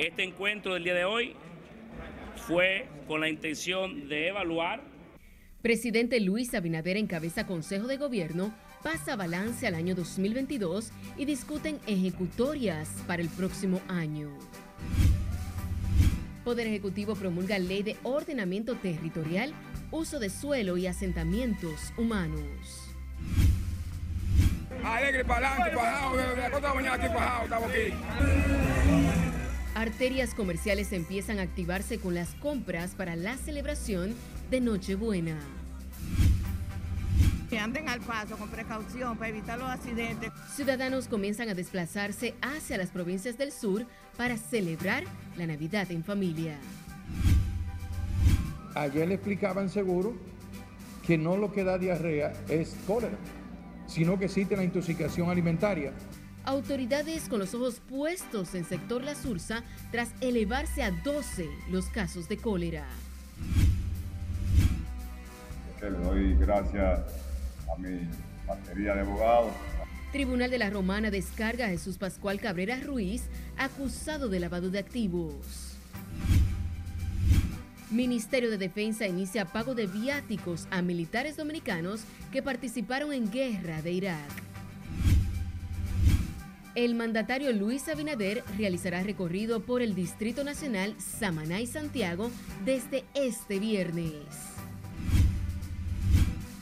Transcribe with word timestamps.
Este 0.00 0.24
encuentro 0.24 0.72
del 0.72 0.84
día 0.84 0.94
de 0.94 1.04
hoy 1.04 1.34
fue 2.46 2.88
con 3.06 3.20
la 3.20 3.28
intención 3.28 4.08
de 4.08 4.28
evaluar. 4.28 4.80
Presidente 5.60 6.20
Luis 6.20 6.54
Abinader 6.54 6.96
encabeza 6.96 7.46
Consejo 7.46 7.86
de 7.86 7.98
Gobierno, 7.98 8.54
pasa 8.82 9.14
balance 9.14 9.66
al 9.66 9.74
año 9.74 9.94
2022 9.94 10.90
y 11.18 11.26
discuten 11.26 11.78
ejecutorias 11.86 12.88
para 13.06 13.20
el 13.20 13.28
próximo 13.28 13.82
año. 13.88 14.30
Poder 16.44 16.66
Ejecutivo 16.66 17.14
promulga 17.14 17.58
ley 17.58 17.82
de 17.82 17.98
ordenamiento 18.02 18.76
territorial, 18.76 19.52
uso 19.90 20.18
de 20.18 20.30
suelo 20.30 20.78
y 20.78 20.86
asentamientos 20.86 21.92
humanos. 21.98 22.88
Alegre 24.82 25.26
para 25.26 25.56
adelante, 25.56 26.36
de 26.36 26.40
la 26.40 26.50
costa 26.50 26.72
mañana 26.72 26.94
aquí 26.94 27.14
bajado, 27.14 27.44
estamos 27.44 27.70
aquí. 27.70 29.19
Arterias 29.80 30.34
comerciales 30.34 30.92
empiezan 30.92 31.38
a 31.38 31.42
activarse 31.42 31.98
con 31.98 32.14
las 32.14 32.34
compras 32.34 32.90
para 32.94 33.16
la 33.16 33.38
celebración 33.38 34.14
de 34.50 34.60
Nochebuena. 34.60 35.38
Que 37.48 37.58
anden 37.58 37.88
al 37.88 38.00
paso 38.00 38.36
con 38.36 38.50
precaución 38.50 39.16
para 39.16 39.30
evitar 39.30 39.58
los 39.58 39.70
accidentes. 39.70 40.32
Ciudadanos 40.54 41.08
comienzan 41.08 41.48
a 41.48 41.54
desplazarse 41.54 42.34
hacia 42.42 42.76
las 42.76 42.90
provincias 42.90 43.38
del 43.38 43.52
sur 43.52 43.86
para 44.18 44.36
celebrar 44.36 45.04
la 45.38 45.46
Navidad 45.46 45.90
en 45.90 46.04
familia. 46.04 46.58
Ayer 48.74 49.08
le 49.08 49.14
explicaban 49.14 49.70
seguro 49.70 50.14
que 51.06 51.16
no 51.16 51.38
lo 51.38 51.52
que 51.52 51.64
da 51.64 51.78
diarrea 51.78 52.34
es 52.50 52.76
cólera, 52.86 53.16
sino 53.86 54.18
que 54.18 54.26
existe 54.26 54.58
la 54.58 54.62
intoxicación 54.62 55.30
alimentaria. 55.30 55.94
Autoridades 56.44 57.28
con 57.28 57.38
los 57.38 57.54
ojos 57.54 57.80
puestos 57.88 58.54
en 58.54 58.64
sector 58.64 59.04
La 59.04 59.14
Sursa 59.14 59.62
tras 59.92 60.10
elevarse 60.20 60.82
a 60.82 60.90
12 60.90 61.48
los 61.70 61.86
casos 61.86 62.28
de 62.28 62.38
cólera. 62.38 62.86
Le 65.82 65.90
doy 65.90 66.34
gracias 66.36 67.00
a 67.72 67.78
mi 67.78 68.08
batería 68.46 68.94
de 68.94 69.00
abogados. 69.00 69.52
Tribunal 70.12 70.50
de 70.50 70.58
la 70.58 70.70
Romana 70.70 71.10
descarga 71.10 71.66
a 71.66 71.68
Jesús 71.68 71.96
Pascual 71.96 72.40
Cabrera 72.40 72.80
Ruiz, 72.80 73.22
acusado 73.56 74.28
de 74.28 74.40
lavado 74.40 74.70
de 74.70 74.78
activos. 74.78 75.76
Ministerio 77.90 78.50
de 78.50 78.58
Defensa 78.58 79.06
inicia 79.06 79.44
pago 79.44 79.74
de 79.74 79.86
viáticos 79.86 80.66
a 80.70 80.80
militares 80.80 81.36
dominicanos 81.36 82.02
que 82.32 82.42
participaron 82.42 83.12
en 83.12 83.30
guerra 83.30 83.82
de 83.82 83.92
Irak. 83.92 84.49
El 86.80 86.94
mandatario 86.94 87.52
Luis 87.52 87.90
Abinader 87.90 88.42
realizará 88.56 89.02
recorrido 89.02 89.60
por 89.60 89.82
el 89.82 89.94
Distrito 89.94 90.44
Nacional 90.44 90.94
Samaná 90.98 91.60
y 91.60 91.66
Santiago 91.66 92.30
desde 92.64 93.04
este 93.12 93.58
viernes. 93.58 94.14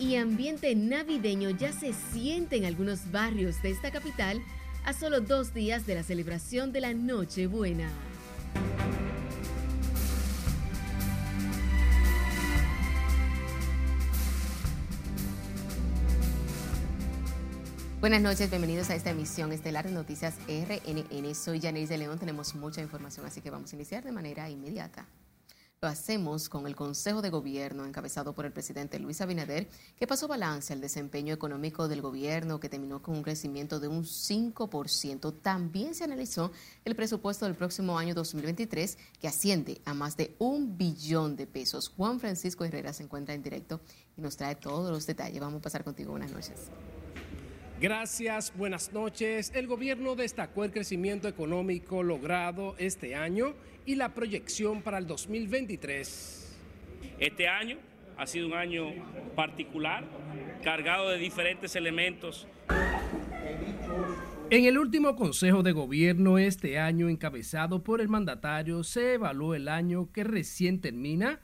Y 0.00 0.16
ambiente 0.16 0.74
navideño 0.74 1.50
ya 1.50 1.72
se 1.72 1.92
siente 1.92 2.56
en 2.56 2.64
algunos 2.64 3.12
barrios 3.12 3.62
de 3.62 3.70
esta 3.70 3.92
capital 3.92 4.42
a 4.84 4.92
solo 4.92 5.20
dos 5.20 5.54
días 5.54 5.86
de 5.86 5.94
la 5.94 6.02
celebración 6.02 6.72
de 6.72 6.80
la 6.80 6.94
Nochebuena. 6.94 7.88
Buenas 18.08 18.22
noches, 18.22 18.48
bienvenidos 18.48 18.88
a 18.88 18.94
esta 18.94 19.10
emisión 19.10 19.52
estelar 19.52 19.86
de 19.86 19.92
Noticias 19.92 20.36
RNN. 20.48 21.34
Soy 21.34 21.60
Janice 21.60 21.92
de 21.92 21.98
León, 21.98 22.18
tenemos 22.18 22.54
mucha 22.54 22.80
información, 22.80 23.26
así 23.26 23.42
que 23.42 23.50
vamos 23.50 23.70
a 23.70 23.76
iniciar 23.76 24.02
de 24.02 24.12
manera 24.12 24.48
inmediata. 24.48 25.06
Lo 25.82 25.88
hacemos 25.88 26.48
con 26.48 26.66
el 26.66 26.74
Consejo 26.74 27.20
de 27.20 27.28
Gobierno 27.28 27.84
encabezado 27.84 28.32
por 28.32 28.46
el 28.46 28.52
presidente 28.52 28.98
Luis 28.98 29.20
Abinader, 29.20 29.68
que 29.98 30.06
pasó 30.06 30.26
balance 30.26 30.72
al 30.72 30.80
desempeño 30.80 31.34
económico 31.34 31.86
del 31.86 32.00
gobierno, 32.00 32.58
que 32.58 32.70
terminó 32.70 33.02
con 33.02 33.14
un 33.14 33.22
crecimiento 33.22 33.78
de 33.78 33.88
un 33.88 34.04
5%. 34.04 35.42
También 35.42 35.94
se 35.94 36.04
analizó 36.04 36.50
el 36.86 36.96
presupuesto 36.96 37.44
del 37.44 37.56
próximo 37.56 37.98
año 37.98 38.14
2023, 38.14 38.96
que 39.20 39.28
asciende 39.28 39.82
a 39.84 39.92
más 39.92 40.16
de 40.16 40.34
un 40.38 40.78
billón 40.78 41.36
de 41.36 41.46
pesos. 41.46 41.90
Juan 41.94 42.20
Francisco 42.20 42.64
Herrera 42.64 42.94
se 42.94 43.02
encuentra 43.02 43.34
en 43.34 43.42
directo 43.42 43.82
y 44.16 44.22
nos 44.22 44.38
trae 44.38 44.54
todos 44.56 44.90
los 44.90 45.04
detalles. 45.04 45.42
Vamos 45.42 45.58
a 45.58 45.62
pasar 45.62 45.84
contigo. 45.84 46.12
Buenas 46.12 46.32
noches. 46.32 46.70
Gracias, 47.80 48.52
buenas 48.56 48.92
noches. 48.92 49.52
El 49.54 49.68
gobierno 49.68 50.16
destacó 50.16 50.64
el 50.64 50.72
crecimiento 50.72 51.28
económico 51.28 52.02
logrado 52.02 52.74
este 52.78 53.14
año 53.14 53.54
y 53.86 53.94
la 53.94 54.14
proyección 54.14 54.82
para 54.82 54.98
el 54.98 55.06
2023. 55.06 56.58
Este 57.20 57.46
año 57.46 57.78
ha 58.16 58.26
sido 58.26 58.48
un 58.48 58.54
año 58.54 58.86
particular, 59.36 60.02
cargado 60.64 61.08
de 61.10 61.18
diferentes 61.18 61.76
elementos. 61.76 62.48
En 64.50 64.64
el 64.64 64.76
último 64.76 65.14
Consejo 65.14 65.62
de 65.62 65.70
Gobierno 65.70 66.38
este 66.38 66.80
año, 66.80 67.08
encabezado 67.08 67.84
por 67.84 68.00
el 68.00 68.08
mandatario, 68.08 68.82
se 68.82 69.14
evaluó 69.14 69.54
el 69.54 69.68
año 69.68 70.10
que 70.10 70.24
recién 70.24 70.80
termina 70.80 71.38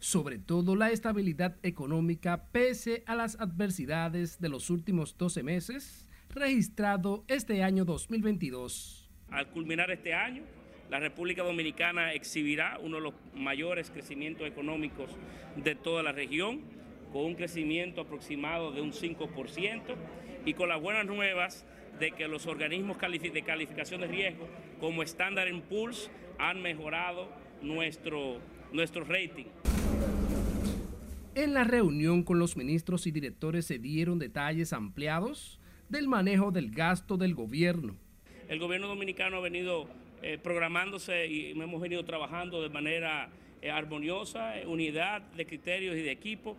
sobre 0.00 0.38
todo 0.38 0.76
la 0.76 0.90
estabilidad 0.90 1.56
económica 1.62 2.44
pese 2.52 3.02
a 3.06 3.14
las 3.14 3.40
adversidades 3.40 4.40
de 4.40 4.48
los 4.48 4.70
últimos 4.70 5.16
12 5.16 5.42
meses 5.42 6.08
registrado 6.30 7.24
este 7.28 7.62
año 7.62 7.84
2022. 7.84 9.10
Al 9.30 9.48
culminar 9.48 9.90
este 9.90 10.14
año, 10.14 10.42
la 10.90 11.00
República 11.00 11.42
Dominicana 11.42 12.12
exhibirá 12.14 12.78
uno 12.82 12.96
de 12.96 13.02
los 13.02 13.14
mayores 13.34 13.90
crecimientos 13.90 14.46
económicos 14.46 15.10
de 15.56 15.74
toda 15.74 16.02
la 16.02 16.12
región, 16.12 16.62
con 17.12 17.24
un 17.24 17.34
crecimiento 17.34 18.02
aproximado 18.02 18.70
de 18.72 18.80
un 18.80 18.92
5% 18.92 19.82
y 20.44 20.54
con 20.54 20.68
las 20.68 20.80
buenas 20.80 21.06
nuevas 21.06 21.64
de 21.98 22.12
que 22.12 22.28
los 22.28 22.46
organismos 22.46 22.98
de 22.98 23.42
calificación 23.42 24.00
de 24.00 24.06
riesgo 24.06 24.46
como 24.78 25.02
Standard 25.02 25.52
Poor's 25.62 26.10
han 26.38 26.62
mejorado 26.62 27.28
nuestro, 27.60 28.38
nuestro 28.72 29.04
rating. 29.04 29.46
En 31.34 31.54
la 31.54 31.64
reunión 31.64 32.24
con 32.24 32.38
los 32.38 32.56
ministros 32.56 33.06
y 33.06 33.12
directores 33.12 33.64
se 33.64 33.78
dieron 33.78 34.18
detalles 34.18 34.72
ampliados 34.72 35.60
del 35.88 36.08
manejo 36.08 36.50
del 36.50 36.70
gasto 36.70 37.16
del 37.16 37.34
gobierno. 37.34 37.94
El 38.48 38.58
gobierno 38.58 38.88
dominicano 38.88 39.36
ha 39.36 39.40
venido 39.40 39.86
eh, 40.20 40.36
programándose 40.42 41.28
y 41.28 41.50
hemos 41.52 41.80
venido 41.80 42.04
trabajando 42.04 42.60
de 42.60 42.70
manera 42.70 43.30
eh, 43.62 43.70
armoniosa, 43.70 44.58
eh, 44.58 44.66
unidad 44.66 45.22
de 45.36 45.46
criterios 45.46 45.94
y 45.96 46.02
de 46.02 46.10
equipo, 46.10 46.56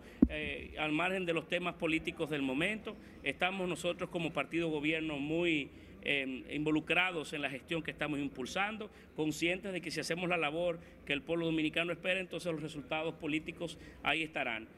al 0.78 0.92
margen 0.92 1.26
de 1.26 1.34
los 1.34 1.48
temas 1.48 1.74
políticos 1.74 2.30
del 2.30 2.40
momento. 2.40 2.96
Estamos 3.22 3.68
nosotros 3.68 4.08
como 4.08 4.32
partido 4.32 4.70
gobierno 4.70 5.18
muy 5.18 5.68
Involucrados 6.04 7.32
en 7.32 7.42
la 7.42 7.50
gestión 7.50 7.82
que 7.82 7.90
estamos 7.90 8.18
impulsando, 8.18 8.90
conscientes 9.16 9.72
de 9.72 9.80
que 9.80 9.90
si 9.90 10.00
hacemos 10.00 10.28
la 10.28 10.36
labor 10.36 10.80
que 11.04 11.12
el 11.12 11.22
pueblo 11.22 11.46
dominicano 11.46 11.92
espera, 11.92 12.20
entonces 12.20 12.50
los 12.52 12.62
resultados 12.62 13.14
políticos 13.14 13.78
ahí 14.02 14.22
estarán. 14.22 14.68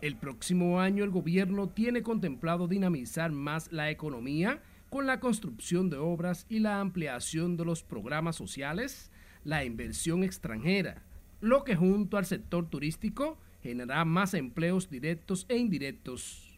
El 0.00 0.16
próximo 0.16 0.80
año 0.80 1.04
el 1.04 1.10
gobierno 1.10 1.68
tiene 1.68 2.02
contemplado 2.02 2.68
dinamizar 2.68 3.32
más 3.32 3.70
la 3.70 3.90
economía 3.90 4.62
con 4.88 5.06
la 5.06 5.20
construcción 5.20 5.90
de 5.90 5.98
obras 5.98 6.46
y 6.48 6.58
la 6.58 6.80
ampliación 6.80 7.56
de 7.56 7.64
los 7.64 7.82
programas 7.82 8.36
sociales, 8.36 9.12
la 9.44 9.64
inversión 9.64 10.24
extranjera, 10.24 11.02
lo 11.40 11.64
que 11.64 11.76
junto 11.76 12.16
al 12.16 12.26
sector 12.26 12.68
turístico 12.68 13.38
generará 13.62 14.04
más 14.04 14.34
empleos 14.34 14.90
directos 14.90 15.46
e 15.48 15.58
indirectos. 15.58 16.49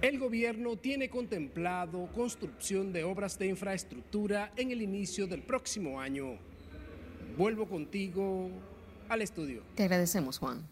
El 0.00 0.20
gobierno 0.20 0.76
tiene 0.76 1.10
contemplado 1.10 2.08
construcción 2.14 2.92
de 2.92 3.02
obras 3.02 3.36
de 3.36 3.48
infraestructura 3.48 4.52
en 4.54 4.70
el 4.70 4.80
inicio 4.80 5.26
del 5.26 5.42
próximo 5.42 6.00
año. 6.00 6.38
Vuelvo 7.36 7.68
contigo 7.68 8.48
al 9.08 9.22
estudio. 9.22 9.64
Te 9.74 9.82
agradecemos, 9.82 10.38
Juan. 10.38 10.68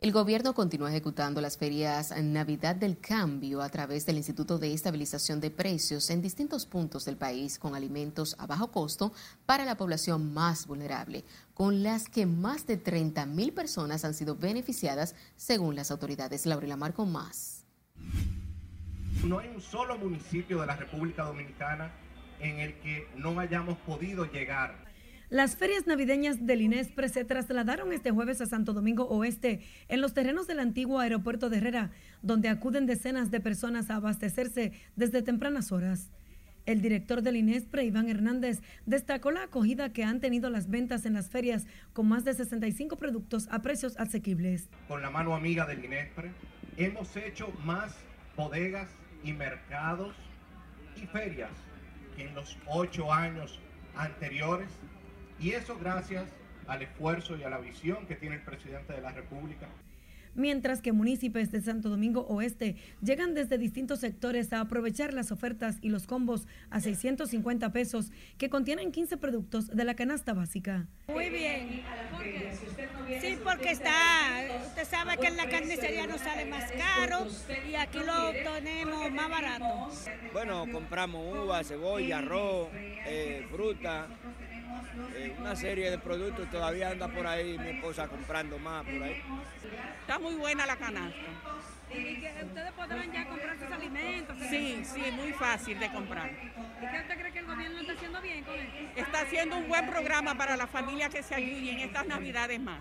El 0.00 0.10
gobierno 0.10 0.52
continúa 0.52 0.90
ejecutando 0.90 1.40
las 1.40 1.58
ferias 1.58 2.12
Navidad 2.20 2.74
del 2.74 2.98
Cambio 2.98 3.62
a 3.62 3.68
través 3.68 4.04
del 4.04 4.16
Instituto 4.16 4.58
de 4.58 4.72
Estabilización 4.72 5.38
de 5.40 5.52
Precios 5.52 6.10
en 6.10 6.20
distintos 6.20 6.66
puntos 6.66 7.04
del 7.04 7.16
país 7.16 7.56
con 7.56 7.76
alimentos 7.76 8.34
a 8.36 8.48
bajo 8.48 8.72
costo 8.72 9.12
para 9.46 9.64
la 9.64 9.76
población 9.76 10.34
más 10.34 10.66
vulnerable, 10.66 11.22
con 11.54 11.84
las 11.84 12.08
que 12.08 12.26
más 12.26 12.66
de 12.66 12.78
30 12.78 13.26
mil 13.26 13.52
personas 13.52 14.04
han 14.04 14.14
sido 14.14 14.34
beneficiadas 14.34 15.14
según 15.36 15.76
las 15.76 15.92
autoridades. 15.92 16.46
Laurela 16.46 16.76
Marco 16.76 17.06
más. 17.06 17.60
No 19.24 19.38
hay 19.38 19.48
un 19.54 19.60
solo 19.60 19.98
municipio 19.98 20.60
de 20.60 20.66
la 20.66 20.76
República 20.76 21.24
Dominicana 21.24 21.90
en 22.40 22.58
el 22.58 22.74
que 22.74 23.06
no 23.16 23.38
hayamos 23.38 23.76
podido 23.78 24.24
llegar. 24.24 24.74
Las 25.28 25.56
ferias 25.56 25.86
navideñas 25.86 26.44
del 26.44 26.62
INESPRE 26.62 27.08
se 27.08 27.24
trasladaron 27.24 27.92
este 27.92 28.10
jueves 28.10 28.40
a 28.40 28.46
Santo 28.46 28.72
Domingo 28.72 29.04
Oeste, 29.04 29.60
en 29.88 30.00
los 30.00 30.12
terrenos 30.12 30.46
del 30.48 30.58
antiguo 30.58 30.98
aeropuerto 30.98 31.50
de 31.50 31.58
Herrera, 31.58 31.90
donde 32.22 32.48
acuden 32.48 32.86
decenas 32.86 33.30
de 33.30 33.40
personas 33.40 33.90
a 33.90 33.96
abastecerse 33.96 34.72
desde 34.96 35.22
tempranas 35.22 35.70
horas. 35.70 36.10
El 36.66 36.82
director 36.82 37.22
del 37.22 37.36
INESPRE, 37.36 37.84
Iván 37.84 38.08
Hernández, 38.08 38.60
destacó 38.86 39.30
la 39.30 39.44
acogida 39.44 39.92
que 39.92 40.02
han 40.02 40.20
tenido 40.20 40.50
las 40.50 40.68
ventas 40.68 41.06
en 41.06 41.14
las 41.14 41.30
ferias 41.30 41.66
con 41.92 42.08
más 42.08 42.24
de 42.24 42.34
65 42.34 42.96
productos 42.96 43.48
a 43.50 43.62
precios 43.62 43.96
asequibles. 43.98 44.68
Con 44.88 45.00
la 45.00 45.10
mano 45.10 45.34
amiga 45.34 45.64
del 45.64 45.84
INESPRE, 45.84 46.32
hemos 46.76 47.16
hecho 47.16 47.52
más 47.64 47.96
bodegas 48.40 48.88
y 49.22 49.34
mercados 49.34 50.14
y 50.96 51.06
ferias 51.06 51.50
que 52.16 52.22
en 52.22 52.34
los 52.34 52.56
ocho 52.66 53.12
años 53.12 53.60
anteriores. 53.94 54.70
Y 55.38 55.50
eso 55.50 55.76
gracias 55.78 56.24
al 56.66 56.80
esfuerzo 56.82 57.36
y 57.36 57.42
a 57.42 57.50
la 57.50 57.58
visión 57.58 58.06
que 58.06 58.16
tiene 58.16 58.36
el 58.36 58.42
presidente 58.42 58.94
de 58.94 59.02
la 59.02 59.12
República 59.12 59.68
mientras 60.34 60.80
que 60.80 60.92
municipios 60.92 61.50
de 61.50 61.60
Santo 61.60 61.88
Domingo 61.88 62.22
Oeste 62.28 62.76
llegan 63.02 63.34
desde 63.34 63.58
distintos 63.58 64.00
sectores 64.00 64.52
a 64.52 64.60
aprovechar 64.60 65.14
las 65.14 65.32
ofertas 65.32 65.78
y 65.80 65.88
los 65.88 66.06
combos 66.06 66.46
a 66.70 66.80
650 66.80 67.72
pesos 67.72 68.12
que 68.38 68.48
contienen 68.50 68.92
15 68.92 69.16
productos 69.16 69.68
de 69.68 69.84
la 69.84 69.94
canasta 69.94 70.32
básica. 70.32 70.86
Muy 71.08 71.30
bien. 71.30 71.82
Sí, 73.18 73.38
porque 73.42 73.70
está, 73.70 73.92
usted 74.66 74.86
sabe 74.86 75.16
que 75.18 75.26
en 75.26 75.36
la 75.36 75.48
carnicería 75.48 76.06
nos 76.06 76.20
sale 76.20 76.44
más 76.44 76.70
caro 76.72 77.26
y 77.68 77.74
aquí 77.74 77.98
lo 77.98 78.32
tenemos 78.32 79.10
más 79.10 79.28
barato. 79.28 79.88
Bueno, 80.32 80.66
compramos 80.70 81.36
uva, 81.36 81.64
cebolla, 81.64 82.18
arroz, 82.18 82.68
eh, 82.72 83.46
fruta, 83.50 84.06
eh, 85.14 85.36
una 85.38 85.56
serie 85.56 85.90
de 85.90 85.98
productos. 85.98 86.50
Todavía 86.50 86.90
anda 86.90 87.08
por 87.08 87.26
ahí 87.26 87.58
mi 87.58 87.70
esposa 87.70 88.08
comprando 88.08 88.58
más 88.58 88.84
por 88.84 89.02
ahí. 89.02 89.22
Está 90.00 90.18
muy 90.18 90.34
buena 90.34 90.66
la 90.66 90.76
canasta. 90.76 91.18
¿Y 91.92 92.20
que 92.20 92.44
ustedes 92.44 92.72
podrán 92.72 93.12
ya 93.12 93.26
comprar 93.26 93.58
sus 93.58 93.70
alimentos? 93.70 94.36
Sí, 94.48 94.82
sí, 94.84 95.02
muy 95.12 95.32
fácil 95.32 95.78
de 95.78 95.90
comprar. 95.90 96.30
¿Y 96.30 96.86
qué 96.86 97.00
usted 97.00 97.18
cree 97.18 97.32
que 97.32 97.38
el 97.40 97.46
gobierno 97.46 97.80
está 97.80 97.92
haciendo 97.92 98.20
bien 98.20 98.44
con 98.44 98.54
esto? 98.54 99.00
Está 99.00 99.20
haciendo 99.22 99.56
un 99.56 99.68
buen 99.68 99.86
programa 99.86 100.36
para 100.36 100.56
la 100.56 100.66
familia 100.66 101.08
que 101.08 101.22
se 101.22 101.34
ayude 101.34 101.72
en 101.72 101.80
estas 101.80 102.06
navidades 102.06 102.60
más. 102.60 102.80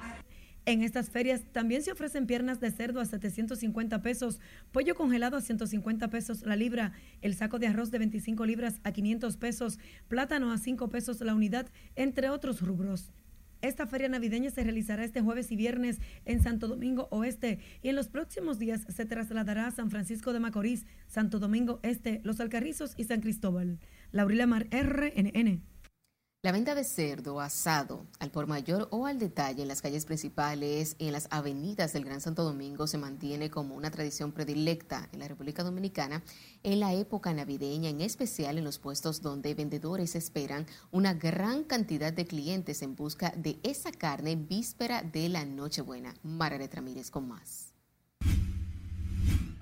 En 0.70 0.84
estas 0.84 1.10
ferias 1.10 1.42
también 1.52 1.82
se 1.82 1.92
ofrecen 1.92 2.28
piernas 2.28 2.60
de 2.60 2.70
cerdo 2.70 3.02
a 3.02 3.06
750 3.06 4.04
pesos, 4.04 4.40
pollo 4.72 4.94
congelado 4.94 5.36
a 5.36 5.42
150 5.42 6.10
pesos 6.10 6.44
la 6.44 6.56
libra, 6.56 6.94
el 7.24 7.34
saco 7.34 7.58
de 7.58 7.66
arroz 7.66 7.90
de 7.90 7.98
25 7.98 8.46
libras 8.46 8.80
a 8.84 8.92
500 8.92 9.36
pesos, 9.38 9.80
plátano 10.08 10.52
a 10.52 10.60
5 10.60 10.88
pesos 10.90 11.22
la 11.22 11.34
unidad, 11.34 11.72
entre 11.96 12.30
otros 12.30 12.62
rubros. 12.62 13.12
Esta 13.64 13.88
feria 13.88 14.10
navideña 14.10 14.52
se 14.52 14.64
realizará 14.64 15.04
este 15.04 15.22
jueves 15.22 15.52
y 15.52 15.56
viernes 15.56 16.02
en 16.26 16.44
Santo 16.44 16.68
Domingo 16.68 17.08
Oeste 17.10 17.58
y 17.82 17.90
en 17.90 17.96
los 17.96 18.08
próximos 18.08 18.60
días 18.60 18.86
se 18.90 19.06
trasladará 19.08 19.66
a 19.66 19.72
San 19.72 19.90
Francisco 19.90 20.34
de 20.34 20.40
Macorís, 20.40 20.86
Santo 21.08 21.40
Domingo 21.40 21.80
Este, 21.82 22.22
Los 22.24 22.40
Alcarrizos 22.40 22.94
y 22.96 23.06
San 23.06 23.22
Cristóbal. 23.22 23.80
Laurila 24.12 24.46
Mar, 24.46 24.68
RNN. 24.70 25.64
La 26.42 26.54
venta 26.54 26.74
de 26.74 26.86
cerdo 26.86 27.42
asado 27.42 28.06
al 28.18 28.32
por 28.32 28.48
mayor 28.48 28.88
o 28.92 29.08
al 29.08 29.20
detalle 29.20 29.62
en 29.62 29.68
las 29.68 29.82
calles 29.82 30.06
principales 30.06 30.96
y 30.98 31.08
en 31.08 31.12
las 31.12 31.28
avenidas 31.32 31.92
del 31.92 32.06
Gran 32.06 32.22
Santo 32.22 32.46
Domingo 32.46 32.88
se 32.88 32.98
mantiene 32.98 33.50
como 33.50 33.76
una 33.76 33.92
tradición 33.92 34.32
predilecta 34.32 35.10
en 35.12 35.20
la 35.20 35.28
República 35.28 35.64
Dominicana 35.64 36.24
en 36.64 36.80
la 36.80 36.94
época 36.94 37.34
navideña, 37.34 37.90
en 37.90 38.00
especial 38.00 38.58
en 38.58 38.64
los 38.64 38.80
puestos 38.80 39.22
donde 39.22 39.54
vendedores 39.54 40.16
esperan 40.16 40.66
una 40.92 41.14
gran 41.14 41.66
cantidad 41.66 42.14
de 42.14 42.26
clientes 42.26 42.84
en 42.84 42.96
busca 42.96 43.34
de 43.36 43.60
esa 43.64 43.92
carne 43.92 44.38
víspera 44.38 45.02
de 45.02 45.28
la 45.28 45.44
Nochebuena. 45.44 46.16
Margaret 46.24 46.74
Ramírez 46.74 47.12
con 47.12 47.28
más. 47.28 47.74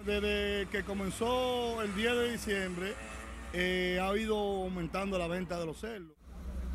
Desde 0.05 0.69
que 0.69 0.83
comenzó 0.85 1.81
el 1.81 1.95
día 1.95 2.13
de 2.13 2.33
diciembre 2.33 2.93
eh, 3.51 3.99
ha 3.99 4.15
ido 4.15 4.37
aumentando 4.37 5.17
la 5.17 5.27
venta 5.27 5.57
de 5.57 5.65
los 5.65 5.79
cerdos. 5.79 6.26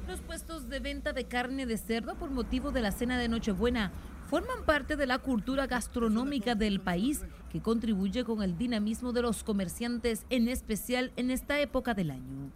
Los 0.08 0.20
puestos 0.20 0.68
de 0.68 0.80
venta 0.80 1.12
de 1.12 1.24
carne 1.24 1.64
de 1.64 1.78
cerdo 1.78 2.16
por 2.16 2.30
motivo 2.30 2.72
de 2.72 2.82
la 2.82 2.90
cena 2.90 3.18
de 3.18 3.28
Nochebuena 3.28 3.92
forman 4.28 4.64
parte 4.64 4.96
de 4.96 5.06
la 5.06 5.18
cultura 5.18 5.66
gastronómica 5.66 6.54
del 6.54 6.80
país 6.80 7.24
que 7.50 7.60
contribuye 7.60 8.24
con 8.24 8.42
el 8.42 8.58
dinamismo 8.58 9.12
de 9.12 9.22
los 9.22 9.44
comerciantes, 9.44 10.26
en 10.30 10.48
especial 10.48 11.12
en 11.16 11.30
esta 11.30 11.60
época 11.60 11.94
del 11.94 12.10
año. 12.10 12.50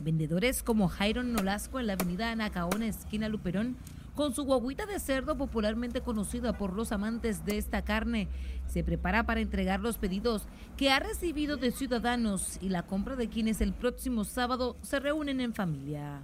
Vendedores 0.00 0.62
como 0.62 0.88
Jairon 0.88 1.32
Nolasco 1.32 1.78
en 1.78 1.86
la 1.86 1.92
avenida 1.94 2.30
Anacaona, 2.30 2.86
esquina 2.86 3.28
Luperón, 3.28 3.76
con 4.14 4.34
su 4.34 4.44
guaguita 4.44 4.86
de 4.86 4.98
cerdo 4.98 5.36
popularmente 5.36 6.00
conocida 6.00 6.56
por 6.56 6.72
los 6.72 6.92
amantes 6.92 7.44
de 7.44 7.58
esta 7.58 7.82
carne. 7.82 8.28
Se 8.66 8.84
prepara 8.84 9.24
para 9.24 9.40
entregar 9.40 9.80
los 9.80 9.98
pedidos 9.98 10.46
que 10.76 10.90
ha 10.90 10.98
recibido 10.98 11.56
de 11.56 11.70
ciudadanos 11.70 12.58
y 12.60 12.68
la 12.68 12.82
compra 12.82 13.16
de 13.16 13.28
quienes 13.28 13.60
el 13.60 13.72
próximo 13.72 14.24
sábado 14.24 14.76
se 14.82 15.00
reúnen 15.00 15.40
en 15.40 15.54
familia. 15.54 16.20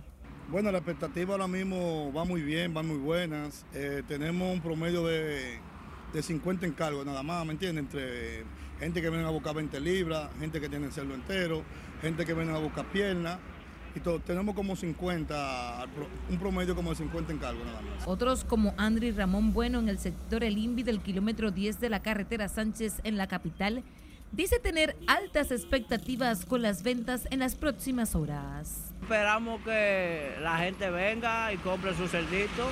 Bueno, 0.49 0.71
la 0.71 0.79
expectativa 0.79 1.33
ahora 1.33 1.49
mismo 1.49 2.13
va 2.13 2.25
muy 2.25 2.41
bien, 2.41 2.73
van 2.73 2.87
muy 2.87 2.99
buenas. 2.99 3.67
Eh, 3.75 4.03
tenemos 4.07 4.53
un 4.53 4.61
promedio 4.61 5.05
de, 5.05 5.59
de 6.13 6.23
50 6.23 6.67
encargos 6.67 7.05
nada 7.05 7.23
más, 7.23 7.45
¿me 7.45 7.53
entiendes? 7.53 7.85
Entre 7.85 8.45
gente 8.79 9.03
que 9.03 9.11
viene 9.11 9.25
a 9.25 9.31
buscar 9.31 9.55
20 9.55 9.81
libras, 9.81 10.31
gente 10.39 10.61
que 10.61 10.69
tiene 10.69 10.87
el 10.87 10.93
cerdo 10.93 11.15
entero, 11.15 11.65
gente 12.01 12.25
que 12.25 12.35
viene 12.35 12.53
a 12.53 12.59
buscar 12.59 12.87
piernas 12.93 13.39
tenemos 14.01 14.55
como 14.55 14.77
50, 14.77 15.87
un 16.31 16.39
promedio 16.39 16.75
como 16.75 16.91
de 16.91 16.97
50 16.97 17.33
encargos 17.33 17.65
nada 17.67 17.81
más. 17.81 18.07
Otros 18.07 18.45
como 18.45 18.75
Andri 18.77 19.11
Ramón 19.11 19.53
Bueno 19.53 19.79
en 19.79 19.89
el 19.89 19.99
sector 19.99 20.45
El 20.45 20.59
Invi 20.59 20.83
del 20.83 21.01
kilómetro 21.01 21.51
10 21.51 21.81
de 21.81 21.91
la 21.91 22.01
carretera 22.01 22.49
Sánchez 22.49 23.01
en 23.05 23.17
la 23.17 23.27
capital, 23.27 23.83
dice 24.33 24.59
tener 24.59 24.97
altas 25.07 25.51
expectativas 25.51 26.45
con 26.45 26.63
las 26.63 26.83
ventas 26.83 27.27
en 27.31 27.41
las 27.41 27.55
próximas 27.55 28.15
horas. 28.15 28.93
Esperamos 29.03 29.61
que 29.63 30.35
la 30.43 30.59
gente 30.59 30.91
venga 30.91 31.53
y 31.53 31.57
compre 31.59 31.95
su 31.95 32.09
cerdito. 32.09 32.71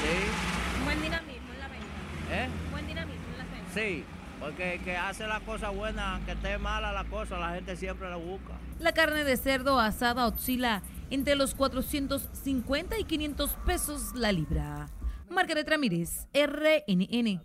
Sí. 0.00 0.84
Buen 0.84 1.02
dinamismo 1.02 1.52
en 1.54 1.60
la 1.60 1.68
venta. 1.68 2.44
¿Eh? 2.44 2.48
Buen 2.70 2.86
dinamismo 2.86 3.24
en 3.32 3.38
la 3.38 3.44
venta. 3.44 3.74
Sí, 3.74 4.04
porque 4.40 4.80
que 4.82 4.96
hace 4.96 5.26
la 5.26 5.40
cosa 5.40 5.68
buena, 5.70 6.20
que 6.24 6.32
esté 6.32 6.58
mala 6.58 6.92
la 6.92 7.04
cosa, 7.04 7.38
la 7.38 7.54
gente 7.54 7.76
siempre 7.76 8.08
la 8.08 8.16
busca. 8.16 8.58
La 8.78 8.92
carne 8.92 9.22
de 9.22 9.36
cerdo 9.36 9.78
asada 9.78 10.26
oscila 10.26 10.82
entre 11.10 11.36
los 11.36 11.54
450 11.54 12.98
y 12.98 13.04
500 13.04 13.50
pesos 13.66 14.14
la 14.14 14.32
libra. 14.32 14.88
Margaret 15.28 15.68
Ramírez, 15.68 16.26
RNN. 16.32 17.42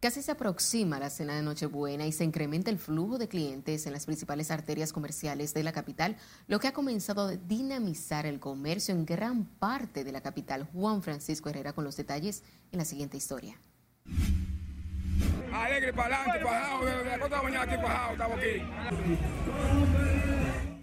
Casi 0.00 0.22
se 0.22 0.30
aproxima 0.30 1.00
la 1.00 1.10
cena 1.10 1.34
de 1.34 1.42
Nochebuena 1.42 2.06
y 2.06 2.12
se 2.12 2.22
incrementa 2.22 2.70
el 2.70 2.78
flujo 2.78 3.18
de 3.18 3.26
clientes 3.26 3.84
en 3.86 3.92
las 3.92 4.06
principales 4.06 4.52
arterias 4.52 4.92
comerciales 4.92 5.54
de 5.54 5.64
la 5.64 5.72
capital, 5.72 6.16
lo 6.46 6.60
que 6.60 6.68
ha 6.68 6.72
comenzado 6.72 7.22
a 7.22 7.36
dinamizar 7.36 8.24
el 8.24 8.38
comercio 8.38 8.94
en 8.94 9.04
gran 9.04 9.44
parte 9.44 10.04
de 10.04 10.12
la 10.12 10.20
capital. 10.20 10.68
Juan 10.72 11.02
Francisco 11.02 11.48
Herrera 11.48 11.72
con 11.72 11.82
los 11.82 11.96
detalles 11.96 12.44
en 12.70 12.78
la 12.78 12.84
siguiente 12.84 13.16
historia. 13.16 13.58
Alegre 15.52 15.92
para 15.92 16.22
adelante, 16.22 17.24
de 17.24 17.28
la 17.30 17.42
mañana 17.42 17.62
aquí 17.62 17.74
estamos 18.12 18.38
aquí. 18.38 18.62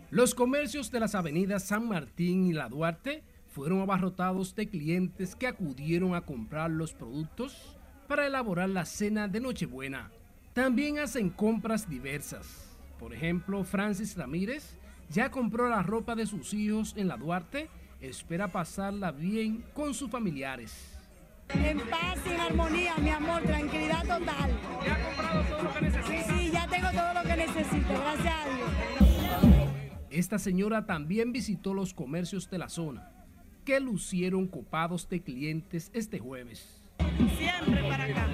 Los 0.10 0.34
comercios 0.34 0.92
de 0.92 1.00
las 1.00 1.16
avenidas 1.16 1.64
San 1.64 1.88
Martín 1.88 2.46
y 2.46 2.54
La 2.54 2.70
Duarte 2.70 3.24
fueron 3.50 3.82
abarrotados 3.82 4.56
de 4.56 4.70
clientes 4.70 5.36
que 5.36 5.48
acudieron 5.48 6.16
a 6.16 6.22
comprar 6.22 6.72
los 6.72 6.94
productos 6.94 7.78
para 8.08 8.26
elaborar 8.26 8.70
la 8.70 8.86
cena 8.86 9.28
de 9.28 9.40
Nochebuena. 9.40 10.12
También 10.54 11.00
hacen 11.00 11.30
compras 11.30 11.90
diversas. 11.90 12.78
Por 13.00 13.14
ejemplo, 13.14 13.64
Francis 13.64 14.16
Ramírez 14.16 14.78
ya 15.10 15.30
compró 15.30 15.70
la 15.70 15.84
ropa 15.84 16.16
de 16.16 16.26
sus 16.26 16.54
hijos 16.54 16.94
en 16.98 17.08
La 17.08 17.18
Duarte, 17.18 17.70
espera 18.02 18.48
pasarla 18.48 19.12
bien 19.12 19.64
con 19.74 19.94
sus 19.94 20.10
familiares. 20.10 20.95
En 21.50 21.80
paz 21.90 22.18
y 22.26 22.34
en 22.34 22.40
armonía, 22.40 22.96
mi 22.98 23.10
amor, 23.10 23.42
tranquilidad 23.44 24.02
total. 24.02 24.52
¿Ya 24.86 24.96
ha 24.96 25.04
comprado 25.06 25.44
todo 25.44 25.64
lo 25.64 25.74
que 25.74 25.82
necesita? 25.82 26.38
Sí, 26.38 26.52
ya 26.52 26.68
tengo 26.68 26.88
todo 26.92 27.14
lo 27.14 27.24
que 27.24 27.36
necesito, 27.36 27.94
gracias 27.94 28.34
a 28.34 28.50
Dios. 28.50 28.70
Esta 30.10 30.40
señora 30.40 30.86
también 30.86 31.32
visitó 31.32 31.74
los 31.74 31.94
comercios 31.94 32.50
de 32.50 32.58
la 32.58 32.70
zona, 32.70 33.12
que 33.66 33.80
lucieron 33.80 34.48
copados 34.48 35.10
de 35.10 35.22
clientes 35.22 35.92
este 35.94 36.20
jueves. 36.20 36.82
Siempre 37.38 37.82
para 37.90 38.06
acá. 38.06 38.28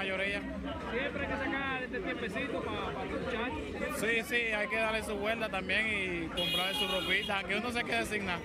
Mayoría. 0.00 0.40
Siempre 0.40 1.26
hay 1.26 1.32
que 1.32 1.44
sacar 1.44 1.82
este 1.82 2.00
tiempecito 2.00 2.62
para, 2.64 3.04
los 3.04 3.20
muchachos. 3.20 4.00
Sí, 4.00 4.22
sí, 4.24 4.52
hay 4.52 4.68
que 4.68 4.76
darle 4.76 5.02
su 5.02 5.14
vuelta 5.14 5.50
también 5.50 5.86
y 5.86 6.26
comprar 6.28 6.74
su 6.74 6.86
ropita, 6.88 7.40
aunque 7.40 7.56
uno 7.56 7.70
se 7.70 7.84
quede 7.84 8.06
sin 8.06 8.24
nada. 8.24 8.40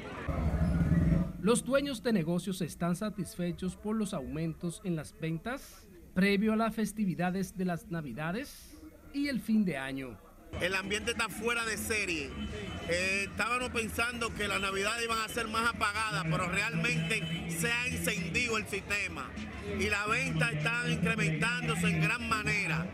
Los 1.39 1.63
dueños 1.63 2.03
de 2.03 2.11
negocios 2.11 2.61
están 2.61 2.97
satisfechos 2.97 3.77
por 3.77 3.95
los 3.95 4.13
aumentos 4.13 4.81
en 4.83 4.97
las 4.97 5.17
ventas 5.17 5.87
previo 6.13 6.53
a 6.53 6.55
las 6.55 6.73
festividades 6.73 7.55
de 7.57 7.65
las 7.65 7.89
Navidades 7.89 8.77
y 9.13 9.27
el 9.27 9.39
fin 9.39 9.63
de 9.63 9.77
año. 9.77 10.17
El 10.61 10.75
ambiente 10.75 11.11
está 11.11 11.29
fuera 11.29 11.65
de 11.65 11.77
serie. 11.77 12.29
Eh, 12.89 13.27
estábamos 13.29 13.69
pensando 13.69 14.33
que 14.33 14.47
las 14.47 14.61
navidades 14.61 15.03
iban 15.03 15.17
a 15.19 15.27
ser 15.27 15.47
más 15.47 15.73
apagadas, 15.73 16.23
pero 16.29 16.47
realmente 16.47 17.49
se 17.49 17.71
ha 17.71 17.87
encendido 17.87 18.57
el 18.57 18.65
sistema 18.67 19.29
y 19.79 19.89
la 19.89 20.05
venta 20.05 20.51
está 20.51 20.87
incrementándose 20.89 21.87
en 21.87 22.01
gran 22.01 22.29
manera. 22.29 22.85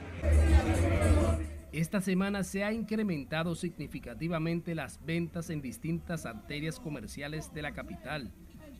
Esta 1.71 2.01
semana 2.01 2.43
se 2.43 2.63
ha 2.63 2.73
incrementado 2.73 3.55
significativamente 3.55 4.75
las 4.75 5.03
ventas 5.05 5.49
en 5.49 5.61
distintas 5.61 6.25
arterias 6.25 6.79
comerciales 6.79 7.53
de 7.53 7.61
la 7.61 7.73
capital. 7.73 8.31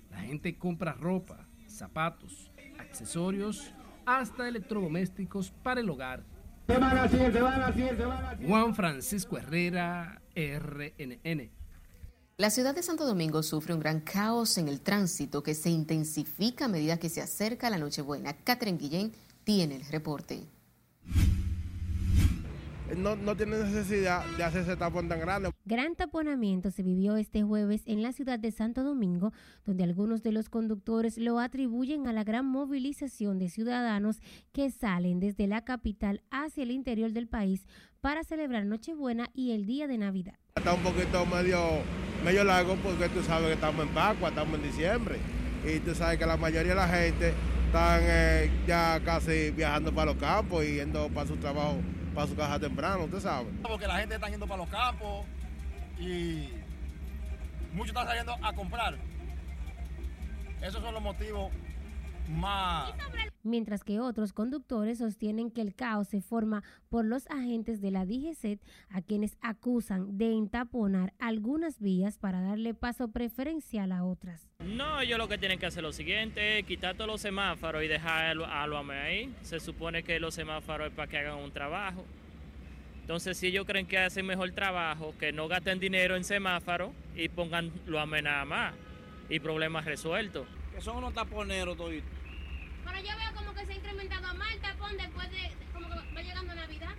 La 0.09 0.19
gente 0.21 0.57
compra 0.57 0.93
ropa, 0.93 1.47
zapatos, 1.67 2.51
accesorios, 2.79 3.73
hasta 4.05 4.47
electrodomésticos 4.47 5.51
para 5.63 5.81
el 5.81 5.89
hogar. 5.89 6.23
Juan 8.47 8.75
Francisco 8.75 9.37
Herrera, 9.37 10.21
RNN. 10.35 11.49
La 12.37 12.49
ciudad 12.49 12.73
de 12.73 12.81
Santo 12.81 13.05
Domingo 13.05 13.43
sufre 13.43 13.73
un 13.73 13.79
gran 13.79 13.99
caos 13.99 14.57
en 14.57 14.67
el 14.67 14.81
tránsito 14.81 15.43
que 15.43 15.53
se 15.53 15.69
intensifica 15.69 16.65
a 16.65 16.69
medida 16.69 16.97
que 16.97 17.09
se 17.09 17.21
acerca 17.21 17.69
la 17.69 17.77
Nochebuena. 17.77 18.33
Catherine 18.33 18.77
Guillén 18.77 19.11
tiene 19.43 19.75
el 19.75 19.85
reporte 19.85 20.47
no, 22.97 23.15
no 23.15 23.35
tiene 23.35 23.57
necesidad 23.57 24.25
de 24.37 24.43
hacer 24.43 24.61
ese 24.61 24.75
tapón 24.75 25.07
tan 25.07 25.19
grande. 25.19 25.51
Gran 25.65 25.95
taponamiento 25.95 26.71
se 26.71 26.83
vivió 26.83 27.17
este 27.17 27.43
jueves 27.43 27.83
en 27.85 28.01
la 28.01 28.11
ciudad 28.13 28.39
de 28.39 28.51
Santo 28.51 28.83
Domingo, 28.83 29.33
donde 29.65 29.83
algunos 29.83 30.23
de 30.23 30.31
los 30.31 30.49
conductores 30.49 31.17
lo 31.17 31.39
atribuyen 31.39 32.07
a 32.07 32.13
la 32.13 32.23
gran 32.23 32.45
movilización 32.45 33.39
de 33.39 33.49
ciudadanos 33.49 34.21
que 34.51 34.69
salen 34.71 35.19
desde 35.19 35.47
la 35.47 35.63
capital 35.63 36.21
hacia 36.31 36.63
el 36.63 36.71
interior 36.71 37.11
del 37.11 37.27
país 37.27 37.65
para 38.01 38.23
celebrar 38.23 38.65
Nochebuena 38.65 39.29
y 39.33 39.51
el 39.51 39.65
día 39.65 39.87
de 39.87 39.97
Navidad. 39.97 40.35
Está 40.55 40.73
un 40.73 40.81
poquito 40.81 41.25
medio, 41.25 41.59
medio 42.25 42.43
largo 42.43 42.75
porque 42.77 43.09
tú 43.09 43.21
sabes 43.23 43.47
que 43.47 43.53
estamos 43.53 43.85
en 43.85 43.93
Pascua, 43.93 44.29
estamos 44.29 44.55
en 44.55 44.63
diciembre 44.63 45.17
y 45.65 45.79
tú 45.79 45.93
sabes 45.93 46.17
que 46.17 46.25
la 46.25 46.37
mayoría 46.37 46.71
de 46.71 46.75
la 46.75 46.87
gente 46.87 47.33
están 47.67 48.01
eh, 48.03 48.51
ya 48.67 48.99
casi 49.05 49.51
viajando 49.51 49.93
para 49.93 50.11
los 50.11 50.19
campos 50.19 50.65
y 50.65 50.75
yendo 50.75 51.07
para 51.09 51.27
su 51.27 51.37
trabajo 51.37 51.77
para 52.13 52.27
su 52.27 52.35
casa 52.35 52.59
temprano, 52.59 53.05
usted 53.05 53.19
sabe. 53.19 53.49
Porque 53.61 53.87
la 53.87 53.99
gente 53.99 54.15
está 54.15 54.29
yendo 54.29 54.47
para 54.47 54.57
los 54.57 54.69
campos 54.69 55.25
y 55.99 56.49
muchos 57.73 57.89
están 57.89 58.07
saliendo 58.07 58.35
a 58.41 58.53
comprar. 58.53 58.97
Esos 60.61 60.81
son 60.81 60.93
los 60.93 61.03
motivos 61.03 61.51
más... 62.31 62.93
Mientras 63.43 63.83
que 63.83 63.99
otros 63.99 64.33
conductores 64.33 64.99
sostienen 64.99 65.49
que 65.49 65.61
el 65.61 65.73
caos 65.73 66.09
se 66.09 66.21
forma 66.21 66.63
por 66.89 67.05
los 67.05 67.25
agentes 67.27 67.81
de 67.81 67.89
la 67.89 68.05
DGCET 68.05 68.61
a 68.89 69.01
quienes 69.01 69.35
acusan 69.41 70.19
de 70.19 70.33
entaponar 70.33 71.13
algunas 71.17 71.79
vías 71.79 72.19
para 72.19 72.41
darle 72.41 72.75
paso 72.75 73.07
preferencial 73.07 73.91
a 73.93 74.03
otras. 74.03 74.47
No, 74.59 75.01
ellos 75.01 75.17
lo 75.17 75.27
que 75.27 75.39
tienen 75.39 75.57
que 75.57 75.65
hacer 75.65 75.79
es 75.79 75.83
lo 75.83 75.93
siguiente, 75.93 76.61
quitar 76.63 76.93
todos 76.95 77.09
los 77.09 77.21
semáforos 77.21 77.83
y 77.83 77.87
dejar 77.87 78.25
a 78.25 78.67
lo 78.67 78.77
ahí. 78.91 79.33
Se 79.41 79.59
supone 79.59 80.03
que 80.03 80.19
los 80.19 80.35
semáforos 80.35 80.89
es 80.89 80.93
para 80.93 81.09
que 81.09 81.17
hagan 81.17 81.39
un 81.39 81.51
trabajo. 81.51 82.05
Entonces, 83.01 83.37
si 83.37 83.47
ellos 83.47 83.65
creen 83.65 83.87
que 83.87 83.97
hacen 83.97 84.25
mejor 84.27 84.51
trabajo, 84.51 85.15
que 85.19 85.31
no 85.33 85.47
gasten 85.47 85.79
dinero 85.79 86.15
en 86.15 86.23
semáforos 86.23 86.91
y 87.15 87.27
pongan 87.29 87.71
lo 87.87 88.05
nada 88.05 88.45
más 88.45 88.75
y 89.29 89.39
problemas 89.39 89.85
resueltos. 89.85 90.47
Que 90.75 90.81
son 90.81 90.97
unos 90.97 91.13
taponeros 91.13 91.75
toditos. 91.75 92.20
Pero 92.83 92.97
yo 92.99 93.17
veo 93.17 93.35
como 93.35 93.53
que 93.53 93.65
se 93.65 93.73
ha 93.73 93.75
incrementado 93.75 94.33
más 94.35 94.53
el 94.53 94.61
tapón 94.61 94.97
después 94.97 95.31
de 95.31 95.51
como 95.73 95.87
que 95.89 95.95
va 95.95 96.21
llegando 96.21 96.55
Navidad. 96.55 96.95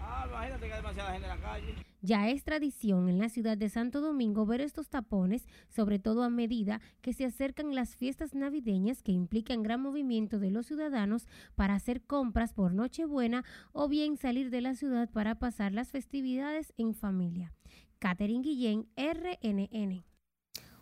Ah, 0.00 0.26
imagínate 0.28 0.66
que 0.66 0.72
hay 0.72 0.80
demasiada 0.80 1.12
gente 1.12 1.28
en 1.28 1.40
la 1.40 1.42
calle. 1.42 1.74
Ya 2.02 2.28
es 2.28 2.44
tradición 2.44 3.08
en 3.08 3.18
la 3.18 3.30
ciudad 3.30 3.56
de 3.56 3.70
Santo 3.70 4.02
Domingo 4.02 4.44
ver 4.44 4.60
estos 4.60 4.90
tapones, 4.90 5.48
sobre 5.70 5.98
todo 5.98 6.22
a 6.22 6.28
medida 6.28 6.82
que 7.00 7.14
se 7.14 7.24
acercan 7.24 7.74
las 7.74 7.96
fiestas 7.96 8.34
navideñas 8.34 9.02
que 9.02 9.12
implican 9.12 9.62
gran 9.62 9.80
movimiento 9.80 10.38
de 10.38 10.50
los 10.50 10.66
ciudadanos 10.66 11.26
para 11.54 11.74
hacer 11.74 12.02
compras 12.02 12.52
por 12.52 12.74
Nochebuena 12.74 13.42
o 13.72 13.88
bien 13.88 14.18
salir 14.18 14.50
de 14.50 14.60
la 14.60 14.74
ciudad 14.74 15.08
para 15.08 15.36
pasar 15.36 15.72
las 15.72 15.92
festividades 15.92 16.74
en 16.76 16.94
familia. 16.94 17.54
Catherine 18.00 18.42
Guillén, 18.42 18.86
RNN. 18.98 20.04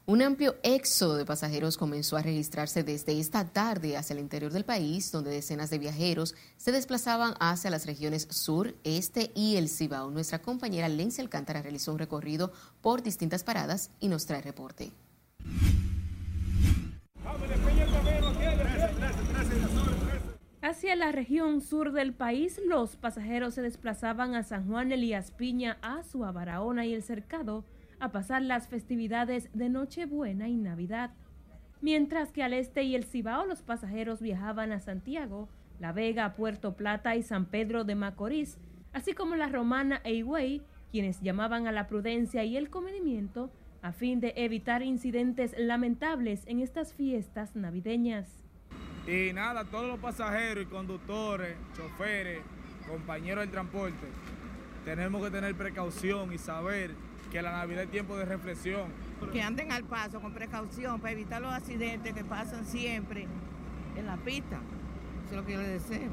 Un 0.04 0.21
amplio 0.21 0.56
éxodo 0.64 1.14
de 1.14 1.25
pasajeros 1.25 1.76
comenzó 1.76 2.16
a 2.16 2.23
registrarse 2.23 2.82
desde 2.82 3.21
esta 3.21 3.44
tarde 3.44 3.97
hacia 3.97 4.14
el 4.14 4.21
interior 4.21 4.52
del 4.52 4.64
país, 4.64 5.12
donde 5.12 5.30
decenas 5.30 5.71
de 5.71 5.78
viajeros 5.78 6.35
se 6.56 6.73
desplazaban 6.73 7.35
hacia 7.38 7.71
las 7.71 7.87
regiones 7.87 8.26
sur, 8.28 8.75
este 8.82 9.30
y 9.37 9.54
el 9.54 9.68
Cibao. 9.68 10.11
Nuestra 10.11 10.40
compañera 10.40 10.88
Lencia 10.88 11.23
Alcántara 11.23 11.62
realizó 11.62 11.92
un 11.92 12.00
recorrido 12.00 12.50
por 12.80 13.04
distintas 13.04 13.44
paradas 13.44 13.92
y 14.00 14.09
nos 14.09 14.26
trae 14.26 14.42
reporte. 14.42 14.90
Hacia 20.62 20.97
la 20.97 21.12
región 21.12 21.61
sur 21.61 21.92
del 21.92 22.12
país, 22.12 22.61
los 22.66 22.97
pasajeros 22.97 23.54
se 23.54 23.62
desplazaban 23.62 24.35
a 24.35 24.42
San 24.42 24.66
Juan 24.66 24.90
Elías 24.90 25.30
Piña, 25.30 25.78
Azua, 25.80 26.32
Barahona 26.32 26.87
y 26.87 26.92
El 26.92 27.04
Cercado 27.04 27.64
a 28.02 28.11
pasar 28.11 28.42
las 28.42 28.66
festividades 28.66 29.49
de 29.54 29.68
Nochebuena 29.68 30.49
y 30.49 30.56
Navidad. 30.56 31.12
Mientras 31.80 32.32
que 32.32 32.42
al 32.42 32.52
este 32.52 32.82
y 32.82 32.97
el 32.97 33.04
Cibao 33.04 33.47
los 33.47 33.62
pasajeros 33.62 34.21
viajaban 34.21 34.73
a 34.73 34.80
Santiago, 34.80 35.49
La 35.78 35.92
Vega, 35.92 36.35
Puerto 36.35 36.76
Plata 36.76 37.14
y 37.14 37.23
San 37.23 37.47
Pedro 37.47 37.85
de 37.85 37.94
Macorís, 37.94 38.59
así 38.92 39.12
como 39.12 39.37
la 39.37 39.47
Romana 39.47 40.00
e 40.02 40.25
quienes 40.90 41.21
llamaban 41.21 41.68
a 41.68 41.73
la 41.73 41.87
prudencia 41.87 42.42
y 42.42 42.56
el 42.56 42.71
comedimiento 42.71 43.52
a 43.82 43.92
fin 43.92 44.18
de 44.18 44.32
evitar 44.35 44.82
incidentes 44.82 45.54
lamentables 45.56 46.42
en 46.49 46.59
estas 46.59 46.94
fiestas 46.94 47.54
navideñas. 47.54 48.28
Y 49.06 49.32
nada, 49.32 49.64
todos 49.64 49.87
los 49.87 50.00
pasajeros 50.00 50.64
y 50.64 50.66
conductores, 50.66 51.54
choferes, 51.76 52.40
compañeros 52.88 53.44
del 53.44 53.52
transporte, 53.52 54.09
tenemos 54.85 55.23
que 55.23 55.30
tener 55.30 55.54
precaución 55.54 56.32
y 56.32 56.38
saber 56.38 56.90
que 57.33 57.41
la 57.41 57.51
Navidad 57.51 57.85
es 57.85 57.91
tiempo 57.91 58.17
de 58.17 58.27
reflexión. 58.27 58.91
Que 59.33 59.41
anden 59.41 59.73
al 59.73 59.85
paso 59.85 60.21
con 60.21 60.35
precaución 60.35 61.01
para 61.01 61.12
evitar 61.12 61.41
los 61.41 61.53
accidentes 61.53 62.12
que 62.12 62.25
pasan 62.25 62.67
siempre 62.67 63.27
en 63.97 64.07
la 64.07 64.19
pista. 64.19 64.61
Eso 65.25 65.31
es 65.31 65.37
lo 65.37 65.47
que 65.47 65.53
yo 65.55 65.62
les 65.62 65.89
deseo. 65.89 66.11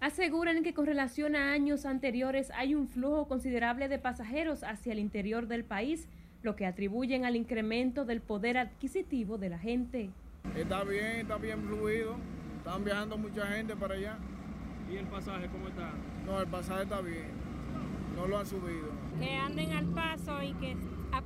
Aseguran 0.00 0.64
que 0.64 0.74
con 0.74 0.84
relación 0.84 1.36
a 1.36 1.52
años 1.52 1.86
anteriores 1.86 2.50
hay 2.50 2.74
un 2.74 2.88
flujo 2.88 3.28
considerable 3.28 3.88
de 3.88 4.00
pasajeros 4.00 4.64
hacia 4.64 4.92
el 4.92 4.98
interior 4.98 5.46
del 5.46 5.64
país, 5.64 6.08
lo 6.42 6.56
que 6.56 6.66
atribuyen 6.66 7.24
al 7.24 7.36
incremento 7.36 8.04
del 8.04 8.20
poder 8.20 8.58
adquisitivo 8.58 9.38
de 9.38 9.48
la 9.48 9.58
gente. 9.58 10.10
Está 10.56 10.82
bien, 10.82 11.20
está 11.20 11.36
bien 11.36 11.62
fluido. 11.62 12.16
Están 12.58 12.84
viajando 12.84 13.16
mucha 13.16 13.46
gente 13.46 13.76
para 13.76 13.94
allá. 13.94 14.18
¿Y 14.90 14.96
el 14.96 15.06
pasaje 15.06 15.46
cómo 15.48 15.68
está? 15.68 15.92
No, 16.24 16.40
el 16.40 16.48
pasaje 16.48 16.82
está 16.82 17.00
bien 17.00 17.55
no 18.16 18.26
lo 18.26 18.38
han 18.38 18.46
subido. 18.46 18.88
Que 19.20 19.34
anden 19.34 19.72
al 19.72 19.86
paso 19.86 20.42
y 20.42 20.54
que 20.54 20.76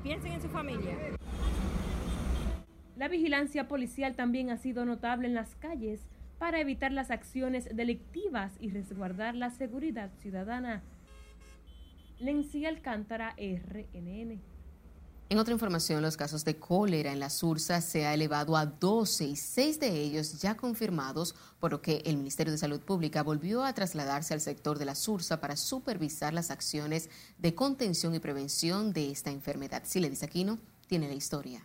piensen 0.02 0.32
en 0.32 0.42
su 0.42 0.48
familia. 0.48 0.96
La 2.96 3.08
vigilancia 3.08 3.68
policial 3.68 4.14
también 4.14 4.50
ha 4.50 4.56
sido 4.56 4.84
notable 4.84 5.28
en 5.28 5.34
las 5.34 5.54
calles 5.56 6.06
para 6.38 6.60
evitar 6.60 6.92
las 6.92 7.10
acciones 7.10 7.74
delictivas 7.74 8.56
y 8.60 8.70
resguardar 8.70 9.34
la 9.34 9.50
seguridad 9.50 10.10
ciudadana. 10.18 10.82
Lencia 12.18 12.68
Alcántara, 12.68 13.34
RNN. 13.38 14.40
En 15.30 15.38
otra 15.38 15.52
información, 15.52 16.02
los 16.02 16.16
casos 16.16 16.44
de 16.44 16.56
cólera 16.56 17.12
en 17.12 17.20
la 17.20 17.30
Sursa 17.30 17.80
se 17.80 18.04
ha 18.04 18.14
elevado 18.14 18.56
a 18.56 18.66
12 18.66 19.26
y 19.26 19.36
6 19.36 19.78
de 19.78 19.92
ellos 19.92 20.40
ya 20.40 20.56
confirmados, 20.56 21.36
por 21.60 21.70
lo 21.70 21.80
que 21.80 22.02
el 22.04 22.16
Ministerio 22.16 22.50
de 22.50 22.58
Salud 22.58 22.80
Pública 22.80 23.22
volvió 23.22 23.62
a 23.62 23.72
trasladarse 23.72 24.34
al 24.34 24.40
sector 24.40 24.76
de 24.76 24.86
la 24.86 24.96
Sursa 24.96 25.40
para 25.40 25.54
supervisar 25.54 26.34
las 26.34 26.50
acciones 26.50 27.10
de 27.38 27.54
contención 27.54 28.12
y 28.12 28.18
prevención 28.18 28.92
de 28.92 29.12
esta 29.12 29.30
enfermedad. 29.30 29.84
Si 29.84 30.00
le 30.00 30.10
dice 30.10 30.24
Aquino, 30.24 30.58
tiene 30.88 31.06
la 31.06 31.14
historia. 31.14 31.62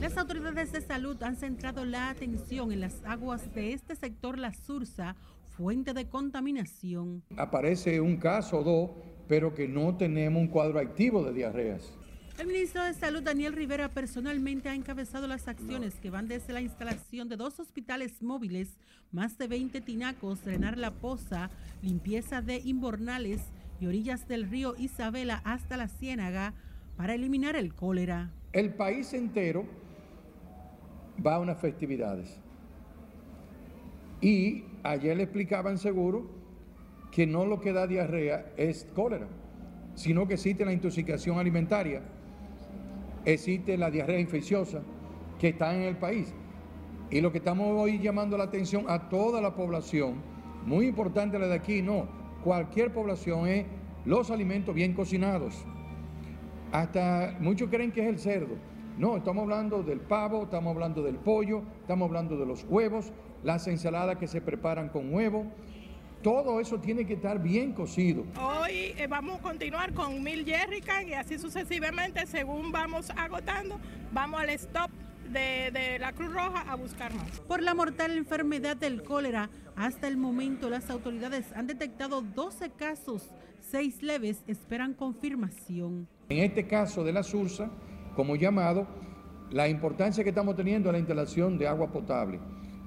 Las 0.00 0.16
autoridades 0.16 0.72
de 0.72 0.80
salud 0.80 1.22
han 1.22 1.36
centrado 1.36 1.84
la 1.84 2.10
atención 2.10 2.72
en 2.72 2.80
las 2.80 2.96
aguas 3.04 3.54
de 3.54 3.74
este 3.74 3.94
sector 3.94 4.40
La 4.40 4.52
Sursa, 4.52 5.14
fuente 5.56 5.94
de 5.94 6.08
contaminación. 6.08 7.22
Aparece 7.36 8.00
un 8.00 8.16
caso 8.16 8.58
o 8.58 8.64
dos 8.64 8.90
pero 9.30 9.54
que 9.54 9.68
no 9.68 9.96
tenemos 9.96 10.42
un 10.42 10.48
cuadro 10.48 10.80
activo 10.80 11.22
de 11.22 11.32
diarreas. 11.32 11.96
El 12.36 12.48
ministro 12.48 12.82
de 12.82 12.94
Salud, 12.94 13.22
Daniel 13.22 13.52
Rivera, 13.52 13.88
personalmente 13.88 14.68
ha 14.68 14.74
encabezado 14.74 15.28
las 15.28 15.46
acciones 15.46 15.94
que 16.00 16.10
van 16.10 16.26
desde 16.26 16.52
la 16.52 16.60
instalación 16.60 17.28
de 17.28 17.36
dos 17.36 17.60
hospitales 17.60 18.22
móviles, 18.22 18.76
más 19.12 19.38
de 19.38 19.46
20 19.46 19.82
tinacos, 19.82 20.44
drenar 20.44 20.76
la 20.76 20.90
poza, 20.90 21.48
limpieza 21.80 22.42
de 22.42 22.58
inbornales 22.64 23.40
y 23.80 23.86
orillas 23.86 24.26
del 24.26 24.50
río 24.50 24.74
Isabela 24.76 25.42
hasta 25.44 25.76
la 25.76 25.86
Ciénaga 25.86 26.52
para 26.96 27.14
eliminar 27.14 27.54
el 27.54 27.72
cólera. 27.72 28.32
El 28.52 28.74
país 28.74 29.12
entero 29.12 29.64
va 31.24 31.36
a 31.36 31.38
unas 31.38 31.60
festividades. 31.60 32.36
Y 34.20 34.64
ayer 34.82 35.16
le 35.16 35.22
explicaban 35.22 35.78
seguro 35.78 36.39
que 37.10 37.26
no 37.26 37.44
lo 37.44 37.60
que 37.60 37.72
da 37.72 37.86
diarrea 37.86 38.52
es 38.56 38.86
cólera, 38.94 39.26
sino 39.94 40.26
que 40.26 40.34
existe 40.34 40.64
la 40.64 40.72
intoxicación 40.72 41.38
alimentaria, 41.38 42.02
existe 43.24 43.76
la 43.76 43.90
diarrea 43.90 44.20
infecciosa 44.20 44.82
que 45.38 45.48
está 45.48 45.74
en 45.74 45.82
el 45.82 45.96
país. 45.96 46.32
Y 47.10 47.20
lo 47.20 47.32
que 47.32 47.38
estamos 47.38 47.66
hoy 47.70 47.98
llamando 47.98 48.38
la 48.38 48.44
atención 48.44 48.84
a 48.88 49.08
toda 49.08 49.40
la 49.40 49.56
población, 49.56 50.22
muy 50.64 50.86
importante 50.86 51.38
la 51.38 51.48
de 51.48 51.54
aquí, 51.54 51.82
no, 51.82 52.06
cualquier 52.44 52.92
población 52.92 53.48
es 53.48 53.66
los 54.04 54.30
alimentos 54.30 54.74
bien 54.74 54.94
cocinados. 54.94 55.64
Hasta 56.72 57.36
muchos 57.40 57.68
creen 57.68 57.90
que 57.90 58.02
es 58.02 58.08
el 58.08 58.18
cerdo. 58.18 58.54
No, 58.96 59.16
estamos 59.16 59.42
hablando 59.42 59.82
del 59.82 60.00
pavo, 60.00 60.44
estamos 60.44 60.72
hablando 60.72 61.02
del 61.02 61.16
pollo, 61.16 61.62
estamos 61.80 62.06
hablando 62.06 62.36
de 62.36 62.46
los 62.46 62.64
huevos, 62.68 63.12
las 63.42 63.66
ensaladas 63.66 64.18
que 64.18 64.26
se 64.26 64.40
preparan 64.40 64.88
con 64.88 65.12
huevo. 65.12 65.46
Todo 66.22 66.60
eso 66.60 66.78
tiene 66.78 67.06
que 67.06 67.14
estar 67.14 67.42
bien 67.42 67.72
cocido. 67.72 68.24
Hoy 68.38 68.92
eh, 68.98 69.06
vamos 69.08 69.38
a 69.38 69.42
continuar 69.42 69.94
con 69.94 70.22
mil 70.22 70.44
jerrycan 70.44 71.08
y 71.08 71.14
así 71.14 71.38
sucesivamente, 71.38 72.26
según 72.26 72.70
vamos 72.70 73.08
agotando, 73.16 73.80
vamos 74.12 74.38
al 74.38 74.50
stop 74.50 74.90
de, 75.32 75.70
de, 75.72 75.98
la 75.98 76.12
Cruz 76.12 76.30
Roja 76.30 76.60
a 76.70 76.74
buscar 76.74 77.14
más. 77.14 77.40
Por 77.40 77.62
la 77.62 77.72
mortal 77.72 78.18
enfermedad 78.18 78.76
del 78.76 79.02
cólera, 79.02 79.48
hasta 79.76 80.08
el 80.08 80.18
momento 80.18 80.68
las 80.68 80.90
autoridades 80.90 81.52
han 81.54 81.66
detectado 81.66 82.20
12 82.20 82.70
casos, 82.70 83.30
6 83.70 84.02
leves 84.02 84.42
esperan 84.46 84.92
confirmación. 84.92 86.06
En 86.28 86.38
este 86.38 86.66
caso 86.66 87.02
de 87.02 87.12
la 87.12 87.22
SURSA, 87.22 87.70
como 88.14 88.36
llamado, 88.36 88.86
la 89.50 89.68
importancia 89.68 90.22
que 90.22 90.30
estamos 90.30 90.54
teniendo 90.54 90.90
es 90.90 90.92
la 90.92 90.98
instalación 90.98 91.56
de 91.56 91.66
agua 91.66 91.90
potable. 91.90 92.40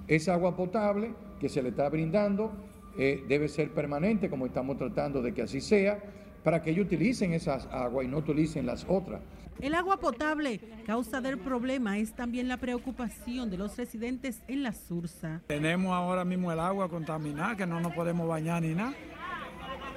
Esa 0.07 0.33
agua 0.33 0.55
potable 0.55 1.15
que 1.39 1.49
se 1.49 1.63
le 1.63 1.69
está 1.69 1.89
brindando 1.89 2.53
eh, 2.97 3.23
debe 3.27 3.47
ser 3.47 3.71
permanente, 3.71 4.29
como 4.29 4.45
estamos 4.45 4.77
tratando 4.77 5.21
de 5.21 5.33
que 5.33 5.41
así 5.41 5.61
sea, 5.61 5.99
para 6.43 6.61
que 6.61 6.71
ellos 6.71 6.85
utilicen 6.85 7.33
esas 7.33 7.65
aguas 7.67 8.05
y 8.05 8.09
no 8.09 8.17
utilicen 8.17 8.65
las 8.65 8.85
otras. 8.87 9.21
El 9.61 9.75
agua 9.75 9.97
potable, 9.97 10.59
causa 10.85 11.21
del 11.21 11.37
problema, 11.37 11.97
es 11.97 12.13
también 12.13 12.47
la 12.47 12.57
preocupación 12.57 13.49
de 13.49 13.57
los 13.57 13.77
residentes 13.77 14.41
en 14.47 14.63
la 14.63 14.73
Sursa. 14.73 15.41
Tenemos 15.47 15.93
ahora 15.93 16.25
mismo 16.25 16.51
el 16.51 16.59
agua 16.59 16.89
contaminada, 16.89 17.55
que 17.55 17.65
no 17.65 17.79
nos 17.79 17.93
podemos 17.93 18.27
bañar 18.27 18.61
ni 18.61 18.73
nada. 18.73 18.93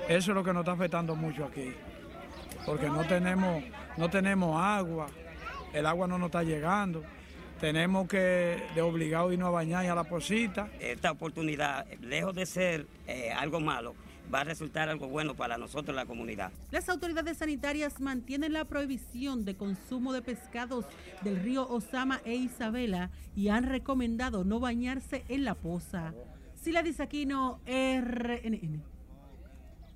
Eso 0.09 0.31
es 0.31 0.35
lo 0.35 0.45
que 0.45 0.53
nos 0.53 0.61
está 0.61 0.73
afectando 0.73 1.17
mucho 1.17 1.45
aquí, 1.45 1.73
porque 2.65 2.87
no 2.89 3.05
tenemos, 3.07 3.65
no 3.97 4.09
tenemos 4.09 4.57
agua, 4.57 5.07
el 5.73 5.85
agua 5.85 6.07
no 6.07 6.17
nos 6.17 6.27
está 6.27 6.45
llegando 6.45 7.03
tenemos 7.61 8.09
que 8.09 8.63
de 8.75 8.83
obligado 8.83 9.33
irnos 9.33 9.49
a 9.49 9.51
bañar 9.51 9.85
y 9.85 9.89
a 9.89 9.95
la 9.95 10.05
posita. 10.05 10.69
Esta 10.81 11.11
oportunidad, 11.11 11.87
lejos 12.01 12.35
de 12.35 12.47
ser 12.47 12.87
eh, 13.07 13.33
algo 13.33 13.61
malo, 13.61 13.95
va 14.33 14.41
a 14.41 14.45
resultar 14.45 14.89
algo 14.89 15.09
bueno 15.09 15.35
para 15.35 15.57
nosotros, 15.59 15.95
la 15.95 16.07
comunidad. 16.07 16.53
Las 16.71 16.89
autoridades 16.89 17.39
sanitarias 17.39 18.01
mantienen 18.01 18.53
la 18.53 18.65
prohibición 18.65 19.45
de 19.45 19.57
consumo 19.57 20.13
de 20.13 20.23
pescados 20.23 20.85
del 21.23 21.43
río 21.43 21.69
Osama 21.69 22.21
e 22.25 22.35
Isabela 22.35 23.11
y 23.35 23.49
han 23.49 23.65
recomendado 23.65 24.45
no 24.45 24.61
bañarse 24.61 25.25
en 25.29 25.45
la 25.45 25.55
poza. 25.55 26.13
Sila 26.55 26.83
Disaquino, 26.83 27.61
RNN. 27.67 28.96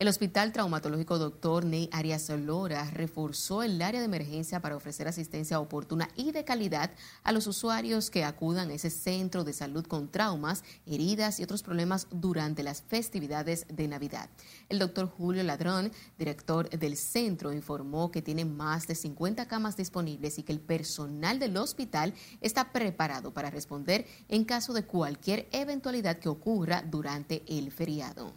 El 0.00 0.08
Hospital 0.08 0.50
Traumatológico 0.50 1.18
Dr. 1.18 1.66
Ney 1.66 1.90
Arias 1.92 2.30
Lora 2.30 2.90
reforzó 2.90 3.62
el 3.62 3.82
área 3.82 4.00
de 4.00 4.06
emergencia 4.06 4.62
para 4.62 4.74
ofrecer 4.74 5.06
asistencia 5.06 5.60
oportuna 5.60 6.08
y 6.16 6.32
de 6.32 6.42
calidad 6.42 6.90
a 7.22 7.32
los 7.32 7.46
usuarios 7.46 8.08
que 8.08 8.24
acudan 8.24 8.70
a 8.70 8.72
ese 8.72 8.88
centro 8.88 9.44
de 9.44 9.52
salud 9.52 9.86
con 9.86 10.10
traumas, 10.10 10.64
heridas 10.86 11.38
y 11.38 11.42
otros 11.42 11.62
problemas 11.62 12.06
durante 12.10 12.62
las 12.62 12.80
festividades 12.80 13.66
de 13.68 13.88
Navidad. 13.88 14.30
El 14.70 14.78
doctor 14.78 15.06
Julio 15.06 15.42
Ladrón, 15.42 15.92
director 16.18 16.70
del 16.70 16.96
centro, 16.96 17.52
informó 17.52 18.10
que 18.10 18.22
tiene 18.22 18.46
más 18.46 18.86
de 18.86 18.94
50 18.94 19.48
camas 19.48 19.76
disponibles 19.76 20.38
y 20.38 20.44
que 20.44 20.52
el 20.52 20.60
personal 20.60 21.38
del 21.38 21.58
hospital 21.58 22.14
está 22.40 22.72
preparado 22.72 23.34
para 23.34 23.50
responder 23.50 24.06
en 24.30 24.46
caso 24.46 24.72
de 24.72 24.86
cualquier 24.86 25.46
eventualidad 25.52 26.18
que 26.18 26.30
ocurra 26.30 26.82
durante 26.88 27.42
el 27.46 27.70
feriado 27.70 28.32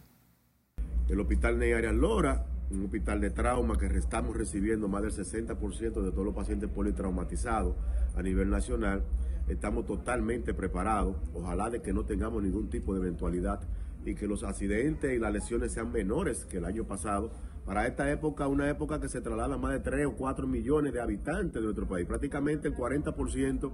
el 1.08 1.20
Hospital 1.20 1.58
Ney 1.58 1.72
Arias 1.72 1.94
Lora, 1.94 2.46
un 2.70 2.84
hospital 2.84 3.20
de 3.20 3.30
trauma 3.30 3.76
que 3.78 3.86
estamos 3.86 4.36
recibiendo 4.36 4.88
más 4.88 5.02
del 5.02 5.12
60% 5.12 5.78
de 5.78 6.10
todos 6.10 6.24
los 6.24 6.34
pacientes 6.34 6.70
politraumatizados 6.70 7.76
a 8.16 8.22
nivel 8.22 8.48
nacional. 8.48 9.02
Estamos 9.48 9.84
totalmente 9.84 10.54
preparados, 10.54 11.16
ojalá 11.34 11.68
de 11.68 11.82
que 11.82 11.92
no 11.92 12.04
tengamos 12.04 12.42
ningún 12.42 12.70
tipo 12.70 12.94
de 12.94 13.00
eventualidad 13.00 13.60
y 14.06 14.14
que 14.14 14.26
los 14.26 14.42
accidentes 14.44 15.14
y 15.14 15.18
las 15.18 15.32
lesiones 15.32 15.72
sean 15.72 15.92
menores 15.92 16.46
que 16.46 16.56
el 16.56 16.64
año 16.64 16.84
pasado. 16.84 17.30
Para 17.66 17.86
esta 17.86 18.10
época, 18.10 18.48
una 18.48 18.68
época 18.68 19.00
que 19.00 19.08
se 19.08 19.20
traslada 19.20 19.58
más 19.58 19.72
de 19.72 19.80
3 19.80 20.06
o 20.06 20.12
4 20.16 20.46
millones 20.46 20.94
de 20.94 21.00
habitantes 21.00 21.54
de 21.54 21.62
nuestro 21.62 21.86
país, 21.86 22.06
prácticamente 22.06 22.68
el 22.68 22.74
40% 22.74 23.72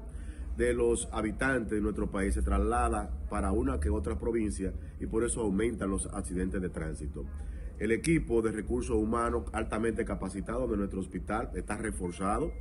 de 0.57 0.75
los 0.75 1.09
habitantes 1.13 1.73
de 1.73 1.81
nuestro 1.81 2.11
país 2.11 2.35
se 2.35 2.43
traslada 2.43 3.11
para 3.29 3.53
una 3.53 3.79
que 3.81 3.91
otra 3.91 4.19
provincia 4.19 4.73
y 5.01 5.07
por 5.07 5.25
eso 5.25 5.41
aumentan 5.41 5.91
los 5.91 6.07
accidentes 6.07 6.61
de 6.61 6.69
tránsito. 6.69 7.25
El 7.79 7.93
equipo 7.93 8.43
de 8.43 8.51
recursos 8.53 8.97
humanos 8.97 9.45
altamente 9.53 10.05
capacitado 10.05 10.69
de 10.69 10.77
nuestro 10.77 11.01
hospital 11.01 11.51
está 11.55 11.79
reforzado. 11.79 12.53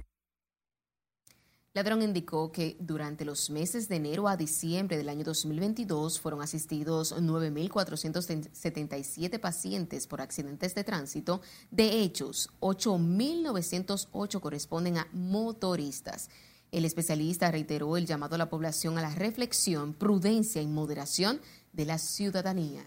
Ladrón 1.73 2.01
indicó 2.01 2.51
que 2.51 2.77
durante 2.79 3.25
los 3.25 3.51
meses 3.51 3.87
de 3.89 3.97
enero 3.97 4.27
a 4.27 4.37
diciembre 4.37 4.97
del 4.97 5.07
año 5.07 5.23
2022 5.23 6.19
fueron 6.19 6.41
asistidos 6.41 7.15
9.477 7.15 9.39
pacientes 9.39 10.07
por 10.07 10.19
accidentes 10.19 10.73
de 10.73 10.83
tránsito. 10.83 11.41
De 11.69 12.01
hechos, 12.01 12.49
8.908 12.59 14.39
corresponden 14.39 14.97
a 14.97 15.07
motoristas. 15.13 16.31
El 16.71 16.85
especialista 16.85 17.49
reiteró 17.51 17.97
el 17.97 18.05
llamado 18.05 18.35
a 18.35 18.37
la 18.37 18.49
población 18.49 18.97
a 18.97 19.01
la 19.01 19.09
reflexión, 19.15 19.93
prudencia 19.93 20.61
y 20.61 20.67
moderación 20.67 21.41
de 21.73 21.85
la 21.85 21.97
ciudadanía. 21.97 22.83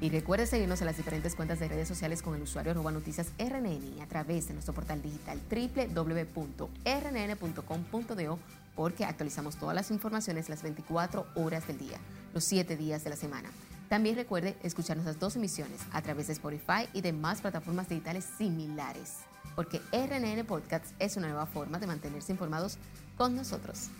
Y 0.00 0.08
recuerde 0.08 0.46
seguirnos 0.46 0.80
en 0.80 0.86
las 0.86 0.96
diferentes 0.96 1.36
cuentas 1.36 1.60
de 1.60 1.68
redes 1.68 1.86
sociales 1.86 2.22
con 2.22 2.34
el 2.34 2.42
usuario 2.42 2.72
arroba 2.72 2.90
noticias 2.90 3.28
RNN 3.38 4.00
a 4.00 4.08
través 4.08 4.48
de 4.48 4.54
nuestro 4.54 4.74
portal 4.74 5.00
digital 5.00 5.40
www.rnn.com.do 5.48 6.68
porque 8.74 9.04
actualizamos 9.04 9.56
todas 9.56 9.76
las 9.76 9.90
informaciones 9.92 10.48
las 10.48 10.62
24 10.62 11.26
horas 11.36 11.68
del 11.68 11.78
día, 11.78 11.98
los 12.34 12.42
7 12.42 12.76
días 12.76 13.04
de 13.04 13.10
la 13.10 13.16
semana. 13.16 13.50
También 13.88 14.16
recuerde 14.16 14.56
escuchar 14.62 14.96
nuestras 14.96 15.20
dos 15.20 15.36
emisiones 15.36 15.82
a 15.92 16.00
través 16.00 16.26
de 16.26 16.32
Spotify 16.32 16.88
y 16.94 17.02
demás 17.02 17.42
plataformas 17.42 17.88
digitales 17.88 18.24
similares 18.38 19.18
porque 19.54 19.80
RNN 19.92 20.44
Podcast 20.46 20.94
es 20.98 21.16
una 21.16 21.28
nueva 21.28 21.46
forma 21.46 21.78
de 21.78 21.86
mantenerse 21.86 22.32
informados 22.32 22.78
con 23.16 23.34
nosotros. 23.36 23.90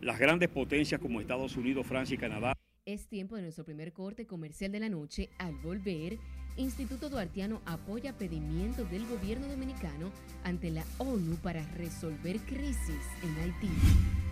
Las 0.00 0.18
grandes 0.18 0.50
potencias 0.50 1.00
como 1.00 1.20
Estados 1.20 1.56
Unidos, 1.56 1.86
Francia 1.86 2.14
y 2.14 2.18
Canadá. 2.18 2.54
Es 2.84 3.06
tiempo 3.08 3.36
de 3.36 3.42
nuestro 3.42 3.64
primer 3.64 3.94
corte 3.94 4.26
comercial 4.26 4.70
de 4.70 4.80
la 4.80 4.90
noche. 4.90 5.30
Al 5.38 5.54
volver, 5.56 6.18
Instituto 6.56 7.08
Duartiano 7.08 7.62
apoya 7.64 8.12
pedimientos 8.12 8.90
del 8.90 9.06
gobierno 9.06 9.48
dominicano 9.48 10.10
ante 10.44 10.70
la 10.70 10.84
ONU 10.98 11.36
para 11.36 11.66
resolver 11.72 12.38
crisis 12.40 13.00
en 13.22 13.36
Haití. 13.40 14.23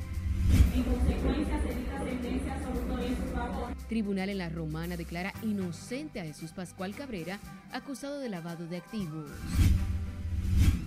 Tribunal 3.88 4.30
en 4.30 4.38
la 4.38 4.48
Romana 4.48 4.96
declara 4.96 5.34
inocente 5.42 6.20
a 6.20 6.24
Jesús 6.24 6.52
Pascual 6.52 6.94
Cabrera, 6.94 7.38
acusado 7.72 8.20
de 8.20 8.30
lavado 8.30 8.66
de 8.66 8.78
activos. 8.78 9.30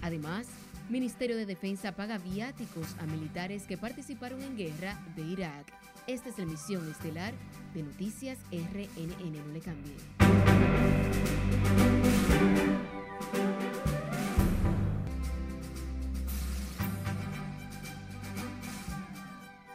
Además, 0.01 0.47
Ministerio 0.89 1.35
de 1.35 1.45
Defensa 1.45 1.91
paga 1.91 2.17
viáticos 2.17 2.95
a 2.99 3.05
militares 3.05 3.63
que 3.67 3.77
participaron 3.77 4.41
en 4.41 4.57
guerra 4.57 4.99
de 5.15 5.23
Irak. 5.23 5.71
Esta 6.07 6.29
es 6.29 6.37
la 6.37 6.43
emisión 6.43 6.89
estelar 6.89 7.33
de 7.73 7.83
Noticias 7.83 8.37
RNN. 8.51 9.47
No 9.47 9.53
le 9.53 9.59
cambie. 9.61 9.95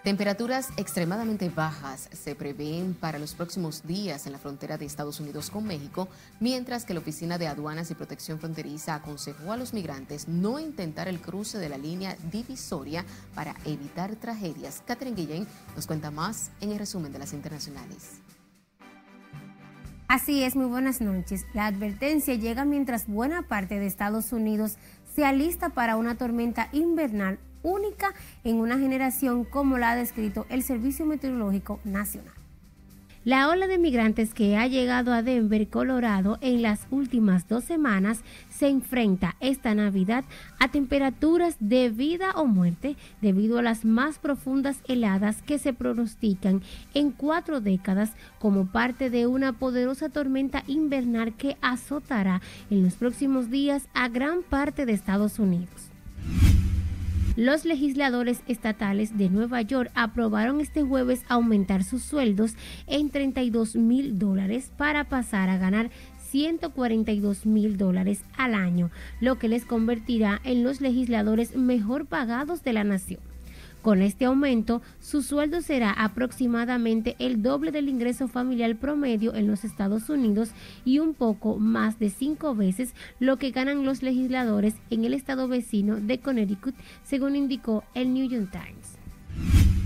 Temperaturas 0.02 0.70
extremadamente 0.78 1.50
bajas 1.50 2.08
se 2.12 2.34
prevén 2.34 2.94
para 2.94 3.18
los 3.18 3.34
próximos 3.34 3.86
días 3.86 4.24
en 4.24 4.32
la 4.32 4.38
frontera 4.38 4.78
de 4.78 4.86
Estados 4.86 5.20
Unidos 5.20 5.50
con 5.50 5.66
México, 5.66 6.08
mientras 6.40 6.86
que 6.86 6.94
la 6.94 7.00
Oficina 7.00 7.36
de 7.36 7.46
Aduanas 7.46 7.90
y 7.90 7.94
Protección 7.94 8.38
Fronteriza 8.38 8.94
aconsejó 8.94 9.52
a 9.52 9.58
los 9.58 9.74
migrantes 9.74 10.26
no 10.26 10.58
intentar 10.58 11.06
el 11.06 11.20
cruce 11.20 11.58
de 11.58 11.68
la 11.68 11.76
línea 11.76 12.16
divisoria 12.32 13.04
para 13.34 13.54
evitar 13.66 14.16
tragedias. 14.16 14.82
Catherine 14.86 15.14
Guillén 15.14 15.46
nos 15.76 15.86
cuenta 15.86 16.10
más 16.10 16.50
en 16.62 16.72
el 16.72 16.78
resumen 16.78 17.12
de 17.12 17.18
las 17.18 17.34
internacionales. 17.34 18.22
Así 20.08 20.42
es, 20.42 20.56
muy 20.56 20.66
buenas 20.66 21.02
noches. 21.02 21.44
La 21.52 21.66
advertencia 21.66 22.34
llega 22.36 22.64
mientras 22.64 23.06
buena 23.06 23.42
parte 23.48 23.78
de 23.78 23.86
Estados 23.86 24.32
Unidos 24.32 24.76
se 25.14 25.26
alista 25.26 25.68
para 25.68 25.96
una 25.96 26.16
tormenta 26.16 26.70
invernal 26.72 27.38
única 27.62 28.14
en 28.44 28.56
una 28.56 28.78
generación 28.78 29.44
como 29.44 29.78
la 29.78 29.92
ha 29.92 29.96
descrito 29.96 30.46
el 30.48 30.62
Servicio 30.62 31.06
Meteorológico 31.06 31.80
Nacional. 31.84 32.34
La 33.22 33.50
ola 33.50 33.66
de 33.66 33.76
migrantes 33.76 34.32
que 34.32 34.56
ha 34.56 34.66
llegado 34.66 35.12
a 35.12 35.22
Denver, 35.22 35.68
Colorado, 35.68 36.38
en 36.40 36.62
las 36.62 36.86
últimas 36.90 37.46
dos 37.46 37.64
semanas 37.64 38.22
se 38.48 38.68
enfrenta 38.68 39.36
esta 39.40 39.74
Navidad 39.74 40.24
a 40.58 40.68
temperaturas 40.68 41.56
de 41.60 41.90
vida 41.90 42.32
o 42.34 42.46
muerte 42.46 42.96
debido 43.20 43.58
a 43.58 43.62
las 43.62 43.84
más 43.84 44.18
profundas 44.18 44.78
heladas 44.88 45.42
que 45.42 45.58
se 45.58 45.74
pronostican 45.74 46.62
en 46.94 47.10
cuatro 47.10 47.60
décadas 47.60 48.12
como 48.38 48.64
parte 48.68 49.10
de 49.10 49.26
una 49.26 49.52
poderosa 49.52 50.08
tormenta 50.08 50.64
invernal 50.66 51.36
que 51.36 51.58
azotará 51.60 52.40
en 52.70 52.82
los 52.82 52.94
próximos 52.94 53.50
días 53.50 53.86
a 53.92 54.08
gran 54.08 54.42
parte 54.42 54.86
de 54.86 54.92
Estados 54.92 55.38
Unidos. 55.38 55.89
Los 57.36 57.64
legisladores 57.64 58.42
estatales 58.48 59.16
de 59.16 59.30
Nueva 59.30 59.62
York 59.62 59.92
aprobaron 59.94 60.60
este 60.60 60.82
jueves 60.82 61.22
aumentar 61.28 61.84
sus 61.84 62.02
sueldos 62.02 62.54
en 62.88 63.10
32 63.10 63.76
mil 63.76 64.18
dólares 64.18 64.72
para 64.76 65.04
pasar 65.04 65.48
a 65.48 65.56
ganar 65.56 65.90
142 66.30 67.46
mil 67.46 67.76
dólares 67.76 68.24
al 68.36 68.54
año, 68.54 68.90
lo 69.20 69.38
que 69.38 69.48
les 69.48 69.64
convertirá 69.64 70.40
en 70.44 70.64
los 70.64 70.80
legisladores 70.80 71.54
mejor 71.56 72.06
pagados 72.06 72.64
de 72.64 72.72
la 72.72 72.84
nación. 72.84 73.29
Con 73.82 74.02
este 74.02 74.26
aumento, 74.26 74.82
su 75.00 75.22
sueldo 75.22 75.62
será 75.62 75.90
aproximadamente 75.90 77.16
el 77.18 77.42
doble 77.42 77.72
del 77.72 77.88
ingreso 77.88 78.28
familiar 78.28 78.76
promedio 78.76 79.34
en 79.34 79.46
los 79.46 79.64
Estados 79.64 80.10
Unidos 80.10 80.50
y 80.84 80.98
un 80.98 81.14
poco 81.14 81.56
más 81.58 81.98
de 81.98 82.10
cinco 82.10 82.54
veces 82.54 82.94
lo 83.20 83.38
que 83.38 83.52
ganan 83.52 83.86
los 83.86 84.02
legisladores 84.02 84.74
en 84.90 85.04
el 85.04 85.14
estado 85.14 85.48
vecino 85.48 85.96
de 85.96 86.20
Connecticut, 86.20 86.74
según 87.04 87.36
indicó 87.36 87.82
el 87.94 88.12
New 88.12 88.28
York 88.28 88.50
Times. 88.50 89.79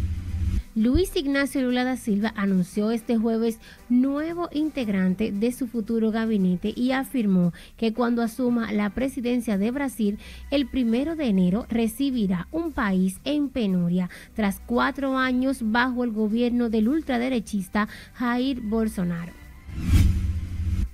Luis 0.77 1.15
Ignacio 1.15 1.63
Lula 1.63 1.85
da 1.85 1.97
Silva 1.97 2.33
anunció 2.35 2.91
este 2.91 3.17
jueves 3.17 3.61
nuevo 3.89 4.49
integrante 4.53 5.31
de 5.31 5.53
su 5.53 5.69
futuro 5.69 6.11
gabinete 6.11 6.73
y 6.75 6.91
afirmó 6.91 7.53
que 7.77 7.93
cuando 7.93 8.23
asuma 8.23 8.73
la 8.73 8.91
presidencia 8.91 9.57
de 9.57 9.71
Brasil 9.71 10.19
el 10.51 10.67
primero 10.67 11.15
de 11.15 11.27
enero 11.27 11.67
recibirá 11.69 12.49
un 12.51 12.73
país 12.73 13.21
en 13.23 13.51
penuria 13.51 14.11
tras 14.35 14.61
cuatro 14.67 15.17
años 15.17 15.59
bajo 15.63 16.03
el 16.03 16.11
gobierno 16.11 16.69
del 16.71 16.89
ultraderechista 16.89 17.87
Jair 18.15 18.61
Bolsonaro. 18.61 19.33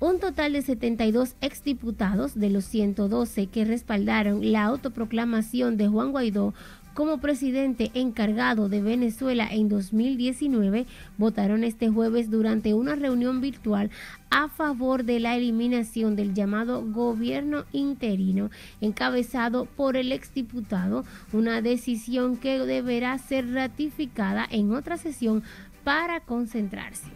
Un 0.02 0.18
total 0.18 0.54
de 0.54 0.62
72 0.62 1.36
exdiputados 1.42 2.34
de 2.34 2.48
los 2.48 2.64
112 2.64 3.48
que 3.48 3.66
respaldaron 3.66 4.50
la 4.50 4.64
autoproclamación 4.64 5.76
de 5.76 5.88
Juan 5.88 6.10
Guaidó 6.10 6.54
como 7.00 7.16
presidente 7.16 7.90
encargado 7.94 8.68
de 8.68 8.82
Venezuela 8.82 9.48
en 9.50 9.70
2019 9.70 10.84
votaron 11.16 11.64
este 11.64 11.88
jueves 11.88 12.30
durante 12.30 12.74
una 12.74 12.94
reunión 12.94 13.40
virtual 13.40 13.90
a 14.28 14.48
favor 14.48 15.04
de 15.04 15.18
la 15.18 15.34
eliminación 15.34 16.14
del 16.14 16.34
llamado 16.34 16.84
gobierno 16.84 17.64
interino 17.72 18.50
encabezado 18.82 19.64
por 19.64 19.96
el 19.96 20.12
exdiputado, 20.12 21.06
una 21.32 21.62
decisión 21.62 22.36
que 22.36 22.58
deberá 22.58 23.16
ser 23.16 23.50
ratificada 23.50 24.46
en 24.50 24.74
otra 24.74 24.98
sesión 24.98 25.42
para 25.84 26.20
concentrarse. 26.20 27.08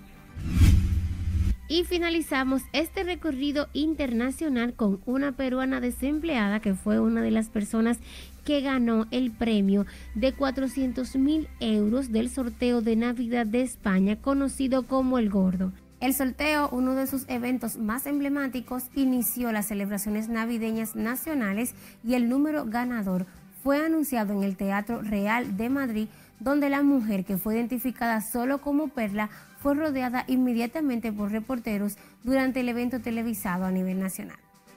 Y 1.68 1.84
finalizamos 1.84 2.62
este 2.72 3.04
recorrido 3.04 3.68
internacional 3.72 4.74
con 4.74 5.00
una 5.06 5.32
peruana 5.32 5.80
desempleada 5.80 6.60
que 6.60 6.74
fue 6.74 7.00
una 7.00 7.22
de 7.22 7.30
las 7.30 7.48
personas 7.48 7.98
que 8.44 8.60
ganó 8.60 9.06
el 9.10 9.32
premio 9.32 9.86
de 10.14 10.32
400 10.32 11.16
mil 11.16 11.48
euros 11.60 12.12
del 12.12 12.30
sorteo 12.30 12.82
de 12.82 12.96
Navidad 12.96 13.46
de 13.46 13.62
España 13.62 14.20
conocido 14.20 14.86
como 14.86 15.18
El 15.18 15.30
Gordo. 15.30 15.72
El 16.00 16.12
sorteo, 16.12 16.68
uno 16.70 16.94
de 16.94 17.06
sus 17.06 17.24
eventos 17.28 17.78
más 17.78 18.06
emblemáticos, 18.06 18.90
inició 18.94 19.52
las 19.52 19.68
celebraciones 19.68 20.28
navideñas 20.28 20.96
nacionales 20.96 21.74
y 22.04 22.14
el 22.14 22.28
número 22.28 22.66
ganador 22.66 23.26
fue 23.62 23.82
anunciado 23.84 24.34
en 24.34 24.42
el 24.42 24.56
Teatro 24.56 25.00
Real 25.00 25.56
de 25.56 25.70
Madrid, 25.70 26.08
donde 26.40 26.68
la 26.68 26.82
mujer 26.82 27.24
que 27.24 27.38
fue 27.38 27.54
identificada 27.54 28.20
solo 28.20 28.60
como 28.60 28.88
Perla 28.88 29.30
fue 29.60 29.74
rodeada 29.74 30.24
inmediatamente 30.26 31.10
por 31.10 31.32
reporteros 31.32 31.96
durante 32.22 32.60
el 32.60 32.68
evento 32.68 33.00
televisado 33.00 33.64
a 33.64 33.70
nivel 33.70 33.98
nacional. 33.98 34.36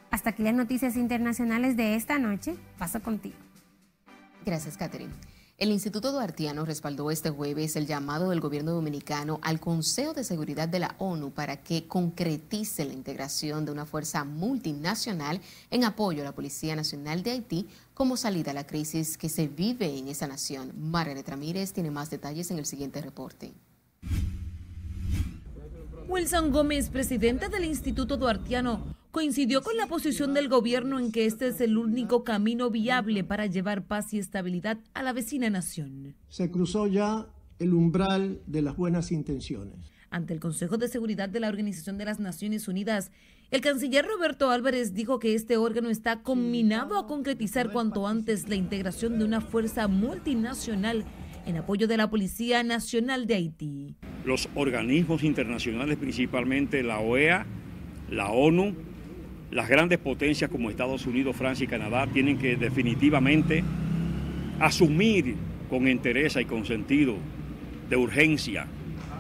Hasta 0.10 0.30
aquí 0.30 0.44
las 0.44 0.54
noticias 0.54 0.96
internacionales 0.96 1.76
de 1.76 1.96
esta 1.96 2.18
noche. 2.18 2.56
Paso 2.78 3.02
contigo. 3.02 3.36
Gracias, 4.48 4.78
Catherine. 4.78 5.12
El 5.58 5.72
Instituto 5.72 6.14
Duartiano 6.14 6.64
respaldó 6.64 7.12
este 7.12 7.30
jueves 7.30 7.76
el 7.76 7.86
llamado 7.86 8.30
del 8.30 8.40
gobierno 8.40 8.72
dominicano 8.72 9.42
al 9.42 9.60
Consejo 9.60 10.14
de 10.14 10.24
Seguridad 10.24 10.70
de 10.70 10.80
la 10.80 10.96
ONU 11.00 11.32
para 11.32 11.58
que 11.58 11.86
concretice 11.86 12.86
la 12.86 12.94
integración 12.94 13.66
de 13.66 13.74
una 13.74 13.86
fuerza 13.86 14.24
multinacional 14.24 15.42
en 15.70 15.84
apoyo 15.84 16.22
a 16.22 16.24
la 16.24 16.34
Policía 16.34 16.78
Nacional 16.78 17.24
de 17.24 17.32
Haití 17.32 17.68
como 17.94 18.16
salida 18.16 18.52
a 18.52 18.54
la 18.54 18.66
crisis 18.66 19.18
que 19.18 19.28
se 19.28 19.50
vive 19.50 19.98
en 19.98 20.08
esa 20.08 20.28
nación. 20.28 20.72
Margaret 20.78 21.28
Ramírez 21.28 21.74
tiene 21.74 21.92
más 21.92 22.10
detalles 22.10 22.50
en 22.50 22.58
el 22.58 22.66
siguiente 22.66 23.02
reporte. 23.02 23.52
Wilson 26.08 26.52
Gómez, 26.54 26.90
presidente 26.90 27.50
del 27.50 27.66
Instituto 27.66 28.16
Duartiano, 28.16 28.96
coincidió 29.18 29.64
con 29.64 29.76
la 29.78 29.88
posición 29.88 30.36
del 30.36 30.48
gobierno 30.48 31.00
en 31.00 31.12
que 31.12 31.26
este 31.26 31.48
es 31.48 31.60
el 31.60 31.80
único 31.80 32.24
camino 32.24 32.70
viable 32.70 33.24
para 33.24 33.48
llevar 33.48 33.88
paz 33.88 34.14
y 34.14 34.20
estabilidad 34.20 34.78
a 34.94 35.02
la 35.02 35.12
vecina 35.12 35.50
nación. 35.50 36.14
Se 36.30 36.52
cruzó 36.52 36.86
ya 36.86 37.26
el 37.58 37.74
umbral 37.74 38.44
de 38.46 38.62
las 38.62 38.78
buenas 38.78 39.12
intenciones. 39.12 39.92
Ante 40.12 40.36
el 40.36 40.40
Consejo 40.40 40.78
de 40.78 40.88
Seguridad 40.88 41.30
de 41.30 41.40
la 41.40 41.48
Organización 41.48 41.98
de 41.98 42.06
las 42.06 42.20
Naciones 42.20 42.68
Unidas, 42.68 43.10
el 43.50 43.62
canciller 43.62 44.06
Roberto 44.06 44.52
Álvarez 44.52 44.94
dijo 44.94 45.18
que 45.18 45.34
este 45.34 45.58
órgano 45.58 45.90
está 45.90 46.22
combinado 46.22 47.00
a 47.00 47.08
concretizar 47.08 47.72
cuanto 47.72 48.06
antes 48.06 48.48
la 48.48 48.54
integración 48.54 49.18
de 49.18 49.26
una 49.26 49.42
fuerza 49.42 49.88
multinacional 49.88 51.06
en 51.48 51.58
apoyo 51.58 51.88
de 51.88 51.98
la 51.98 52.12
Policía 52.12 52.62
Nacional 52.62 53.26
de 53.26 53.34
Haití. 53.34 53.96
Los 54.26 54.48
organismos 54.54 55.24
internacionales, 55.24 55.98
principalmente 55.98 56.84
la 56.84 57.00
OEA, 57.00 57.48
la 58.12 58.30
ONU, 58.30 58.76
las 59.52 59.70
grandes 59.70 60.00
potencias 60.00 60.50
como 60.50 60.70
Estados 60.70 61.06
Unidos, 61.06 61.36
Francia 61.36 61.64
y 61.64 61.68
Canadá, 61.68 62.08
tienen 62.08 62.38
que 62.38 62.56
definitivamente 62.56 63.64
asumir 64.60 65.36
con 65.70 65.88
interés 65.88 66.36
y 66.36 66.46
con 66.46 66.66
sentido 66.66 67.16
de 67.90 67.96
urgencia 67.96 68.68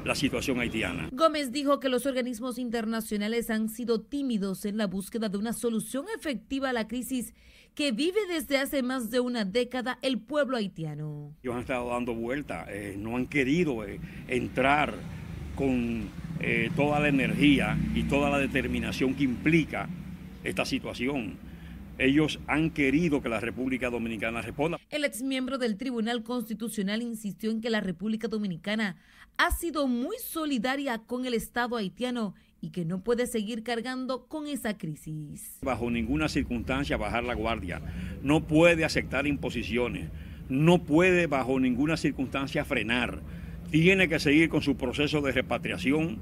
la 0.05 0.15
situación 0.15 0.59
haitiana. 0.59 1.09
Gómez 1.11 1.51
dijo 1.51 1.79
que 1.79 1.89
los 1.89 2.05
organismos 2.05 2.57
internacionales 2.57 3.49
han 3.49 3.69
sido 3.69 4.01
tímidos 4.01 4.65
en 4.65 4.77
la 4.77 4.87
búsqueda 4.87 5.27
de 5.27 5.37
una 5.37 5.53
solución 5.53 6.05
efectiva 6.17 6.69
a 6.69 6.73
la 6.73 6.87
crisis 6.87 7.33
que 7.75 7.91
vive 7.91 8.19
desde 8.27 8.57
hace 8.57 8.81
más 8.81 9.11
de 9.11 9.19
una 9.19 9.45
década 9.45 9.99
el 10.01 10.19
pueblo 10.19 10.57
haitiano. 10.57 11.35
Ellos 11.43 11.55
han 11.55 11.61
estado 11.61 11.89
dando 11.89 12.15
vuelta, 12.15 12.65
eh, 12.69 12.95
no 12.97 13.17
han 13.17 13.27
querido 13.27 13.83
eh, 13.83 13.99
entrar 14.27 14.95
con 15.55 16.09
eh, 16.39 16.71
toda 16.75 16.99
la 16.99 17.09
energía 17.09 17.77
y 17.93 18.03
toda 18.03 18.29
la 18.29 18.39
determinación 18.39 19.13
que 19.13 19.25
implica 19.25 19.89
esta 20.47 20.65
situación. 20.65 21.37
Ellos 21.99 22.39
han 22.47 22.69
querido 22.69 23.21
que 23.21 23.29
la 23.29 23.39
República 23.39 23.89
Dominicana 23.89 24.41
responda. 24.41 24.77
El 24.89 25.03
exmiembro 25.03 25.57
del 25.57 25.77
Tribunal 25.77 26.23
Constitucional 26.23 27.01
insistió 27.01 27.49
en 27.49 27.59
que 27.59 27.69
la 27.69 27.81
República 27.81 28.27
Dominicana 28.27 28.97
ha 29.37 29.51
sido 29.51 29.87
muy 29.87 30.17
solidaria 30.19 30.99
con 30.99 31.25
el 31.25 31.33
Estado 31.33 31.75
haitiano 31.75 32.35
y 32.61 32.69
que 32.69 32.85
no 32.85 33.03
puede 33.03 33.27
seguir 33.27 33.63
cargando 33.63 34.27
con 34.27 34.47
esa 34.47 34.77
crisis. 34.77 35.59
Bajo 35.61 35.89
ninguna 35.91 36.27
circunstancia 36.29 36.97
bajar 36.97 37.23
la 37.23 37.35
guardia. 37.35 37.81
No 38.23 38.47
puede 38.47 38.85
aceptar 38.85 39.27
imposiciones. 39.27 40.09
No 40.49 40.83
puede 40.83 41.27
bajo 41.27 41.59
ninguna 41.59 41.97
circunstancia 41.97 42.63
frenar. 42.63 43.21
Tiene 43.71 44.07
que 44.07 44.19
seguir 44.19 44.49
con 44.49 44.61
su 44.61 44.77
proceso 44.77 45.21
de 45.21 45.33
repatriación 45.33 46.19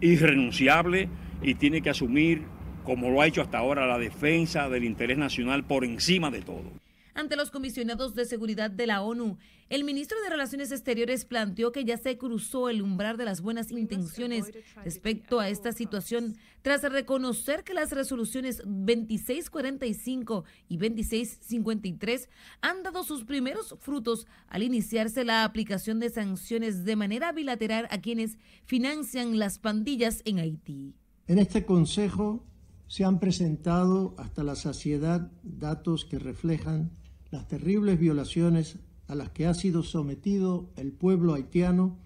irrenunciable 0.00 1.08
y 1.42 1.54
tiene 1.54 1.80
que 1.80 1.90
asumir, 1.90 2.42
como 2.86 3.10
lo 3.10 3.20
ha 3.20 3.26
hecho 3.26 3.42
hasta 3.42 3.58
ahora, 3.58 3.86
la 3.86 3.98
defensa 3.98 4.68
del 4.70 4.84
interés 4.84 5.18
nacional 5.18 5.64
por 5.64 5.84
encima 5.84 6.30
de 6.30 6.40
todo. 6.40 6.70
Ante 7.14 7.34
los 7.34 7.50
comisionados 7.50 8.14
de 8.14 8.26
seguridad 8.26 8.70
de 8.70 8.86
la 8.86 9.02
ONU, 9.02 9.38
el 9.70 9.84
ministro 9.84 10.20
de 10.20 10.28
Relaciones 10.28 10.70
Exteriores 10.70 11.24
planteó 11.24 11.72
que 11.72 11.84
ya 11.84 11.96
se 11.96 12.18
cruzó 12.18 12.68
el 12.68 12.82
umbral 12.82 13.16
de 13.16 13.24
las 13.24 13.40
buenas 13.40 13.72
intenciones 13.72 14.52
respecto 14.84 15.40
a 15.40 15.48
esta 15.48 15.72
situación, 15.72 16.36
tras 16.60 16.82
reconocer 16.82 17.64
que 17.64 17.72
las 17.72 17.90
resoluciones 17.90 18.58
2645 18.58 20.44
y 20.68 20.76
2653 20.76 22.28
han 22.60 22.82
dado 22.82 23.02
sus 23.02 23.24
primeros 23.24 23.74
frutos 23.80 24.26
al 24.46 24.62
iniciarse 24.62 25.24
la 25.24 25.44
aplicación 25.44 25.98
de 25.98 26.10
sanciones 26.10 26.84
de 26.84 26.96
manera 26.96 27.32
bilateral 27.32 27.88
a 27.90 28.00
quienes 28.00 28.36
financian 28.66 29.38
las 29.38 29.58
pandillas 29.58 30.20
en 30.26 30.38
Haití. 30.38 30.94
En 31.28 31.38
este 31.38 31.64
Consejo 31.64 32.44
se 32.88 33.04
han 33.04 33.18
presentado 33.18 34.14
hasta 34.18 34.44
la 34.44 34.54
saciedad 34.54 35.30
datos 35.42 36.04
que 36.04 36.18
reflejan 36.18 36.90
las 37.30 37.48
terribles 37.48 37.98
violaciones 37.98 38.78
a 39.08 39.14
las 39.14 39.30
que 39.30 39.46
ha 39.46 39.54
sido 39.54 39.82
sometido 39.82 40.70
el 40.76 40.92
pueblo 40.92 41.34
haitiano. 41.34 41.96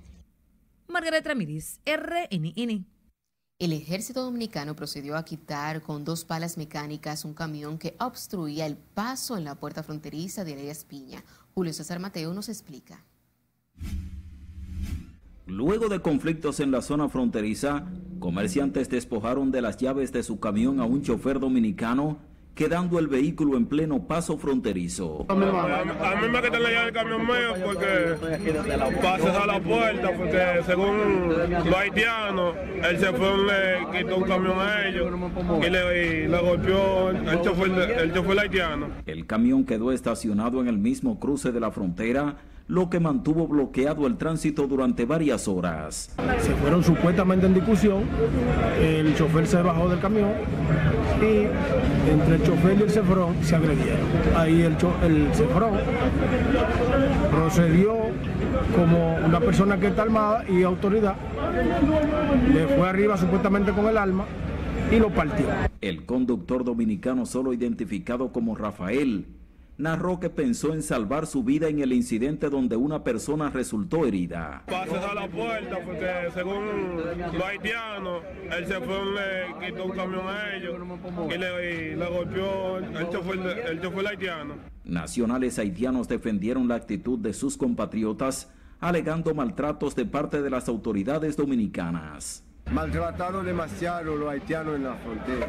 Margaret 0.89 1.27
Ramírez, 1.27 1.81
RNN. 1.87 2.87
El 3.59 3.75
ejército 3.75 4.23
dominicano 4.23 4.75
procedió 4.75 5.17
a 5.17 5.25
quitar 5.25 5.83
con 5.83 6.03
dos 6.03 6.25
palas 6.25 6.57
mecánicas 6.57 7.27
un 7.27 7.35
camión 7.35 7.79
que 7.79 7.95
obstruía 8.01 8.65
el 8.65 8.77
paso 8.77 9.37
en 9.37 9.45
la 9.45 9.55
puerta 9.55 9.83
fronteriza 9.83 10.45
de 10.45 10.55
Elías 10.55 10.85
Piña. 10.85 11.23
Julio 11.55 11.75
César 11.75 11.99
Mateo 11.99 12.33
nos 12.33 12.49
explica. 12.49 13.05
Luego 15.51 15.89
de 15.89 15.99
conflictos 15.99 16.61
en 16.61 16.71
la 16.71 16.81
zona 16.81 17.09
fronteriza, 17.09 17.85
comerciantes 18.21 18.89
despojaron 18.89 19.51
de 19.51 19.61
las 19.61 19.79
llaves 19.79 20.13
de 20.13 20.23
su 20.23 20.39
camión 20.39 20.79
a 20.79 20.85
un 20.85 21.03
chofer 21.03 21.41
dominicano 21.41 22.19
quedando 22.55 23.01
el 23.01 23.09
vehículo 23.09 23.57
en 23.57 23.67
pleno 23.67 24.07
paso 24.07 24.39
fronterizo. 24.39 25.27
A 25.29 25.35
mí, 25.35 25.45
me 26.31 26.43
quitan 26.43 26.63
la 26.63 26.71
llave 26.71 26.85
del 26.85 26.95
camión 26.95 27.27
mío 27.27 27.55
porque 27.65 28.97
pasas 29.03 29.37
a 29.37 29.47
la 29.47 29.61
puerta, 29.61 30.13
porque 30.17 30.41
según 30.65 31.29
los 31.29 31.75
haitianos, 31.75 32.55
el 32.89 33.01
chofer 33.01 33.39
le 33.39 33.99
quitó 33.99 34.19
un 34.19 34.25
camión 34.25 34.57
a 34.57 34.87
ellos 34.87 35.13
y 35.67 35.69
le, 35.69 36.29
le 36.29 36.39
golpeó 36.39 37.11
el 37.11 37.41
chofer, 37.43 37.71
el 37.99 38.15
chofer 38.15 38.39
haitiano. 38.39 38.87
El 39.05 39.27
camión 39.27 39.65
quedó 39.65 39.91
estacionado 39.91 40.61
en 40.61 40.69
el 40.69 40.79
mismo 40.79 41.19
cruce 41.19 41.51
de 41.51 41.59
la 41.59 41.73
frontera 41.73 42.37
lo 42.71 42.89
que 42.89 43.01
mantuvo 43.01 43.49
bloqueado 43.49 44.07
el 44.07 44.17
tránsito 44.17 44.69
durante 44.69 45.05
varias 45.05 45.49
horas. 45.49 46.15
Se 46.39 46.55
fueron 46.55 46.85
supuestamente 46.85 47.47
en 47.47 47.55
discusión, 47.55 48.05
el 48.81 49.13
chofer 49.17 49.47
se 49.49 49.61
bajó 49.61 49.89
del 49.89 49.99
camión 49.99 50.31
y 51.21 51.49
entre 52.09 52.37
el 52.37 52.43
chofer 52.45 52.79
y 52.79 52.83
el 52.83 52.91
cefrón 52.91 53.35
se 53.43 53.57
agredieron. 53.57 54.07
Ahí 54.37 54.63
el, 54.63 54.77
el 55.03 55.35
cefrón 55.35 55.73
procedió 57.33 57.97
como 58.77 59.17
una 59.17 59.41
persona 59.41 59.79
que 59.81 59.89
está 59.89 60.03
armada 60.03 60.45
y 60.49 60.63
autoridad, 60.63 61.17
le 62.53 62.69
fue 62.69 62.89
arriba 62.89 63.17
supuestamente 63.17 63.73
con 63.73 63.87
el 63.87 63.99
arma 63.99 64.27
y 64.93 65.01
lo 65.01 65.11
partió. 65.11 65.47
El 65.81 66.07
conductor 66.07 66.63
dominicano 66.63 67.27
solo 67.27 67.53
identificado 67.53 68.31
como 68.31 68.55
Rafael 68.55 69.27
narró 69.81 70.21
que 70.21 70.31
pensó 70.31 70.75
en 70.75 70.83
salvar 70.83 71.27
su 71.27 71.43
vida 71.43 71.69
en 71.69 71.81
el 71.81 71.93
incidente 71.93 72.51
donde 72.51 72.77
una 72.77 73.03
persona 73.03 73.51
resultó 73.51 74.07
herida. 74.07 74.63
Pases 74.67 75.03
a 75.03 75.15
la 75.15 75.27
puerta 75.29 75.79
porque 75.85 76.29
según 76.35 76.97
los 76.97 77.43
haitianos, 77.43 78.23
el 78.57 78.69
chofer 78.69 79.07
le 79.07 79.67
quitó 79.67 79.85
un 79.87 79.91
camión 79.93 80.29
a 80.29 80.55
ellos 80.55 80.77
y 81.35 81.39
le, 81.39 81.97
le 81.97 82.07
golpeó 82.07 82.79
el 82.79 83.09
chofer, 83.11 83.39
el 83.71 83.81
chofer 83.81 84.07
haitiano. 84.07 84.55
Nacionales 84.85 85.59
haitianos 85.59 86.09
defendieron 86.09 86.69
la 86.69 86.75
actitud 86.75 87.19
de 87.19 87.33
sus 87.33 87.57
compatriotas 87.57 88.53
alegando 88.81 89.35
maltratos 89.35 89.95
de 89.95 90.05
parte 90.05 90.43
de 90.43 90.51
las 90.51 90.69
autoridades 90.69 91.37
dominicanas 91.37 92.45
maltrataron 92.73 93.45
demasiado 93.45 94.17
los 94.17 94.31
haitianos 94.31 94.77
en 94.77 94.85
la 94.85 94.95
frontera. 94.95 95.47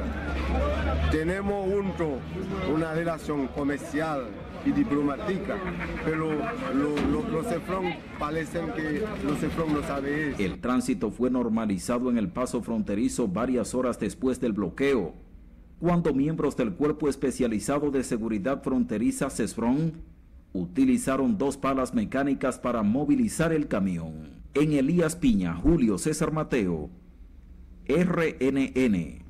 Tenemos 1.11 1.69
junto 1.71 2.19
una 2.73 2.93
relación 2.93 3.47
comercial 3.47 4.27
y 4.65 4.71
diplomática, 4.71 5.57
pero 6.05 6.31
los 7.31 7.47
cefrón 7.47 7.85
parecen 8.19 8.71
que 8.73 9.03
los 9.25 9.39
cefrón 9.39 9.73
no 9.73 9.81
saben 9.83 10.33
eso. 10.33 10.41
El 10.41 10.59
tránsito 10.59 11.11
fue 11.11 11.29
normalizado 11.29 12.09
en 12.09 12.17
el 12.17 12.29
paso 12.29 12.61
fronterizo 12.61 13.27
varias 13.27 13.73
horas 13.73 13.99
después 13.99 14.39
del 14.39 14.53
bloqueo, 14.53 15.13
cuando 15.79 16.13
miembros 16.13 16.55
del 16.57 16.73
Cuerpo 16.73 17.09
Especializado 17.09 17.89
de 17.89 18.03
Seguridad 18.03 18.61
Fronteriza 18.61 19.31
CESFRON 19.31 19.93
utilizaron 20.53 21.37
dos 21.37 21.57
palas 21.57 21.93
mecánicas 21.93 22.59
para 22.59 22.83
movilizar 22.83 23.51
el 23.53 23.67
camión. 23.67 24.41
En 24.53 24.73
Elías 24.73 25.15
Piña, 25.15 25.55
Julio 25.55 25.97
César 25.97 26.31
Mateo, 26.33 26.89
RNN. 27.87 29.21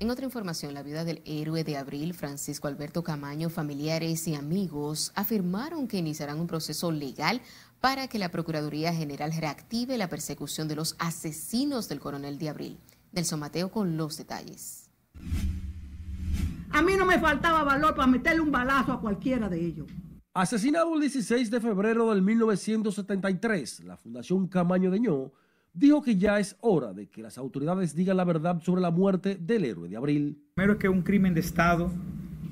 En 0.00 0.10
otra 0.10 0.24
información, 0.24 0.74
la 0.74 0.82
viuda 0.82 1.04
del 1.04 1.22
héroe 1.24 1.62
de 1.62 1.76
abril, 1.76 2.14
Francisco 2.14 2.66
Alberto 2.66 3.04
Camaño, 3.04 3.48
familiares 3.48 4.26
y 4.26 4.34
amigos 4.34 5.12
afirmaron 5.14 5.86
que 5.86 5.98
iniciarán 5.98 6.40
un 6.40 6.48
proceso 6.48 6.90
legal 6.90 7.40
para 7.80 8.08
que 8.08 8.18
la 8.18 8.30
Procuraduría 8.30 8.92
General 8.92 9.32
reactive 9.32 9.96
la 9.96 10.08
persecución 10.08 10.66
de 10.66 10.76
los 10.76 10.96
asesinos 10.98 11.88
del 11.88 12.00
coronel 12.00 12.38
de 12.38 12.48
abril. 12.48 12.80
Nelson 13.12 13.38
Mateo 13.38 13.70
con 13.70 13.96
los 13.96 14.16
detalles. 14.16 14.90
A 16.72 16.82
mí 16.82 16.94
no 16.96 17.06
me 17.06 17.20
faltaba 17.20 17.62
valor 17.62 17.94
para 17.94 18.08
meterle 18.08 18.40
un 18.40 18.50
balazo 18.50 18.92
a 18.92 19.00
cualquiera 19.00 19.48
de 19.48 19.64
ellos. 19.64 19.86
Asesinado 20.32 20.92
el 20.94 21.00
16 21.02 21.48
de 21.48 21.60
febrero 21.60 22.10
del 22.10 22.20
1973, 22.20 23.84
la 23.84 23.96
Fundación 23.96 24.48
Camaño 24.48 24.90
de 24.90 24.98
Ño 24.98 25.32
dijo 25.74 26.02
que 26.02 26.16
ya 26.16 26.38
es 26.38 26.56
hora 26.60 26.92
de 26.92 27.08
que 27.08 27.20
las 27.20 27.36
autoridades 27.36 27.94
digan 27.94 28.16
la 28.16 28.24
verdad 28.24 28.62
sobre 28.62 28.80
la 28.80 28.90
muerte 28.90 29.36
del 29.36 29.64
héroe 29.64 29.88
de 29.88 29.96
abril. 29.96 30.38
Primero 30.54 30.74
es 30.74 30.78
que 30.78 30.88
un 30.88 31.02
crimen 31.02 31.34
de 31.34 31.40
Estado, 31.40 31.90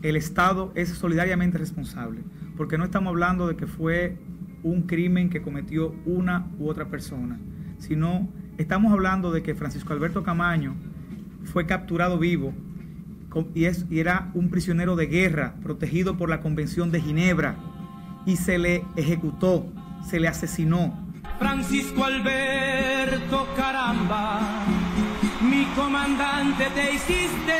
el 0.02 0.16
Estado 0.16 0.72
es 0.74 0.88
solidariamente 0.90 1.56
responsable, 1.56 2.22
porque 2.56 2.76
no 2.76 2.84
estamos 2.84 3.10
hablando 3.10 3.46
de 3.46 3.56
que 3.56 3.66
fue 3.66 4.18
un 4.64 4.82
crimen 4.82 5.30
que 5.30 5.40
cometió 5.40 5.94
una 6.04 6.50
u 6.58 6.68
otra 6.68 6.88
persona, 6.88 7.40
sino 7.78 8.28
estamos 8.58 8.92
hablando 8.92 9.32
de 9.32 9.42
que 9.42 9.54
Francisco 9.54 9.92
Alberto 9.92 10.24
Camaño 10.24 10.74
fue 11.44 11.66
capturado 11.66 12.18
vivo 12.18 12.52
y, 13.54 13.64
es, 13.64 13.86
y 13.88 14.00
era 14.00 14.30
un 14.34 14.50
prisionero 14.50 14.96
de 14.96 15.06
guerra 15.06 15.54
protegido 15.62 16.16
por 16.16 16.28
la 16.28 16.40
Convención 16.40 16.90
de 16.90 17.00
Ginebra 17.00 17.56
y 18.26 18.36
se 18.36 18.58
le 18.58 18.84
ejecutó, 18.96 19.66
se 20.08 20.20
le 20.20 20.28
asesinó 20.28 21.11
Francisco 21.42 22.04
Alberto, 22.04 23.48
caramba, 23.56 24.64
mi 25.40 25.64
comandante 25.74 26.66
te 26.72 26.94
hiciste, 26.94 27.58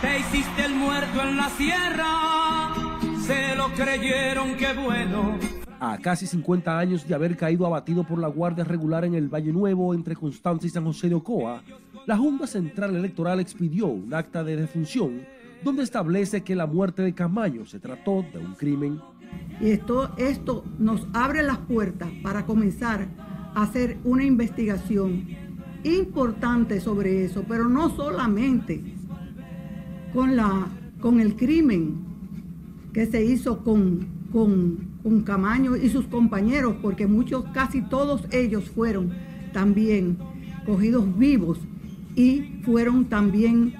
te 0.00 0.18
hiciste 0.18 0.64
el 0.64 0.74
muerto 0.74 1.22
en 1.22 1.36
la 1.36 1.50
sierra, 1.50 2.98
se 3.24 3.54
lo 3.54 3.68
creyeron, 3.74 4.56
qué 4.56 4.72
bueno. 4.72 5.38
A 5.78 5.98
casi 5.98 6.26
50 6.26 6.76
años 6.76 7.06
de 7.06 7.14
haber 7.14 7.36
caído 7.36 7.64
abatido 7.64 8.02
por 8.02 8.18
la 8.18 8.26
Guardia 8.26 8.64
Regular 8.64 9.04
en 9.04 9.14
el 9.14 9.32
Valle 9.32 9.52
Nuevo 9.52 9.94
entre 9.94 10.16
Constanza 10.16 10.66
y 10.66 10.70
San 10.70 10.84
José 10.84 11.08
de 11.08 11.14
Ocoa, 11.14 11.62
la 12.06 12.16
Junta 12.16 12.48
Central 12.48 12.96
Electoral 12.96 13.38
expidió 13.38 13.86
un 13.86 14.12
acta 14.12 14.42
de 14.42 14.56
defunción 14.56 15.24
donde 15.62 15.84
establece 15.84 16.42
que 16.42 16.56
la 16.56 16.66
muerte 16.66 17.02
de 17.02 17.14
Camayo 17.14 17.66
se 17.66 17.78
trató 17.78 18.24
de 18.32 18.40
un 18.40 18.54
crimen 18.54 19.00
y 19.60 19.70
esto, 19.70 20.10
esto 20.16 20.64
nos 20.78 21.06
abre 21.12 21.42
las 21.42 21.58
puertas 21.58 22.10
para 22.22 22.44
comenzar 22.44 23.08
a 23.54 23.62
hacer 23.62 23.98
una 24.04 24.24
investigación 24.24 25.26
importante 25.84 26.80
sobre 26.80 27.24
eso, 27.24 27.44
pero 27.46 27.68
no 27.68 27.90
solamente 27.90 28.82
con, 30.12 30.36
la, 30.36 30.68
con 31.00 31.20
el 31.20 31.36
crimen 31.36 31.96
que 32.92 33.06
se 33.06 33.24
hizo 33.24 33.62
con, 33.62 34.06
con, 34.32 34.98
con 35.02 35.22
Camaño 35.22 35.76
y 35.76 35.88
sus 35.88 36.06
compañeros, 36.06 36.76
porque 36.82 37.06
muchos, 37.06 37.44
casi 37.52 37.82
todos 37.82 38.24
ellos 38.32 38.70
fueron 38.70 39.12
también 39.52 40.18
cogidos 40.66 41.16
vivos 41.18 41.58
y 42.16 42.60
fueron 42.64 43.04
también 43.04 43.74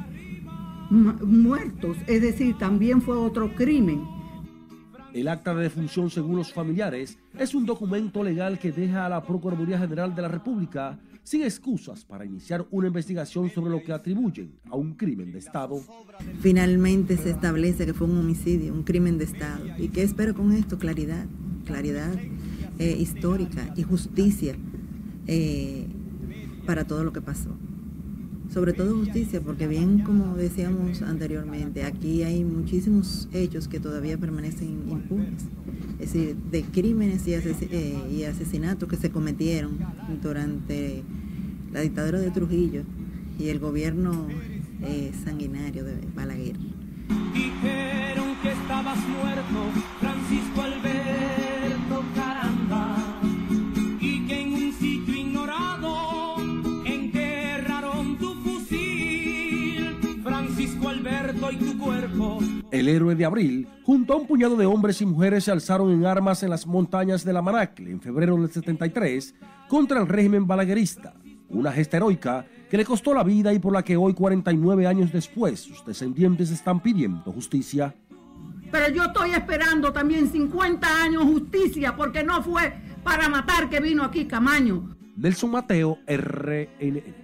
muertos, 0.90 1.96
es 2.06 2.22
decir, 2.22 2.56
también 2.58 3.02
fue 3.02 3.16
otro 3.16 3.54
crimen 3.54 4.13
El 5.14 5.28
acta 5.28 5.54
de 5.54 5.62
defunción, 5.62 6.10
según 6.10 6.34
los 6.34 6.52
familiares, 6.52 7.16
es 7.38 7.54
un 7.54 7.64
documento 7.64 8.24
legal 8.24 8.58
que 8.58 8.72
deja 8.72 9.06
a 9.06 9.08
la 9.08 9.22
Procuraduría 9.22 9.78
General 9.78 10.12
de 10.12 10.22
la 10.22 10.26
República 10.26 10.98
sin 11.22 11.44
excusas 11.44 12.04
para 12.04 12.24
iniciar 12.24 12.66
una 12.72 12.88
investigación 12.88 13.48
sobre 13.48 13.70
lo 13.70 13.80
que 13.80 13.92
atribuyen 13.92 14.58
a 14.68 14.74
un 14.74 14.94
crimen 14.94 15.30
de 15.30 15.38
Estado. 15.38 15.80
Finalmente 16.40 17.16
se 17.16 17.30
establece 17.30 17.86
que 17.86 17.94
fue 17.94 18.08
un 18.08 18.18
homicidio, 18.18 18.72
un 18.72 18.82
crimen 18.82 19.16
de 19.16 19.24
Estado. 19.24 19.64
¿Y 19.78 19.90
qué 19.90 20.02
espero 20.02 20.34
con 20.34 20.50
esto? 20.50 20.78
Claridad, 20.78 21.26
claridad 21.64 22.12
eh, 22.80 22.96
histórica 22.98 23.72
y 23.76 23.84
justicia 23.84 24.56
eh, 25.28 25.86
para 26.66 26.88
todo 26.88 27.04
lo 27.04 27.12
que 27.12 27.20
pasó 27.20 27.56
sobre 28.54 28.72
todo 28.72 28.96
justicia, 28.96 29.40
porque 29.40 29.66
bien 29.66 29.98
como 29.98 30.36
decíamos 30.36 31.02
anteriormente, 31.02 31.82
aquí 31.82 32.22
hay 32.22 32.44
muchísimos 32.44 33.28
hechos 33.32 33.66
que 33.66 33.80
todavía 33.80 34.16
permanecen 34.16 34.88
impunes, 34.88 35.42
es 35.98 36.12
decir, 36.12 36.36
de 36.36 36.62
crímenes 36.62 37.26
y, 37.26 37.34
eh, 37.34 38.28
asesinatos 38.28 38.88
que 38.88 38.96
se 38.96 39.10
cometieron 39.10 39.76
durante 40.22 41.02
la 41.72 41.80
dictadura 41.80 42.20
de 42.20 42.30
Trujillo 42.30 42.84
y 43.40 43.48
el 43.48 43.58
gobierno 43.58 44.28
eh, 44.82 45.10
sanguinario 45.24 45.82
de 45.82 45.96
Balaguer. 46.14 46.56
Dijeron 47.34 48.36
que 48.40 48.52
estabas 48.52 48.98
muerto, 49.08 49.82
Francisco 49.98 50.62
El 62.74 62.88
héroe 62.88 63.14
de 63.14 63.24
abril, 63.24 63.68
junto 63.84 64.12
a 64.12 64.16
un 64.16 64.26
puñado 64.26 64.56
de 64.56 64.66
hombres 64.66 65.00
y 65.00 65.06
mujeres, 65.06 65.44
se 65.44 65.52
alzaron 65.52 65.92
en 65.92 66.04
armas 66.04 66.42
en 66.42 66.50
las 66.50 66.66
montañas 66.66 67.24
de 67.24 67.32
la 67.32 67.40
Manacle 67.40 67.88
en 67.88 68.00
febrero 68.00 68.36
del 68.36 68.50
73 68.50 69.32
contra 69.68 70.00
el 70.00 70.08
régimen 70.08 70.44
balaguerista, 70.44 71.14
una 71.50 71.70
gesta 71.70 71.98
heroica 71.98 72.44
que 72.68 72.76
le 72.76 72.84
costó 72.84 73.14
la 73.14 73.22
vida 73.22 73.52
y 73.52 73.60
por 73.60 73.72
la 73.72 73.84
que 73.84 73.96
hoy, 73.96 74.12
49 74.12 74.88
años 74.88 75.12
después, 75.12 75.60
sus 75.60 75.86
descendientes 75.86 76.50
están 76.50 76.80
pidiendo 76.80 77.30
justicia. 77.30 77.94
Pero 78.72 78.92
yo 78.92 79.04
estoy 79.04 79.30
esperando 79.30 79.92
también 79.92 80.28
50 80.28 81.04
años 81.04 81.22
justicia 81.22 81.94
porque 81.94 82.24
no 82.24 82.42
fue 82.42 82.74
para 83.04 83.28
matar 83.28 83.70
que 83.70 83.78
vino 83.78 84.02
aquí 84.02 84.24
Camaño. 84.24 84.96
Nelson 85.16 85.52
Mateo, 85.52 85.98
RNN. 86.08 87.23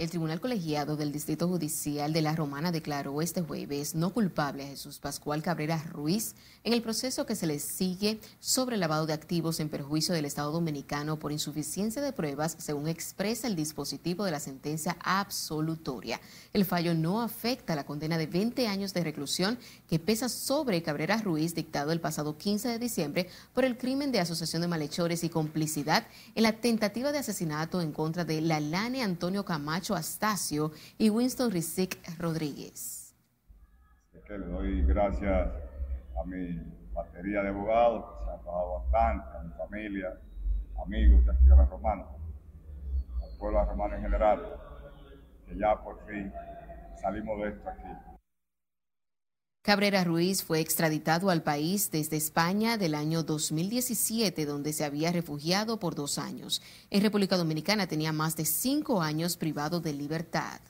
El 0.00 0.10
Tribunal 0.10 0.40
Colegiado 0.40 0.96
del 0.96 1.10
Distrito 1.10 1.48
Judicial 1.48 2.12
de 2.12 2.22
La 2.22 2.36
Romana 2.36 2.70
declaró 2.70 3.20
este 3.20 3.40
jueves 3.40 3.96
no 3.96 4.14
culpable 4.14 4.62
a 4.62 4.68
Jesús 4.68 5.00
Pascual 5.00 5.42
Cabrera 5.42 5.82
Ruiz 5.90 6.36
en 6.62 6.72
el 6.72 6.82
proceso 6.82 7.26
que 7.26 7.34
se 7.34 7.48
le 7.48 7.58
sigue 7.58 8.20
sobre 8.38 8.76
el 8.76 8.80
lavado 8.80 9.06
de 9.06 9.12
activos 9.12 9.58
en 9.58 9.68
perjuicio 9.68 10.14
del 10.14 10.24
Estado 10.24 10.52
Dominicano 10.52 11.18
por 11.18 11.32
insuficiencia 11.32 12.00
de 12.00 12.12
pruebas, 12.12 12.54
según 12.60 12.86
expresa 12.86 13.48
el 13.48 13.56
dispositivo 13.56 14.24
de 14.24 14.30
la 14.30 14.38
sentencia 14.38 14.96
absolutoria. 15.02 16.20
El 16.52 16.64
fallo 16.64 16.94
no 16.94 17.20
afecta 17.20 17.74
la 17.74 17.84
condena 17.84 18.18
de 18.18 18.28
20 18.28 18.68
años 18.68 18.94
de 18.94 19.02
reclusión 19.02 19.58
que 19.88 19.98
pesa 19.98 20.28
sobre 20.28 20.80
Cabrera 20.80 21.16
Ruiz, 21.16 21.56
dictado 21.56 21.90
el 21.90 22.00
pasado 22.00 22.38
15 22.38 22.68
de 22.68 22.78
diciembre 22.78 23.28
por 23.52 23.64
el 23.64 23.76
crimen 23.76 24.12
de 24.12 24.20
asociación 24.20 24.62
de 24.62 24.68
malhechores 24.68 25.24
y 25.24 25.28
complicidad 25.28 26.06
en 26.36 26.44
la 26.44 26.52
tentativa 26.52 27.10
de 27.10 27.18
asesinato 27.18 27.80
en 27.82 27.90
contra 27.90 28.24
de 28.24 28.40
Lalane 28.40 29.02
Antonio 29.02 29.44
Camacho 29.44 29.87
Astacio 29.94 30.72
y 30.98 31.10
Winston 31.10 31.50
Rizik 31.50 31.98
Rodríguez. 32.18 33.14
le 34.28 34.38
doy 34.38 34.82
gracias 34.84 35.48
a 36.20 36.24
mi 36.24 36.60
batería 36.92 37.42
de 37.42 37.48
abogados 37.48 38.04
que 38.04 38.24
se 38.24 38.30
han 38.30 38.40
trabajado 38.42 38.78
bastante, 38.80 39.36
a 39.36 39.42
mi 39.42 39.52
familia, 39.52 40.18
amigos 40.84 41.24
de 41.24 41.32
aquí 41.32 41.50
a 41.50 41.56
la 41.56 41.64
Romana, 41.66 42.04
al 43.22 43.38
pueblo 43.38 43.58
de 43.58 43.64
la 43.64 43.70
Romana 43.70 43.96
en 43.96 44.02
general, 44.02 44.60
que 45.46 45.56
ya 45.56 45.82
por 45.82 45.98
fin 46.06 46.32
salimos 47.00 47.40
de 47.40 47.48
esto 47.48 47.68
aquí. 47.68 48.17
Cabrera 49.68 50.02
Ruiz 50.02 50.42
fue 50.42 50.60
extraditado 50.60 51.28
al 51.28 51.42
país 51.42 51.90
desde 51.90 52.16
España 52.16 52.78
del 52.78 52.94
año 52.94 53.22
2017, 53.22 54.46
donde 54.46 54.72
se 54.72 54.82
había 54.82 55.12
refugiado 55.12 55.78
por 55.78 55.94
dos 55.94 56.16
años. 56.16 56.62
En 56.88 57.02
República 57.02 57.36
Dominicana 57.36 57.86
tenía 57.86 58.10
más 58.10 58.34
de 58.34 58.46
cinco 58.46 59.02
años 59.02 59.36
privado 59.36 59.80
de 59.80 59.92
libertad. 59.92 60.62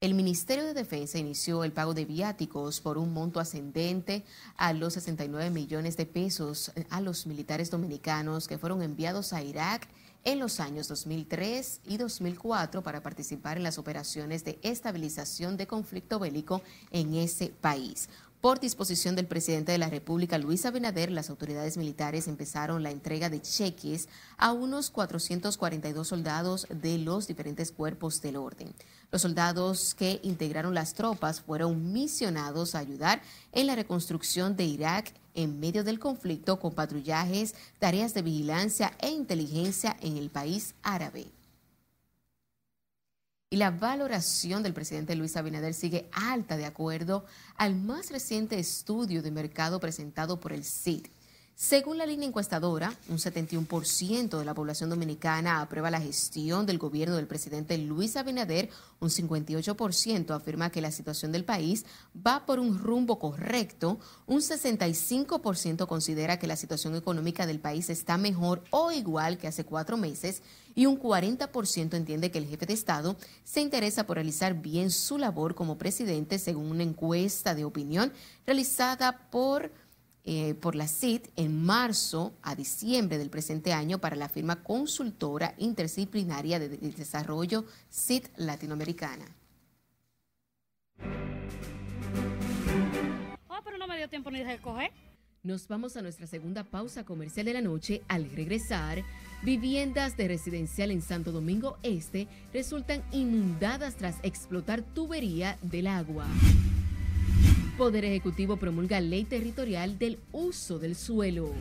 El 0.00 0.14
Ministerio 0.14 0.64
de 0.64 0.72
Defensa 0.72 1.18
inició 1.18 1.62
el 1.62 1.72
pago 1.72 1.92
de 1.92 2.06
viáticos 2.06 2.80
por 2.80 2.96
un 2.96 3.12
monto 3.12 3.38
ascendente 3.38 4.24
a 4.56 4.72
los 4.72 4.94
69 4.94 5.50
millones 5.50 5.98
de 5.98 6.06
pesos 6.06 6.72
a 6.88 7.02
los 7.02 7.26
militares 7.26 7.70
dominicanos 7.70 8.48
que 8.48 8.56
fueron 8.56 8.80
enviados 8.80 9.34
a 9.34 9.42
Irak 9.42 9.86
en 10.24 10.38
los 10.38 10.60
años 10.60 10.88
2003 10.88 11.80
y 11.86 11.96
2004 11.96 12.82
para 12.82 13.02
participar 13.02 13.56
en 13.56 13.62
las 13.62 13.78
operaciones 13.78 14.44
de 14.44 14.58
estabilización 14.62 15.56
de 15.56 15.66
conflicto 15.66 16.18
bélico 16.18 16.62
en 16.90 17.14
ese 17.14 17.48
país. 17.60 18.08
Por 18.42 18.58
disposición 18.58 19.14
del 19.14 19.28
presidente 19.28 19.70
de 19.70 19.78
la 19.78 19.88
República, 19.88 20.36
Luis 20.36 20.66
Abinader, 20.66 21.12
las 21.12 21.30
autoridades 21.30 21.76
militares 21.76 22.26
empezaron 22.26 22.82
la 22.82 22.90
entrega 22.90 23.30
de 23.30 23.40
cheques 23.40 24.08
a 24.36 24.50
unos 24.50 24.90
442 24.90 26.08
soldados 26.08 26.66
de 26.68 26.98
los 26.98 27.28
diferentes 27.28 27.70
cuerpos 27.70 28.20
del 28.20 28.34
orden. 28.34 28.74
Los 29.12 29.22
soldados 29.22 29.94
que 29.94 30.18
integraron 30.24 30.74
las 30.74 30.94
tropas 30.94 31.40
fueron 31.40 31.92
misionados 31.92 32.74
a 32.74 32.80
ayudar 32.80 33.22
en 33.52 33.68
la 33.68 33.76
reconstrucción 33.76 34.56
de 34.56 34.64
Irak 34.64 35.14
en 35.34 35.60
medio 35.60 35.84
del 35.84 36.00
conflicto 36.00 36.58
con 36.58 36.74
patrullajes, 36.74 37.54
tareas 37.78 38.12
de 38.12 38.22
vigilancia 38.22 38.92
e 38.98 39.10
inteligencia 39.10 39.96
en 40.00 40.16
el 40.16 40.30
país 40.30 40.74
árabe. 40.82 41.28
Y 43.52 43.56
la 43.56 43.70
valoración 43.70 44.62
del 44.62 44.72
presidente 44.72 45.14
Luis 45.14 45.36
Abinader 45.36 45.74
sigue 45.74 46.08
alta 46.10 46.56
de 46.56 46.64
acuerdo 46.64 47.26
al 47.54 47.76
más 47.76 48.10
reciente 48.10 48.58
estudio 48.58 49.20
de 49.20 49.30
mercado 49.30 49.78
presentado 49.78 50.40
por 50.40 50.54
el 50.54 50.64
CID. 50.64 51.08
Según 51.54 51.98
la 51.98 52.06
línea 52.06 52.26
encuestadora, 52.26 52.92
un 53.08 53.18
71% 53.18 54.38
de 54.38 54.44
la 54.44 54.54
población 54.54 54.90
dominicana 54.90 55.60
aprueba 55.60 55.90
la 55.90 56.00
gestión 56.00 56.66
del 56.66 56.78
gobierno 56.78 57.14
del 57.14 57.28
presidente 57.28 57.78
Luis 57.78 58.16
Abinader, 58.16 58.68
un 59.00 59.10
58% 59.10 60.34
afirma 60.34 60.70
que 60.70 60.80
la 60.80 60.90
situación 60.90 61.30
del 61.30 61.44
país 61.44 61.84
va 62.16 62.46
por 62.46 62.58
un 62.58 62.78
rumbo 62.78 63.18
correcto, 63.18 64.00
un 64.26 64.40
65% 64.40 65.86
considera 65.86 66.38
que 66.38 66.46
la 66.46 66.56
situación 66.56 66.96
económica 66.96 67.46
del 67.46 67.60
país 67.60 67.90
está 67.90 68.16
mejor 68.16 68.64
o 68.70 68.90
igual 68.90 69.38
que 69.38 69.46
hace 69.46 69.64
cuatro 69.64 69.96
meses. 69.96 70.42
Y 70.74 70.86
un 70.86 70.98
40% 70.98 71.94
entiende 71.94 72.30
que 72.30 72.38
el 72.38 72.46
jefe 72.46 72.64
de 72.64 72.72
Estado 72.72 73.16
se 73.44 73.60
interesa 73.60 74.06
por 74.06 74.16
realizar 74.16 74.54
bien 74.54 74.90
su 74.90 75.18
labor 75.18 75.54
como 75.54 75.76
presidente, 75.76 76.38
según 76.38 76.70
una 76.70 76.82
encuesta 76.82 77.54
de 77.54 77.66
opinión 77.66 78.10
realizada 78.46 79.28
por 79.30 79.70
eh, 80.24 80.54
por 80.54 80.74
la 80.74 80.86
CID 80.86 81.22
en 81.36 81.64
marzo 81.64 82.32
a 82.42 82.54
diciembre 82.54 83.18
del 83.18 83.30
presente 83.30 83.72
año 83.72 83.98
para 83.98 84.16
la 84.16 84.28
firma 84.28 84.62
consultora 84.62 85.54
interdisciplinaria 85.58 86.58
de, 86.58 86.68
de 86.68 86.90
desarrollo 86.92 87.64
CID 87.90 88.26
Latinoamericana. 88.36 89.24
Oh, 93.48 93.60
pero 93.64 93.78
no 93.78 93.86
me 93.86 93.96
dio 93.96 94.08
tiempo 94.08 94.30
ni 94.30 94.38
de 94.38 94.44
recoger. 94.44 94.92
Nos 95.42 95.66
vamos 95.66 95.96
a 95.96 96.02
nuestra 96.02 96.28
segunda 96.28 96.62
pausa 96.62 97.04
comercial 97.04 97.46
de 97.46 97.54
la 97.54 97.60
noche. 97.60 98.02
Al 98.06 98.30
regresar, 98.30 99.02
viviendas 99.42 100.16
de 100.16 100.28
residencial 100.28 100.92
en 100.92 101.02
Santo 101.02 101.32
Domingo 101.32 101.78
Este 101.82 102.28
resultan 102.52 103.02
inundadas 103.10 103.96
tras 103.96 104.20
explotar 104.22 104.82
tubería 104.82 105.58
del 105.62 105.88
agua. 105.88 106.26
Poder 107.78 108.04
Ejecutivo 108.04 108.56
promulga 108.56 109.00
ley 109.00 109.24
territorial 109.24 109.98
del 109.98 110.18
uso 110.32 110.78
del 110.78 110.94
suelo. 110.94 111.52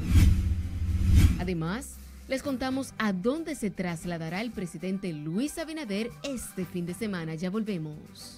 Además, 1.40 1.96
les 2.28 2.44
contamos 2.44 2.94
a 2.98 3.12
dónde 3.12 3.56
se 3.56 3.70
trasladará 3.72 4.42
el 4.42 4.52
presidente 4.52 5.12
Luis 5.12 5.58
Abinader 5.58 6.12
este 6.24 6.66
fin 6.66 6.86
de 6.86 6.94
semana. 6.94 7.36
Ya 7.36 7.50
volvemos. 7.50 8.38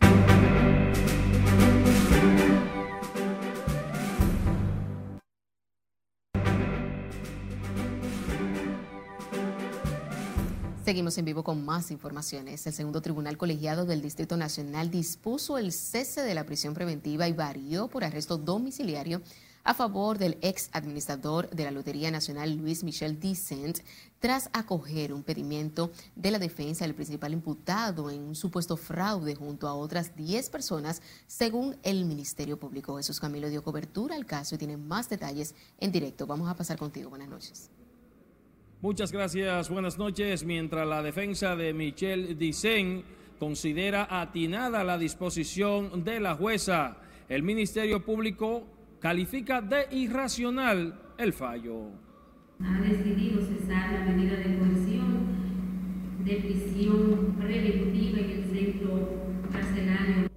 Seguimos 10.83 11.17
en 11.17 11.23
vivo 11.23 11.45
con 11.45 11.63
más 11.63 11.91
informaciones. 11.91 12.67
El 12.67 12.73
segundo 12.73 13.01
tribunal 13.01 13.37
colegiado 13.37 13.85
del 13.85 14.01
Distrito 14.01 14.35
Nacional 14.35 14.91
dispuso 14.91 15.57
el 15.57 15.71
cese 15.71 16.23
de 16.23 16.35
la 16.35 16.45
prisión 16.45 16.73
preventiva 16.73 17.25
y 17.25 17.31
varió 17.31 17.87
por 17.87 18.03
arresto 18.03 18.37
domiciliario 18.37 19.21
a 19.63 19.73
favor 19.73 20.17
del 20.17 20.37
ex 20.41 20.69
administrador 20.73 21.49
de 21.51 21.63
la 21.63 21.71
Lotería 21.71 22.11
Nacional 22.11 22.57
Luis 22.57 22.83
Michel 22.83 23.17
Dicent 23.17 23.79
tras 24.19 24.49
acoger 24.51 25.13
un 25.13 25.23
pedimiento 25.23 25.89
de 26.17 26.31
la 26.31 26.39
defensa 26.39 26.83
del 26.83 26.95
principal 26.95 27.31
imputado 27.31 28.11
en 28.11 28.21
un 28.21 28.35
supuesto 28.35 28.75
fraude 28.75 29.35
junto 29.35 29.69
a 29.69 29.75
otras 29.75 30.17
10 30.17 30.49
personas, 30.49 31.01
según 31.27 31.77
el 31.83 32.03
Ministerio 32.03 32.59
Público. 32.59 32.97
Jesús 32.97 33.21
Camilo 33.21 33.47
dio 33.47 33.63
cobertura 33.63 34.15
al 34.15 34.25
caso 34.25 34.55
y 34.55 34.57
tiene 34.57 34.75
más 34.75 35.07
detalles 35.07 35.55
en 35.79 35.93
directo. 35.93 36.27
Vamos 36.27 36.49
a 36.49 36.57
pasar 36.57 36.77
contigo. 36.77 37.09
Buenas 37.09 37.29
noches. 37.29 37.69
Muchas 38.83 39.13
gracias, 39.13 39.69
buenas 39.69 39.97
noches. 39.97 40.43
Mientras 40.43 40.85
la 40.85 41.01
defensa 41.01 41.55
de 41.55 41.73
Michel 41.73 42.37
Dicen 42.37 43.05
considera 43.39 44.05
atinada 44.09 44.83
la 44.83 44.97
disposición 44.97 46.03
de 46.03 46.19
la 46.19 46.35
jueza, 46.35 46.97
el 47.29 47.43
Ministerio 47.43 48.03
Público 48.03 48.67
califica 48.99 49.61
de 49.61 49.87
irracional 49.91 50.99
el 51.17 51.31
fallo. 51.31 51.91
Ha 52.59 52.81
decidido 52.81 53.39
cesar 53.45 53.93
la 53.93 54.01
medida 54.01 54.35
de 54.35 54.57
coerción 54.57 55.27
de 56.25 56.35
prisión 56.35 57.37
preventiva 57.39 58.19
en 58.19 58.29
el 58.31 58.43
centro 58.51 59.09
carcelario. 59.49 60.29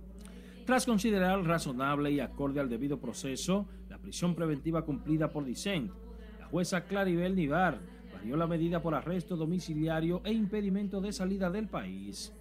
Tras 0.65 0.87
considerar 0.87 1.43
razonable 1.43 2.13
y 2.13 2.21
acorde 2.21 2.61
al 2.61 2.69
debido 2.69 3.01
proceso 3.01 3.67
la 3.89 3.99
prisión 3.99 4.37
preventiva 4.37 4.83
cumplida 4.83 5.33
por 5.33 5.45
Dicen, 5.45 5.91
la 6.39 6.47
jueza 6.47 6.85
Claribel 6.85 7.35
Nivar 7.35 7.96
varió 8.27 8.37
la 8.37 8.49
medida 8.49 8.83
por 8.83 8.93
arresto 8.93 9.37
domiciliario 9.37 10.21
e 10.25 10.33
impedimento 10.33 11.01
de 11.01 11.13
salida 11.13 11.49
del 11.49 11.69
país, 11.69 12.33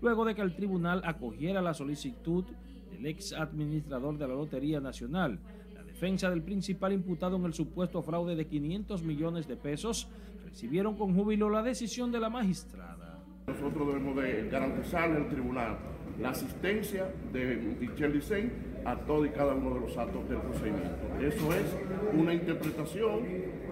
luego 0.00 0.24
de 0.24 0.34
que 0.34 0.40
el 0.40 0.56
tribunal 0.56 1.02
acogiera 1.04 1.60
la 1.60 1.74
solicitud 1.74 2.46
del 2.90 3.04
ex 3.04 3.34
administrador 3.34 4.16
de 4.16 4.26
la 4.26 4.32
Lotería 4.32 4.80
Nacional, 4.80 5.38
la 5.74 5.82
defensa 5.82 6.30
del 6.30 6.40
principal 6.40 6.94
imputado 6.94 7.36
en 7.36 7.44
el 7.44 7.52
supuesto 7.52 8.00
fraude 8.00 8.36
de 8.36 8.46
500 8.46 9.02
millones 9.02 9.46
de 9.46 9.56
pesos, 9.56 10.08
recibieron 10.46 10.96
con 10.96 11.14
júbilo 11.14 11.50
la 11.50 11.62
decisión 11.62 12.10
de 12.10 12.20
la 12.20 12.30
magistrada. 12.30 13.22
Nosotros 13.46 13.88
debemos 13.88 14.16
de 14.16 14.48
garantizarle 14.48 15.18
al 15.18 15.28
tribunal 15.28 15.76
la 16.22 16.30
asistencia 16.30 17.12
de 17.34 17.76
Michel 17.78 18.14
Dicen 18.14 18.50
a 18.84 18.96
todo 18.96 19.24
y 19.24 19.30
cada 19.30 19.54
uno 19.54 19.74
de 19.74 19.80
los 19.80 19.96
actos 19.96 20.28
del 20.28 20.38
procedimiento. 20.38 21.06
Eso 21.20 21.52
es 21.52 21.76
una 22.12 22.34
interpretación 22.34 23.20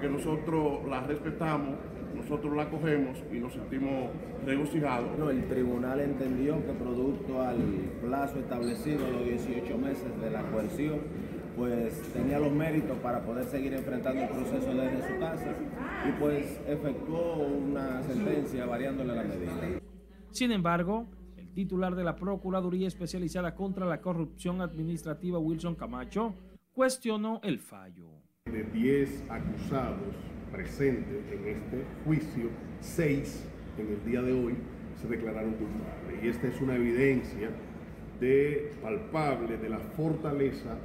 que 0.01 0.09
nosotros 0.09 0.85
la 0.89 1.01
respetamos, 1.03 1.77
nosotros 2.15 2.57
la 2.57 2.69
cogemos 2.69 3.19
y 3.33 3.39
nos 3.39 3.53
sentimos 3.53 4.11
regocijados. 4.45 5.19
No, 5.19 5.31
el 5.31 5.47
tribunal 5.49 6.01
entendió 6.01 6.65
que 6.65 6.73
producto 6.73 7.43
al 7.43 7.59
plazo 8.03 8.39
establecido, 8.39 9.11
los 9.11 9.25
18 9.25 9.79
meses 9.79 10.21
de 10.21 10.31
la 10.31 10.43
coerción, 10.43 11.01
pues 11.57 12.01
tenía 12.13 12.39
los 12.39 12.53
méritos 12.53 12.97
para 12.99 13.21
poder 13.23 13.45
seguir 13.45 13.75
enfrentando 13.75 14.23
el 14.23 14.29
proceso 14.29 14.75
desde 14.75 15.09
su 15.09 15.21
casa 15.21 15.55
y 16.09 16.21
pues 16.21 16.61
efectuó 16.67 17.35
una 17.37 18.03
sentencia 18.03 18.65
variándole 18.67 19.15
la 19.15 19.23
medida. 19.23 19.53
Sin 20.31 20.51
embargo, 20.51 21.07
titular 21.53 21.95
de 21.95 22.05
la 22.05 22.17
Procuraduría 22.17 22.89
Especializada 22.89 23.55
contra 23.55 23.87
la 23.87 24.01
Corrupción 24.01 24.61
Administrativa, 24.61 25.39
Wilson 25.39 25.75
Camacho, 25.75 26.35
cuestionó 26.73 27.41
el 27.43 27.59
fallo. 27.59 28.09
De 28.47 28.65
10 28.65 29.31
acusados 29.31 30.15
presentes 30.51 31.25
en 31.31 31.49
este 31.49 31.85
juicio, 32.05 32.51
6 32.81 33.49
en 33.79 33.89
el 33.89 34.05
día 34.05 34.23
de 34.23 34.33
hoy 34.33 34.55
se 35.01 35.09
declararon 35.09 35.55
culpables. 35.55 36.23
Y 36.23 36.29
esta 36.29 36.49
es 36.49 36.61
una 36.61 36.77
evidencia 36.77 37.51
de 38.21 38.73
palpable 38.83 39.57
de 39.57 39.69
la 39.69 39.79
fortaleza 39.79 40.77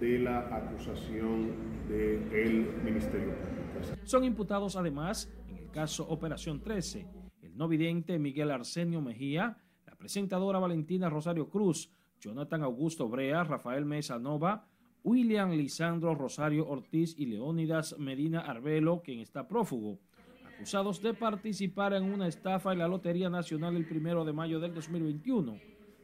de 0.00 0.18
la 0.18 0.40
acusación 0.56 1.50
del 1.88 2.66
Ministerio 2.82 3.34
Público. 3.34 3.96
Son 4.04 4.24
imputados 4.24 4.76
además, 4.76 5.30
en 5.48 5.58
el 5.58 5.70
caso 5.70 6.06
Operación 6.08 6.60
13, 6.60 7.06
el 7.42 7.56
no 7.56 7.68
vidente 7.68 8.18
Miguel 8.18 8.50
Arsenio 8.50 9.00
Mejía, 9.00 9.56
presentadora 10.02 10.58
Valentina 10.58 11.08
Rosario 11.08 11.48
Cruz, 11.48 11.88
Jonathan 12.20 12.64
Augusto 12.64 13.08
Brea, 13.08 13.44
Rafael 13.44 13.84
Mesa 13.84 14.18
Nova, 14.18 14.66
William 15.04 15.52
Lisandro 15.52 16.16
Rosario 16.16 16.66
Ortiz 16.66 17.14
y 17.16 17.26
Leónidas 17.26 17.96
Medina 18.00 18.40
Arbelo, 18.40 19.00
quien 19.00 19.20
está 19.20 19.46
prófugo, 19.46 20.00
acusados 20.44 21.00
de 21.02 21.14
participar 21.14 21.92
en 21.92 22.02
una 22.02 22.26
estafa 22.26 22.72
en 22.72 22.80
la 22.80 22.88
Lotería 22.88 23.30
Nacional 23.30 23.76
el 23.76 23.86
primero 23.86 24.24
de 24.24 24.32
mayo 24.32 24.58
del 24.58 24.74
2021, 24.74 25.56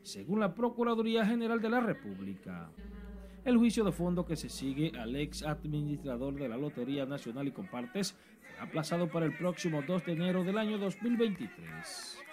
según 0.03 0.39
la 0.39 0.55
Procuraduría 0.55 1.27
General 1.27 1.61
de 1.61 1.69
la 1.69 1.81
República. 1.81 2.71
El 3.45 3.57
juicio 3.57 3.83
de 3.83 3.91
fondo 3.91 4.25
que 4.25 4.37
se 4.37 4.49
sigue 4.49 4.93
al 4.97 5.17
ex 5.17 5.43
administrador 5.43 6.35
de 6.35 6.49
la 6.49 6.57
Lotería 6.57 7.05
Nacional 7.05 7.49
y 7.49 7.51
Compartes 7.51 8.17
aplazado 8.61 9.09
para 9.09 9.27
el 9.27 9.37
próximo 9.37 9.83
2 9.83 10.07
de 10.07 10.13
enero 10.13 10.45
del 10.45 10.57
año 10.57 10.79
2023. 10.79 12.28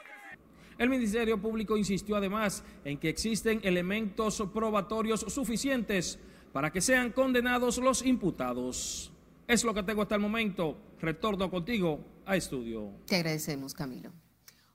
El 0.77 0.89
Ministerio 0.89 1.41
Público 1.41 1.77
insistió 1.77 2.17
además 2.17 2.63
en 2.83 2.97
que 2.97 3.09
existen 3.09 3.61
elementos 3.63 4.43
probatorios 4.53 5.21
suficientes 5.21 6.19
para 6.51 6.71
que 6.71 6.81
sean 6.81 7.11
condenados 7.11 7.77
los 7.77 8.05
imputados. 8.05 9.11
Es 9.47 9.63
lo 9.63 9.73
que 9.73 9.83
tengo 9.83 10.01
hasta 10.01 10.15
el 10.15 10.21
momento. 10.21 10.77
Retorno 10.99 11.49
contigo 11.49 11.99
a 12.25 12.35
estudio. 12.35 12.91
Te 13.05 13.17
agradecemos, 13.17 13.73
Camilo. 13.73 14.11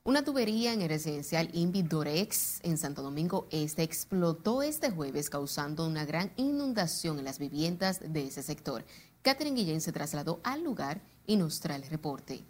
Una 0.03 0.24
tubería 0.24 0.72
en 0.72 0.80
el 0.80 0.88
residencial 0.88 1.51
Invidorex 1.53 2.61
en 2.62 2.78
Santo 2.78 3.03
Domingo 3.03 3.46
Este 3.51 3.82
explotó 3.82 4.62
este 4.62 4.90
jueves 4.90 5.28
causando 5.28 5.86
una 5.86 6.07
gran 6.07 6.32
inundación 6.36 7.18
en 7.18 7.26
las 7.26 7.38
viviendas 7.38 8.01
de 8.01 8.26
ese 8.26 8.42
sector. 8.42 8.86
Catherine 9.20 9.57
Guillén 9.57 9.82
se 9.82 9.92
trasladó 9.92 10.40
al 10.42 10.64
lugar 10.64 11.03
y 11.26 11.36
nos 11.36 11.61
trae 11.61 11.76
el 11.76 11.86
reporte. 11.88 12.42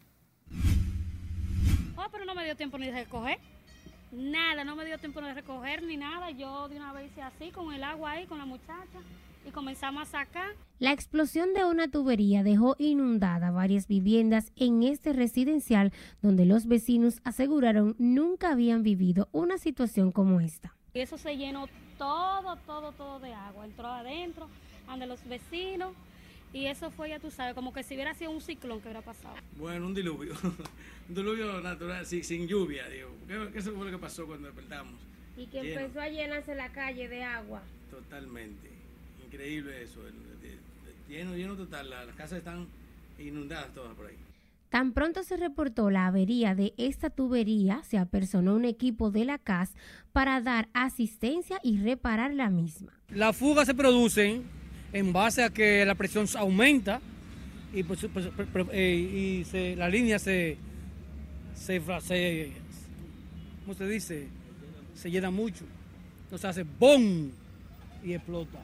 Oh, 2.00 2.08
pero 2.10 2.24
no 2.24 2.34
me 2.34 2.44
dio 2.44 2.56
tiempo 2.56 2.78
ni 2.78 2.86
de 2.86 2.92
recoger. 2.92 3.38
Nada, 4.10 4.64
no 4.64 4.74
me 4.74 4.86
dio 4.86 4.96
tiempo 4.98 5.20
de 5.20 5.34
recoger 5.34 5.82
ni 5.82 5.98
nada. 5.98 6.30
Yo 6.30 6.68
de 6.68 6.76
una 6.76 6.94
vez 6.94 7.10
hice 7.10 7.20
así 7.20 7.50
con 7.50 7.74
el 7.74 7.84
agua 7.84 8.12
ahí, 8.12 8.26
con 8.26 8.38
la 8.38 8.46
muchacha 8.46 9.00
y 9.46 9.50
comenzamos 9.50 10.02
a 10.02 10.06
sacar. 10.06 10.52
La 10.78 10.92
explosión 10.92 11.52
de 11.52 11.66
una 11.66 11.88
tubería 11.88 12.42
dejó 12.42 12.74
inundada 12.78 13.50
varias 13.50 13.86
viviendas 13.86 14.50
en 14.56 14.82
este 14.82 15.12
residencial 15.12 15.92
donde 16.22 16.46
los 16.46 16.66
vecinos 16.66 17.20
aseguraron 17.22 17.96
nunca 17.98 18.52
habían 18.52 18.82
vivido 18.82 19.28
una 19.32 19.58
situación 19.58 20.10
como 20.10 20.40
esta. 20.40 20.74
Y 20.94 21.00
eso 21.00 21.18
se 21.18 21.36
llenó 21.36 21.68
todo, 21.98 22.56
todo, 22.66 22.92
todo 22.92 23.20
de 23.20 23.34
agua. 23.34 23.66
Entró 23.66 23.88
adentro, 23.88 24.48
ande 24.88 25.06
los 25.06 25.22
vecinos. 25.28 25.92
Y 26.52 26.66
eso 26.66 26.90
fue, 26.90 27.10
ya 27.10 27.20
tú 27.20 27.30
sabes, 27.30 27.54
como 27.54 27.72
que 27.72 27.82
si 27.82 27.94
hubiera 27.94 28.12
sido 28.14 28.32
un 28.32 28.40
ciclón 28.40 28.80
que 28.80 28.88
hubiera 28.88 29.02
pasado. 29.02 29.34
Bueno, 29.56 29.86
un 29.86 29.94
diluvio. 29.94 30.34
un 31.08 31.14
diluvio 31.14 31.60
natural, 31.60 32.04
sin, 32.04 32.24
sin 32.24 32.48
lluvia, 32.48 32.88
digo. 32.88 33.10
¿Qué, 33.28 33.50
¿Qué, 33.52 33.62
fue 33.62 33.84
lo 33.84 33.90
que 33.90 33.98
pasó 33.98 34.26
cuando 34.26 34.48
despertamos? 34.48 34.94
Y 35.36 35.46
que 35.46 35.62
Lleno. 35.62 35.80
empezó 35.80 36.00
a 36.00 36.08
llenarse 36.08 36.54
la 36.54 36.70
calle 36.72 37.08
de 37.08 37.22
agua. 37.22 37.62
Totalmente. 37.90 38.68
Increíble 39.24 39.82
eso. 39.82 40.00
Lleno, 41.08 41.36
lleno 41.36 41.56
total. 41.56 41.90
Las 41.90 42.16
casas 42.16 42.38
están 42.38 42.66
inundadas 43.18 43.72
todas 43.72 43.94
por 43.94 44.06
ahí. 44.06 44.16
Tan 44.70 44.92
pronto 44.92 45.24
se 45.24 45.36
reportó 45.36 45.90
la 45.90 46.06
avería 46.06 46.54
de 46.54 46.74
esta 46.76 47.10
tubería, 47.10 47.82
se 47.82 47.98
apersonó 47.98 48.54
un 48.54 48.64
equipo 48.64 49.10
de 49.10 49.24
la 49.24 49.38
CAS 49.38 49.72
para 50.12 50.40
dar 50.40 50.68
asistencia 50.74 51.58
y 51.64 51.78
reparar 51.78 52.34
la 52.34 52.50
misma. 52.50 52.92
Las 53.08 53.36
fugas 53.36 53.66
se 53.66 53.74
producen 53.74 54.44
en 54.92 55.12
base 55.12 55.44
a 55.44 55.50
que 55.50 55.84
la 55.84 55.94
presión 55.94 56.26
aumenta 56.36 57.00
y, 57.72 57.82
pues, 57.84 58.06
pues, 58.12 58.28
eh, 58.72 59.44
se, 59.48 59.76
la 59.76 59.88
línea 59.88 60.18
se, 60.18 60.56
se, 61.54 61.80
se, 62.00 62.52
¿cómo 63.60 63.74
se 63.74 63.86
dice? 63.86 64.28
Se 64.94 65.10
llena 65.10 65.30
mucho. 65.30 65.64
Entonces 66.24 66.50
hace 66.50 66.64
¡bom! 66.78 67.30
y 68.04 68.14
explota. 68.14 68.58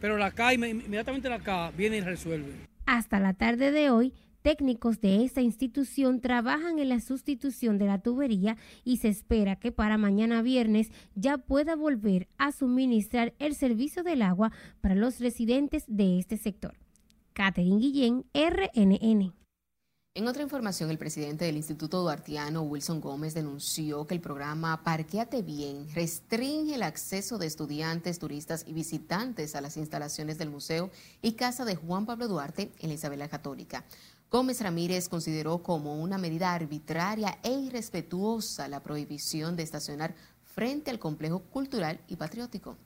Pero 0.00 0.18
la 0.18 0.30
CA, 0.32 0.54
inmediatamente 0.54 1.28
la 1.28 1.40
CA 1.40 1.70
viene 1.70 1.98
y 1.98 2.00
resuelve. 2.00 2.52
Hasta 2.86 3.20
la 3.20 3.34
tarde 3.34 3.70
de 3.70 3.90
hoy, 3.90 4.12
técnicos 4.42 5.00
de 5.00 5.24
esta 5.24 5.40
institución 5.40 6.20
trabajan 6.20 6.78
en 6.78 6.88
la 6.88 7.00
sustitución 7.00 7.78
de 7.78 7.86
la 7.86 8.02
tubería 8.02 8.56
y 8.84 8.98
se 8.98 9.08
espera 9.08 9.56
que 9.56 9.72
para 9.72 9.96
mañana 9.96 10.42
viernes 10.42 10.90
ya 11.14 11.38
pueda 11.38 11.76
volver 11.76 12.28
a 12.38 12.52
suministrar 12.52 13.34
el 13.38 13.54
servicio 13.54 14.02
del 14.02 14.22
agua 14.22 14.52
para 14.80 14.94
los 14.94 15.20
residentes 15.20 15.84
de 15.86 16.18
este 16.18 16.36
sector. 16.36 16.74
Catherine 17.32 17.78
Guillén, 17.78 18.24
RNN. 18.34 19.32
En 20.14 20.28
otra 20.28 20.42
información, 20.42 20.90
el 20.90 20.98
presidente 20.98 21.46
del 21.46 21.56
Instituto 21.56 22.02
Duartiano, 22.02 22.60
Wilson 22.60 23.00
Gómez, 23.00 23.32
denunció 23.32 24.06
que 24.06 24.12
el 24.12 24.20
programa 24.20 24.84
Parqueate 24.84 25.40
Bien 25.40 25.88
restringe 25.94 26.74
el 26.74 26.82
acceso 26.82 27.38
de 27.38 27.46
estudiantes, 27.46 28.18
turistas 28.18 28.64
y 28.66 28.74
visitantes 28.74 29.54
a 29.54 29.62
las 29.62 29.78
instalaciones 29.78 30.36
del 30.36 30.50
museo 30.50 30.90
y 31.22 31.32
casa 31.32 31.64
de 31.64 31.76
Juan 31.76 32.04
Pablo 32.04 32.28
Duarte 32.28 32.72
en 32.80 32.90
la 32.90 32.96
Isabela 32.96 33.28
Católica. 33.28 33.86
Gómez 34.32 34.62
Ramírez 34.62 35.10
consideró 35.10 35.62
como 35.62 36.02
una 36.02 36.16
medida 36.16 36.54
arbitraria 36.54 37.36
e 37.44 37.50
irrespetuosa 37.50 38.66
la 38.66 38.82
prohibición 38.82 39.56
de 39.56 39.62
estacionar 39.62 40.14
frente 40.42 40.90
al 40.90 40.98
complejo 40.98 41.40
cultural 41.50 42.00
y 42.08 42.16
patriótico. 42.16 42.78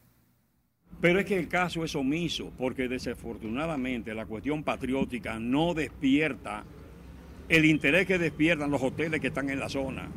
Pero 1.01 1.21
es 1.21 1.27
que 1.27 1.39
el 1.39 1.47
caso 1.47 1.85
es 1.85 1.95
omiso, 1.95 2.51
porque 2.59 2.89
desafortunadamente 2.89 4.13
la 4.13 4.27
cuestión 4.27 4.65
patriótica 4.65 5.39
no 5.39 5.73
despierta 5.73 6.65
el 7.49 7.65
interés 7.65 8.09
que 8.09 8.19
despiertan 8.19 8.73
los 8.73 8.83
hoteles 8.83 9.21
que 9.21 9.29
están 9.29 9.49
en 9.49 9.61
la 9.61 9.69
zona. 9.69 10.09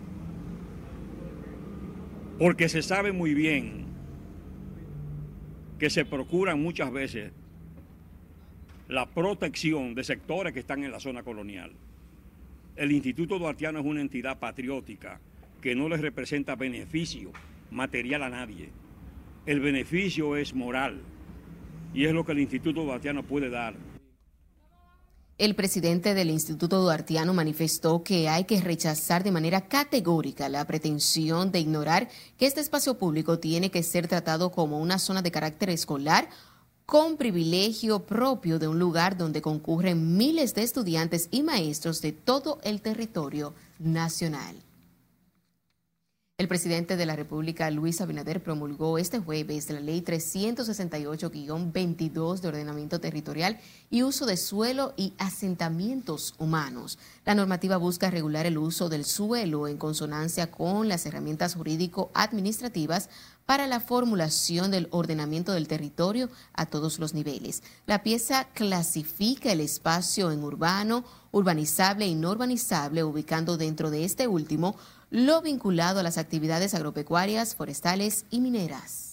Porque 2.40 2.70
se 2.70 2.82
sabe 2.82 3.12
muy 3.12 3.36
bien 3.36 3.86
que 5.78 5.92
se 5.92 6.06
procuran 6.06 6.60
muchas 6.60 6.92
veces 6.92 7.34
la 8.90 9.06
protección 9.06 9.94
de 9.94 10.04
sectores 10.04 10.52
que 10.52 10.60
están 10.60 10.84
en 10.84 10.92
la 10.92 11.00
zona 11.00 11.22
colonial. 11.22 11.72
El 12.76 12.92
Instituto 12.92 13.38
Duartiano 13.38 13.80
es 13.80 13.86
una 13.86 14.02
entidad 14.02 14.40
patriótica 14.40 15.22
que 15.62 15.76
no 15.76 15.88
le 15.88 15.98
representa 15.98 16.56
beneficio 16.56 17.32
material 17.70 18.24
a 18.24 18.30
nadie. 18.30 18.70
El 19.46 19.60
beneficio 19.60 20.36
es 20.36 20.56
moral 20.56 21.02
y 21.94 22.06
es 22.06 22.14
lo 22.14 22.26
que 22.26 22.32
el 22.32 22.40
Instituto 22.40 22.84
Duartiano 22.84 23.22
puede 23.22 23.52
dar. 23.52 23.76
El 25.38 25.56
presidente 25.56 26.16
del 26.16 26.32
Instituto 26.32 26.82
Duartiano 26.82 27.34
manifestó 27.34 28.04
que 28.04 28.28
hay 28.28 28.46
que 28.46 28.60
rechazar 28.60 29.24
de 29.24 29.32
manera 29.32 29.70
categórica 29.70 30.50
la 30.50 30.66
pretensión 30.66 31.52
de 31.52 31.60
ignorar 31.60 32.10
que 32.38 32.46
este 32.46 32.60
espacio 32.60 32.98
público 32.98 33.40
tiene 33.40 33.70
que 33.70 33.84
ser 33.84 34.08
tratado 34.08 34.52
como 34.52 34.80
una 34.80 34.98
zona 35.00 35.22
de 35.22 35.32
carácter 35.32 35.70
escolar 35.70 36.28
con 36.90 37.18
privilegio 37.18 38.00
propio 38.00 38.58
de 38.58 38.68
un 38.68 38.80
lugar 38.80 39.16
donde 39.16 39.44
concurren 39.44 40.18
miles 40.18 40.56
de 40.56 40.64
estudiantes 40.64 41.28
y 41.30 41.44
maestros 41.44 42.02
de 42.02 42.14
todo 42.14 42.60
el 42.64 42.82
territorio 42.82 43.54
nacional. 43.78 44.56
El 46.40 46.48
presidente 46.48 46.98
de 46.98 47.06
la 47.06 47.16
República, 47.16 47.70
Luis 47.70 48.02
Abinader, 48.02 48.42
promulgó 48.42 48.98
este 48.98 49.20
jueves 49.20 49.70
la 49.70 49.82
Ley 49.82 50.02
368-22 50.02 52.40
de 52.40 52.48
Ordenamiento 52.48 53.00
Territorial 53.02 53.60
y 53.92 54.04
Uso 54.04 54.26
de 54.26 54.38
Suelo 54.38 54.94
y 54.96 55.14
Asentamientos 55.18 56.34
Humanos. 56.40 56.98
La 57.26 57.36
normativa 57.36 57.76
busca 57.76 58.10
regular 58.10 58.46
el 58.46 58.58
uso 58.58 58.88
del 58.88 59.04
suelo 59.04 59.68
en 59.68 59.78
consonancia 59.78 60.50
con 60.50 60.88
las 60.88 61.06
herramientas 61.06 61.56
jurídico-administrativas 61.56 63.10
para 63.50 63.66
la 63.66 63.80
formulación 63.80 64.70
del 64.70 64.90
ordenamiento 64.92 65.54
del 65.54 65.68
territorio 65.68 66.30
a 66.54 66.68
todos 66.68 67.00
los 67.00 67.16
niveles. 67.16 67.64
La 67.88 68.04
pieza 68.04 68.44
clasifica 68.54 69.52
el 69.52 69.60
espacio 69.60 70.30
en 70.30 70.44
urbano, 70.44 71.04
urbanizable 71.32 72.06
y 72.06 72.14
no 72.14 72.30
urbanizable, 72.30 73.04
ubicando 73.04 73.58
dentro 73.58 73.90
de 73.90 74.06
este 74.06 74.28
último 74.28 74.76
lo 75.10 75.42
vinculado 75.42 76.00
a 76.00 76.04
las 76.04 76.20
actividades 76.20 76.76
agropecuarias, 76.76 77.56
forestales 77.56 78.26
y 78.30 78.40
mineras. 78.40 79.09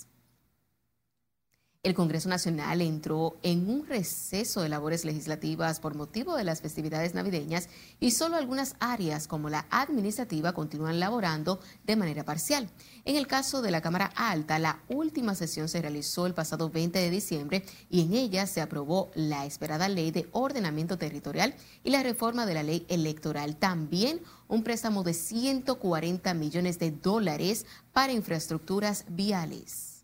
El 1.86 1.94
Congreso 1.94 2.28
Nacional 2.28 2.82
entró 2.82 3.36
en 3.44 3.70
un 3.70 3.86
receso 3.86 4.60
de 4.60 4.68
labores 4.68 5.04
legislativas 5.04 5.78
por 5.78 5.94
motivo 5.94 6.34
de 6.34 6.42
las 6.42 6.60
festividades 6.60 7.14
navideñas 7.14 7.68
y 8.00 8.10
solo 8.10 8.34
algunas 8.34 8.74
áreas 8.80 9.28
como 9.28 9.50
la 9.50 9.66
administrativa 9.70 10.52
continúan 10.52 10.98
laborando 10.98 11.60
de 11.84 11.94
manera 11.94 12.24
parcial. 12.24 12.68
En 13.04 13.14
el 13.14 13.28
caso 13.28 13.62
de 13.62 13.70
la 13.70 13.82
Cámara 13.82 14.10
Alta, 14.16 14.58
la 14.58 14.80
última 14.88 15.36
sesión 15.36 15.68
se 15.68 15.80
realizó 15.80 16.26
el 16.26 16.34
pasado 16.34 16.70
20 16.70 16.98
de 16.98 17.08
diciembre 17.08 17.64
y 17.88 18.00
en 18.00 18.14
ella 18.14 18.48
se 18.48 18.60
aprobó 18.60 19.12
la 19.14 19.46
esperada 19.46 19.88
ley 19.88 20.10
de 20.10 20.28
ordenamiento 20.32 20.98
territorial 20.98 21.54
y 21.84 21.90
la 21.90 22.02
reforma 22.02 22.46
de 22.46 22.54
la 22.54 22.64
ley 22.64 22.84
electoral. 22.88 23.58
También 23.58 24.22
un 24.48 24.64
préstamo 24.64 25.04
de 25.04 25.14
140 25.14 26.34
millones 26.34 26.80
de 26.80 26.90
dólares 26.90 27.64
para 27.92 28.12
infraestructuras 28.12 29.04
viales 29.06 29.95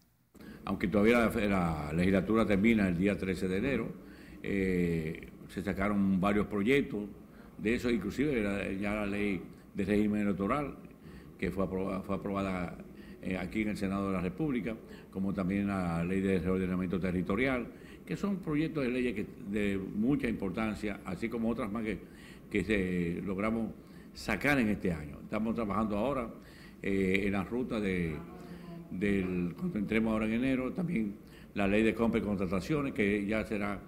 aunque 0.65 0.89
todavía 0.89 1.31
la, 1.49 1.93
legislatura 1.93 2.47
termina 2.47 2.89
el 2.89 2.97
día 2.97 3.17
13 3.17 3.49
de 3.49 3.57
enero, 3.57 3.89
eh, 4.43 5.29
se 5.49 5.63
sacaron 5.63 6.21
varios 6.21 6.47
proyectos 6.47 7.03
de 7.59 7.75
eso, 7.75 7.91
inclusive 7.91 8.79
ya 8.81 8.95
la 8.95 9.07
ley 9.07 9.41
de 9.75 9.85
régimen 9.85 10.23
electoral, 10.23 10.75
que 11.39 11.51
fue 11.51 11.65
aprobada, 11.65 12.77
eh, 13.23 13.37
aquí 13.37 13.63
en 13.63 13.71
el 13.71 13.77
Senado 13.77 14.09
de 14.09 14.15
la 14.15 14.21
República, 14.21 14.75
como 15.11 15.33
también 15.33 15.69
la 15.69 16.05
ley 16.05 16.21
de 16.21 16.39
reordenamiento 16.39 16.99
territorial, 16.99 17.67
que 18.07 18.17
son 18.17 18.39
proyectos 18.39 18.85
de 18.85 18.91
leyes 18.91 19.27
de 19.51 19.79
mucha 19.79 20.29
importancia, 20.29 21.01
así 21.05 21.29
como 21.29 21.49
otras 21.49 21.71
más 21.71 21.85
que, 21.85 21.99
que 22.51 22.65
se 22.65 23.23
logramos 23.25 23.71
sacar 24.15 24.59
en 24.59 24.69
este 24.69 24.93
año. 24.93 25.19
Estamos 25.23 25.55
trabajando 25.55 25.97
ahora 25.97 26.29
eh, 26.83 27.23
en 27.27 27.33
la 27.33 27.45
ruta 27.45 27.81
de 27.81 28.17
del, 28.93 29.55
entremos 29.75 30.13
ahora 30.13 30.27
en 30.27 30.33
enero, 30.33 30.73
también 30.73 31.15
la 31.55 31.67
ley 31.67 31.83
de 31.83 31.95
compra 31.95 32.21
y 32.21 32.23
contrataciones, 32.23 32.93
que 32.95 33.27
ya 33.27 33.45
será, 33.45 33.81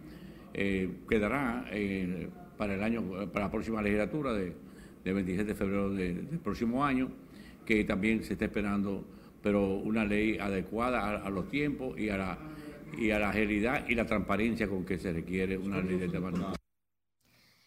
eh, 0.52 0.90
quedará 1.08 1.66
eh, 1.70 2.28
para 2.56 2.74
el 2.74 2.82
año, 2.82 3.02
para 3.32 3.46
la 3.46 3.50
próxima 3.50 3.82
legislatura 3.82 4.32
de, 4.32 4.54
27 5.04 5.44
de 5.44 5.54
febrero 5.54 5.90
del 5.90 6.38
próximo 6.42 6.84
año, 6.84 7.10
que 7.66 7.84
también 7.84 8.24
se 8.24 8.34
está 8.34 8.46
esperando, 8.46 9.04
pero 9.42 9.74
una 9.76 10.04
ley 10.04 10.38
adecuada 10.38 11.22
a, 11.22 11.30
los 11.30 11.48
tiempos 11.50 11.98
y 11.98 12.08
a 12.08 12.16
la 12.16 12.38
y 12.98 13.10
a 13.10 13.18
la 13.18 13.30
agilidad 13.30 13.88
y 13.88 13.94
la 13.94 14.06
transparencia 14.06 14.68
con 14.68 14.84
que 14.84 14.98
se 14.98 15.12
requiere 15.12 15.58
una 15.58 15.80
ley 15.80 15.98
de 15.98 16.08
tamaño. 16.08 16.54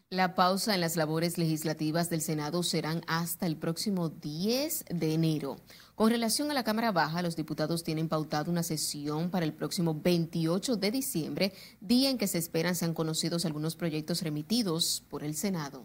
La 0.09 0.35
pausa 0.35 0.73
en 0.73 0.81
las 0.81 0.95
labores 0.95 1.37
legislativas 1.37 2.09
del 2.09 2.21
Senado 2.21 2.63
serán 2.63 3.01
hasta 3.07 3.45
el 3.45 3.57
próximo 3.57 4.07
10 4.07 4.85
de 4.89 5.13
enero. 5.13 5.57
Con 5.97 6.11
relación 6.11 6.51
a 6.51 6.53
la 6.53 6.63
Cámara 6.63 6.91
Baja, 6.91 7.23
los 7.23 7.35
diputados 7.35 7.83
tienen 7.83 8.07
pautado 8.07 8.51
una 8.51 8.61
sesión 8.61 9.31
para 9.31 9.45
el 9.47 9.53
próximo 9.53 9.99
28 9.99 10.75
de 10.75 10.91
diciembre, 10.91 11.53
día 11.81 12.11
en 12.11 12.19
que 12.19 12.27
se 12.27 12.37
esperan 12.37 12.75
sean 12.75 12.93
conocidos 12.93 13.45
algunos 13.45 13.75
proyectos 13.75 14.21
remitidos 14.21 15.03
por 15.09 15.23
el 15.23 15.33
Senado. 15.33 15.83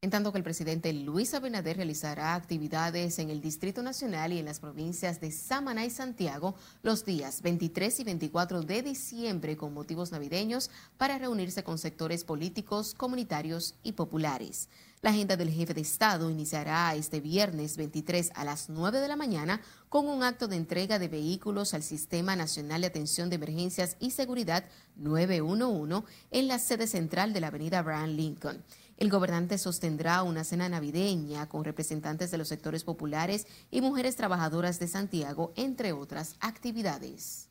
En 0.00 0.08
tanto 0.08 0.32
que 0.32 0.38
el 0.38 0.44
presidente 0.44 0.90
Luis 0.94 1.34
Abinader 1.34 1.76
realizará 1.76 2.34
actividades 2.34 3.18
en 3.18 3.28
el 3.28 3.42
Distrito 3.42 3.82
Nacional 3.82 4.32
y 4.32 4.38
en 4.38 4.46
las 4.46 4.60
provincias 4.60 5.20
de 5.20 5.30
Samaná 5.30 5.84
y 5.84 5.90
Santiago 5.90 6.54
los 6.82 7.04
días 7.04 7.42
23 7.42 8.00
y 8.00 8.04
24 8.04 8.62
de 8.62 8.80
diciembre 8.82 9.58
con 9.58 9.74
motivos 9.74 10.10
navideños 10.10 10.70
para 10.96 11.18
reunirse 11.18 11.64
con 11.64 11.76
sectores 11.76 12.24
políticos, 12.24 12.94
comunitarios 12.94 13.74
y 13.82 13.92
populares. 13.92 14.70
La 15.00 15.10
agenda 15.10 15.36
del 15.36 15.50
jefe 15.50 15.74
de 15.74 15.80
Estado 15.80 16.28
iniciará 16.28 16.92
este 16.96 17.20
viernes 17.20 17.76
23 17.76 18.32
a 18.34 18.44
las 18.44 18.68
9 18.68 18.98
de 19.00 19.06
la 19.06 19.14
mañana 19.14 19.60
con 19.88 20.08
un 20.08 20.24
acto 20.24 20.48
de 20.48 20.56
entrega 20.56 20.98
de 20.98 21.06
vehículos 21.06 21.72
al 21.72 21.84
Sistema 21.84 22.34
Nacional 22.34 22.80
de 22.80 22.88
Atención 22.88 23.30
de 23.30 23.36
Emergencias 23.36 23.96
y 24.00 24.10
Seguridad 24.10 24.64
911 24.96 26.04
en 26.32 26.48
la 26.48 26.58
sede 26.58 26.88
central 26.88 27.32
de 27.32 27.40
la 27.40 27.46
avenida 27.46 27.78
Abraham 27.78 28.16
Lincoln. 28.16 28.64
El 28.96 29.08
gobernante 29.08 29.56
sostendrá 29.58 30.24
una 30.24 30.42
cena 30.42 30.68
navideña 30.68 31.48
con 31.48 31.64
representantes 31.64 32.32
de 32.32 32.38
los 32.38 32.48
sectores 32.48 32.82
populares 32.82 33.46
y 33.70 33.80
mujeres 33.80 34.16
trabajadoras 34.16 34.80
de 34.80 34.88
Santiago, 34.88 35.52
entre 35.54 35.92
otras 35.92 36.34
actividades. 36.40 37.47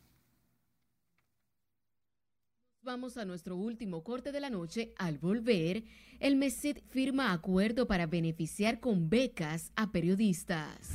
Vamos 2.87 3.17
a 3.17 3.25
nuestro 3.25 3.57
último 3.57 4.01
corte 4.01 4.31
de 4.31 4.39
la 4.39 4.49
noche. 4.49 4.93
Al 4.97 5.17
volver, 5.17 5.83
el 6.21 6.37
MESID 6.37 6.77
firma 6.89 7.33
acuerdo 7.33 7.85
para 7.85 8.05
beneficiar 8.05 8.79
con 8.79 9.09
becas 9.09 9.73
a 9.75 9.91
periodistas. 9.91 10.87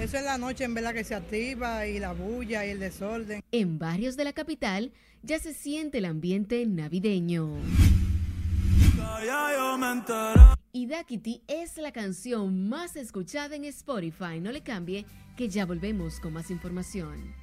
Eso 0.00 0.16
es 0.16 0.24
la 0.24 0.38
noche 0.38 0.64
en 0.64 0.74
verdad 0.74 0.92
que 0.92 1.04
se 1.04 1.14
activa 1.14 1.86
y 1.86 2.00
la 2.00 2.14
bulla 2.14 2.66
y 2.66 2.70
el 2.70 2.80
desorden. 2.80 3.44
En 3.52 3.78
barrios 3.78 4.16
de 4.16 4.24
la 4.24 4.32
capital 4.32 4.90
ya 5.22 5.38
se 5.38 5.54
siente 5.54 5.98
el 5.98 6.04
ambiente 6.06 6.66
navideño. 6.66 7.56
Y 10.72 10.86
Dakiti 10.86 11.42
es 11.46 11.76
la 11.76 11.92
canción 11.92 12.68
más 12.68 12.96
escuchada 12.96 13.54
en 13.54 13.66
Spotify. 13.66 14.40
No 14.40 14.50
le 14.50 14.62
cambie, 14.62 15.06
que 15.36 15.48
ya 15.48 15.64
volvemos 15.64 16.18
con 16.18 16.32
más 16.32 16.50
información. 16.50 17.36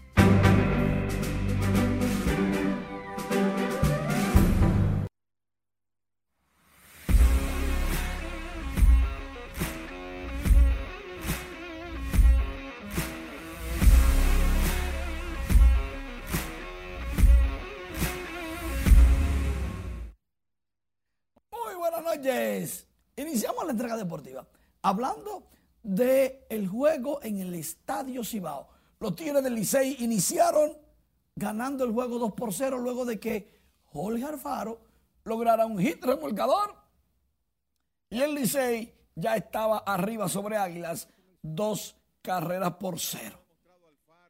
Iniciamos 23.16 23.66
la 23.66 23.72
entrega 23.72 23.98
deportiva 23.98 24.46
hablando 24.82 25.48
del 25.82 26.40
el 26.50 26.68
juego 26.68 27.22
en 27.24 27.40
el 27.40 27.54
Estadio 27.56 28.24
Cibao. 28.24 28.68
Los 29.00 29.16
Tigres 29.16 29.44
del 29.44 29.56
Licey 29.56 29.98
iniciaron 30.00 30.78
ganando 31.36 31.84
el 31.84 31.92
juego 31.92 32.20
2 32.20 32.34
por 32.34 32.54
0 32.54 32.80
luego 32.80 33.06
de 33.06 33.20
que 33.20 33.62
Jorge 33.86 34.24
Alfaro 34.26 34.82
lograra 35.24 35.66
un 35.66 35.80
hit 35.80 36.04
remolcador 36.04 36.76
y 38.10 38.22
el 38.22 38.36
Licey 38.36 38.94
ya 39.16 39.36
estaba 39.36 39.80
arriba 39.80 40.30
sobre 40.30 40.58
Águilas 40.58 41.08
dos 41.42 41.96
carreras 42.22 42.74
por 42.74 43.00
cero. 43.00 43.40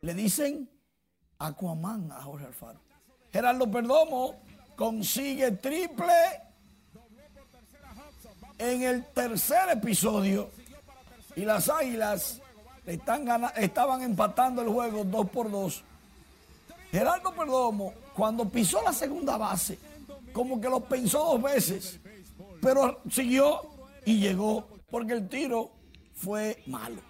Le 0.02 0.14
dicen 0.14 0.70
Aquaman 1.39 2.12
a 2.12 2.22
Jorge 2.22 2.45
Alfaro. 2.45 2.80
Gerardo 3.32 3.70
Perdomo 3.70 4.36
consigue 4.76 5.52
triple 5.52 6.47
en 8.58 8.84
el 8.84 9.05
tercer 9.05 9.70
episodio 9.70 10.49
y 11.36 11.45
las 11.45 11.70
Águilas 11.70 12.41
están 12.86 13.28
estaban 13.58 14.01
empatando 14.01 14.62
el 14.62 14.70
juego 14.70 15.03
2 15.03 15.30
por 15.30 15.51
2. 15.51 15.84
Gerardo 16.91 17.34
Perdomo, 17.34 17.93
cuando 18.16 18.47
pisó 18.49 18.82
la 18.82 18.93
segunda 18.93 19.38
base, 19.38 19.78
como 20.34 20.60
que 20.60 20.70
lo 20.70 20.80
pensó 20.80 21.20
dos 21.20 21.41
veces, 21.41 21.99
pero 22.62 23.01
siguió 23.12 23.62
y 24.05 24.20
llegó 24.20 24.68
porque 24.89 25.14
el 25.14 25.28
tiro 25.28 25.72
fue 26.16 26.64
malo. 26.66 27.01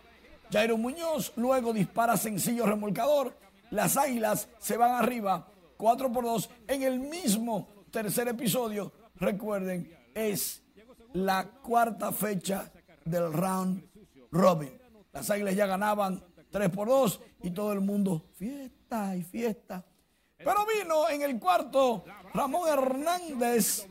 Jairo 0.52 0.78
Muñoz 0.78 1.32
luego 1.36 1.74
dispara 1.74 2.18
sencillo 2.18 2.66
remolcador. 2.66 3.38
Las 3.70 3.98
Águilas 3.98 4.48
se 4.60 4.78
van 4.78 4.92
arriba 4.92 5.48
4 5.78 6.12
por 6.12 6.24
2 6.24 6.50
en 6.68 6.84
el 6.84 7.00
mismo 7.00 7.68
tercer 7.92 8.28
episodio. 8.28 8.92
Recuerden, 9.16 9.96
es 10.16 10.62
la 11.14 11.46
cuarta 11.48 12.12
fecha 12.12 12.72
del 13.06 13.32
round 13.34 13.84
robin. 14.32 14.72
Las 15.14 15.30
Águilas 15.30 15.56
ya 15.56 15.66
ganaban 15.66 16.24
3 16.52 16.70
por 16.70 16.88
2 16.88 17.22
y 17.44 17.52
todo 17.52 17.74
el 17.74 17.82
mundo 17.82 18.26
fiesta 18.36 19.16
y 19.16 19.24
fiesta. 19.24 19.86
Pero 20.38 20.66
vino 20.66 21.10
en 21.10 21.24
el 21.24 21.40
cuarto 21.40 22.04
Ramón 22.34 22.70
Hernández 22.70 23.88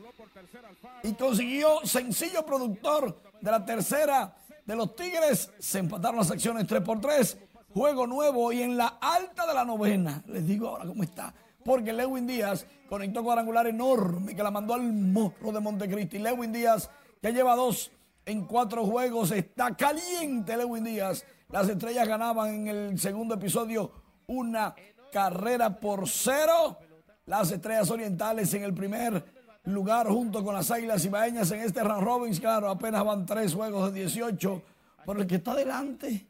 y 1.03 1.13
consiguió 1.13 1.85
sencillo 1.85 2.45
productor 2.45 3.21
de 3.41 3.51
la 3.51 3.65
tercera 3.65 4.35
de 4.65 4.75
los 4.75 4.95
Tigres. 4.95 5.51
Se 5.59 5.79
empataron 5.79 6.17
las 6.17 6.31
acciones 6.31 6.65
3 6.65 6.81
por 6.81 7.01
3. 7.01 7.37
Juego 7.73 8.07
nuevo 8.07 8.51
y 8.51 8.61
en 8.61 8.77
la 8.77 8.97
alta 9.01 9.45
de 9.45 9.53
la 9.53 9.65
novena. 9.65 10.23
Les 10.27 10.47
digo 10.47 10.69
ahora 10.69 10.85
cómo 10.85 11.03
está. 11.03 11.33
Porque 11.63 11.91
Lewin 11.91 12.25
Díaz 12.25 12.65
conectó 12.87 13.23
cuadrangular 13.23 13.67
enorme 13.67 14.33
que 14.33 14.41
la 14.41 14.51
mandó 14.51 14.73
al 14.73 14.83
morro 14.83 15.51
de 15.51 15.59
Montecristi. 15.59 16.17
Lewin 16.17 16.53
Díaz 16.53 16.89
ya 17.21 17.29
lleva 17.29 17.55
dos 17.55 17.91
en 18.25 18.45
cuatro 18.45 18.85
juegos. 18.85 19.31
Está 19.31 19.75
caliente 19.75 20.55
Lewin 20.55 20.83
Díaz. 20.83 21.25
Las 21.49 21.69
estrellas 21.69 22.07
ganaban 22.07 22.53
en 22.53 22.67
el 22.67 22.99
segundo 22.99 23.35
episodio 23.35 23.91
una 24.27 24.75
carrera 25.11 25.79
por 25.79 26.07
cero. 26.07 26.77
Las 27.25 27.51
estrellas 27.51 27.89
orientales 27.89 28.53
en 28.53 28.63
el 28.63 28.73
primer 28.73 29.23
lugar 29.65 30.07
junto 30.07 30.43
con 30.43 30.53
las 30.55 30.71
águilas 30.71 31.03
ibaeñas 31.05 31.51
en 31.51 31.61
este 31.61 31.83
round 31.83 32.03
robin. 32.03 32.35
Claro, 32.35 32.69
apenas 32.69 33.03
van 33.03 33.25
tres 33.25 33.53
juegos 33.53 33.93
de 33.93 34.01
18. 34.01 34.61
Pero 35.05 35.21
el 35.21 35.27
que 35.27 35.35
está 35.35 35.51
adelante, 35.51 36.27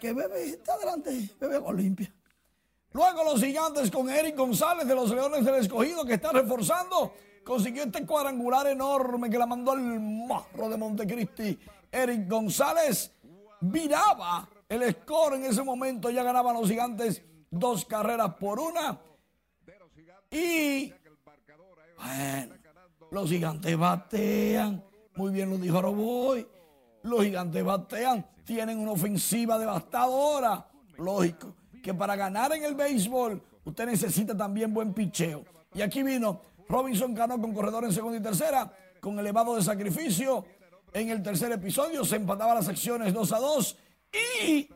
que 0.00 0.12
bebe, 0.12 0.44
está 0.44 0.74
adelante, 0.74 1.30
bebe 1.40 1.56
agua 1.56 1.72
limpia. 1.72 2.12
Luego 2.92 3.24
los 3.24 3.40
gigantes 3.40 3.90
con 3.90 4.08
Eric 4.08 4.36
González 4.36 4.86
de 4.88 4.94
los 4.94 5.10
Leones 5.10 5.44
del 5.44 5.56
Escogido 5.56 6.04
que 6.04 6.14
está 6.14 6.32
reforzando. 6.32 7.12
Consiguió 7.46 7.84
este 7.84 8.04
cuadrangular 8.04 8.66
enorme 8.66 9.30
que 9.30 9.38
la 9.38 9.46
mandó 9.46 9.70
al 9.70 10.00
morro 10.00 10.68
de 10.68 10.76
Montecristi. 10.76 11.56
Eric 11.92 12.28
González 12.28 13.12
viraba 13.60 14.48
el 14.68 14.92
score 14.92 15.36
en 15.36 15.44
ese 15.44 15.62
momento. 15.62 16.10
Ya 16.10 16.24
ganaban 16.24 16.56
los 16.56 16.68
gigantes 16.68 17.22
dos 17.48 17.84
carreras 17.84 18.34
por 18.34 18.58
una. 18.58 18.98
Y 20.28 20.92
bueno, 21.96 22.54
los 23.12 23.30
gigantes 23.30 23.78
batean. 23.78 24.82
Muy 25.14 25.30
bien 25.30 25.48
lo 25.48 25.56
dijo 25.56 25.80
Roboy. 25.80 26.44
Los 27.04 27.22
gigantes 27.22 27.64
batean. 27.64 28.26
Tienen 28.44 28.80
una 28.80 28.90
ofensiva 28.90 29.56
devastadora. 29.56 30.66
Lógico 30.98 31.54
que 31.80 31.94
para 31.94 32.16
ganar 32.16 32.52
en 32.54 32.64
el 32.64 32.74
béisbol 32.74 33.40
usted 33.64 33.86
necesita 33.86 34.36
también 34.36 34.74
buen 34.74 34.92
picheo. 34.92 35.44
Y 35.74 35.82
aquí 35.82 36.02
vino 36.02 36.40
Robinson 36.68 37.14
Cano 37.14 37.40
con 37.40 37.54
corredor 37.54 37.84
en 37.84 37.92
segunda 37.92 38.18
y 38.18 38.22
tercera, 38.22 38.72
con 39.00 39.18
elevado 39.18 39.56
de 39.56 39.62
sacrificio. 39.62 40.44
En 40.92 41.10
el 41.10 41.22
tercer 41.22 41.52
episodio 41.52 42.04
se 42.04 42.16
empataban 42.16 42.56
las 42.56 42.68
acciones 42.68 43.12
2 43.12 43.32
a 43.32 43.38
2 43.38 43.76
y 44.44 44.68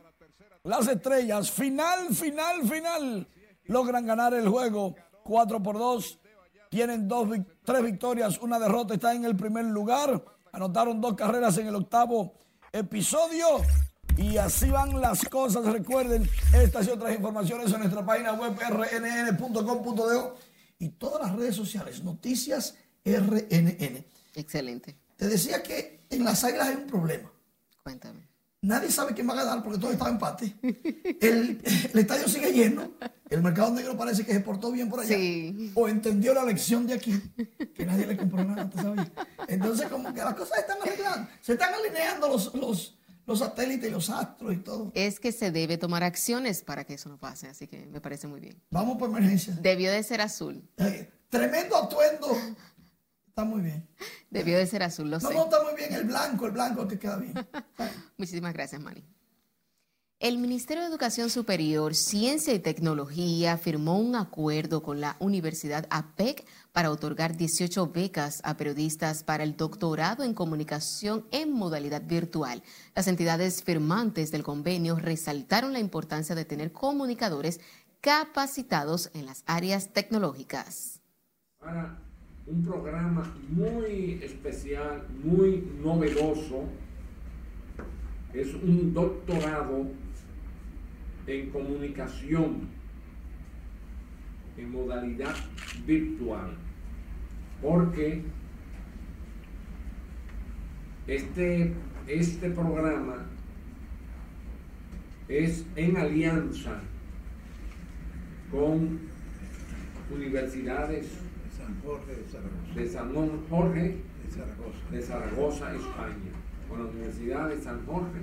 las 0.63 0.87
estrellas, 0.87 1.49
final, 1.49 2.13
final, 2.13 2.61
final, 2.69 3.27
logran 3.65 4.05
ganar 4.05 4.33
el 4.33 4.47
juego 4.47 4.95
4 5.23 5.63
por 5.63 5.77
2. 5.77 6.19
Tienen 6.69 7.07
dos, 7.07 7.27
tres 7.65 7.83
victorias, 7.83 8.37
una 8.39 8.57
derrota, 8.57 8.93
está 8.93 9.13
en 9.13 9.25
el 9.25 9.35
primer 9.35 9.65
lugar. 9.65 10.23
Anotaron 10.53 11.01
dos 11.01 11.15
carreras 11.15 11.57
en 11.57 11.67
el 11.67 11.75
octavo 11.75 12.33
episodio. 12.71 13.45
Y 14.17 14.37
así 14.37 14.69
van 14.69 15.01
las 15.01 15.27
cosas. 15.27 15.65
Recuerden 15.65 16.29
estas 16.53 16.87
y 16.87 16.91
otras 16.91 17.13
informaciones 17.15 17.73
en 17.73 17.79
nuestra 17.79 18.05
página 18.05 18.33
web 18.33 18.57
rnn.com.do 18.69 20.35
y 20.81 20.89
todas 20.89 21.21
las 21.21 21.35
redes 21.35 21.55
sociales. 21.55 22.03
Noticias 22.03 22.75
RNN. 23.05 24.03
Excelente. 24.35 24.95
Te 25.15 25.27
decía 25.27 25.61
que 25.61 25.99
en 26.09 26.23
las 26.23 26.43
águilas 26.43 26.69
hay 26.69 26.75
un 26.75 26.87
problema. 26.87 27.31
Cuéntame. 27.83 28.27
Nadie 28.63 28.91
sabe 28.91 29.13
quién 29.13 29.29
va 29.29 29.33
a 29.33 29.43
ganar 29.43 29.63
porque 29.63 29.77
todo 29.77 29.91
está 29.91 30.07
en 30.07 30.13
empate. 30.13 30.55
El, 31.21 31.61
el 31.93 31.99
estadio 31.99 32.27
sigue 32.27 32.51
lleno. 32.51 32.91
El 33.29 33.43
mercado 33.43 33.71
negro 33.71 33.95
parece 33.95 34.25
que 34.25 34.33
se 34.33 34.39
portó 34.39 34.71
bien 34.71 34.89
por 34.89 35.01
allá. 35.01 35.15
O 35.75 35.87
entendió 35.87 36.33
la 36.33 36.45
lección 36.45 36.87
de 36.87 36.95
aquí. 36.95 37.13
Que 37.75 37.85
nadie 37.85 38.07
le 38.07 38.17
compró 38.17 38.43
nada, 38.43 38.67
¿tú 38.67 38.77
sabes? 38.79 39.07
Entonces, 39.47 39.87
como 39.87 40.11
que 40.11 40.19
las 40.19 40.33
cosas 40.33 40.59
están 40.59 40.77
arreglando. 40.81 41.29
Se 41.41 41.53
están 41.53 41.73
alineando 41.73 42.27
los, 42.27 42.53
los, 42.55 42.97
los 43.25 43.39
satélites 43.39 43.89
y 43.89 43.91
los 43.91 44.09
astros 44.09 44.53
y 44.53 44.57
todo. 44.57 44.91
Es 44.95 45.19
que 45.19 45.31
se 45.31 45.51
debe 45.51 45.77
tomar 45.77 46.03
acciones 46.03 46.61
para 46.63 46.83
que 46.85 46.95
eso 46.95 47.09
no 47.09 47.17
pase, 47.17 47.47
así 47.47 47.67
que 47.67 47.85
me 47.87 48.01
parece 48.01 48.27
muy 48.27 48.39
bien. 48.39 48.61
Vamos 48.69 48.97
por 48.97 49.09
emergencia. 49.09 49.53
Debió 49.61 49.91
de 49.91 50.03
ser 50.03 50.21
azul. 50.21 50.63
Tremendo 51.29 51.77
atuendo. 51.77 52.27
Está 53.27 53.45
muy 53.45 53.61
bien. 53.61 53.87
Debió 54.29 54.57
de 54.57 54.65
ser 54.67 54.83
azul, 54.83 55.09
lo 55.09 55.19
No, 55.19 55.29
sé. 55.29 55.33
no, 55.33 55.43
está 55.45 55.63
muy 55.63 55.73
bien. 55.75 55.93
El 55.93 56.03
blanco, 56.03 56.45
el 56.47 56.51
blanco 56.51 56.87
que 56.87 56.99
queda 56.99 57.15
bien. 57.17 57.33
Muchísimas 58.17 58.53
gracias, 58.53 58.81
Manny. 58.81 59.05
El 60.21 60.37
Ministerio 60.37 60.83
de 60.83 60.89
Educación 60.89 61.31
Superior, 61.31 61.95
Ciencia 61.95 62.53
y 62.53 62.59
Tecnología 62.59 63.57
firmó 63.57 63.97
un 63.97 64.15
acuerdo 64.15 64.83
con 64.83 65.01
la 65.01 65.15
Universidad 65.17 65.87
APEC 65.89 66.45
para 66.71 66.91
otorgar 66.91 67.35
18 67.35 67.87
becas 67.87 68.39
a 68.43 68.55
periodistas 68.55 69.23
para 69.23 69.43
el 69.43 69.57
doctorado 69.57 70.23
en 70.23 70.35
comunicación 70.35 71.25
en 71.31 71.51
modalidad 71.51 72.03
virtual. 72.05 72.61
Las 72.93 73.07
entidades 73.07 73.63
firmantes 73.63 74.29
del 74.29 74.43
convenio 74.43 74.95
resaltaron 74.97 75.73
la 75.73 75.79
importancia 75.79 76.35
de 76.35 76.45
tener 76.45 76.71
comunicadores 76.71 77.59
capacitados 77.99 79.09
en 79.15 79.25
las 79.25 79.43
áreas 79.47 79.91
tecnológicas. 79.91 81.01
para 81.57 81.97
un 82.45 82.63
programa 82.63 83.23
muy 83.49 84.19
especial, 84.21 85.03
muy 85.23 85.67
novedoso. 85.81 86.65
Es 88.35 88.53
un 88.53 88.93
doctorado 88.93 89.87
en 91.27 91.49
comunicación 91.49 92.69
en 94.57 94.71
modalidad 94.71 95.35
virtual. 95.85 96.55
Porque 97.61 98.23
este, 101.07 101.73
este 102.07 102.49
programa 102.51 103.25
es 105.27 105.65
en 105.75 105.97
alianza 105.97 106.79
con 108.51 108.99
universidades 110.13 111.05
de 111.05 112.81
de 112.81 112.89
San 112.89 113.13
Jorge 113.49 113.97
De 114.23 114.31
Zaragoza. 114.31 114.91
de 114.91 115.01
Zaragoza, 115.01 115.75
España, 115.75 116.31
con 116.67 116.79
la 116.79 116.89
Universidad 116.89 117.49
de 117.49 117.61
San 117.61 117.85
Jorge, 117.85 118.19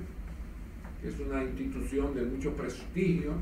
es 1.03 1.19
una 1.21 1.45
institución 1.45 2.15
de 2.15 2.23
mucho 2.23 2.55
prestigio. 2.55 3.35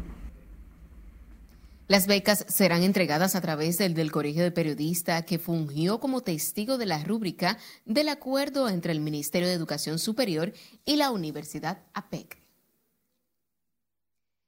Las 1.88 2.08
becas 2.08 2.44
serán 2.48 2.82
entregadas 2.82 3.36
a 3.36 3.40
través 3.40 3.78
del, 3.78 3.94
del 3.94 4.10
Colegio 4.10 4.42
de 4.42 4.50
Periodistas 4.50 5.24
que 5.24 5.38
fungió 5.38 6.00
como 6.00 6.22
testigo 6.22 6.78
de 6.78 6.86
la 6.86 7.02
rúbrica 7.04 7.58
del 7.84 8.08
acuerdo 8.08 8.68
entre 8.68 8.92
el 8.92 9.00
Ministerio 9.00 9.48
de 9.48 9.54
Educación 9.54 10.00
Superior 10.00 10.52
y 10.84 10.96
la 10.96 11.12
Universidad 11.12 11.84
APEC. 11.94 12.46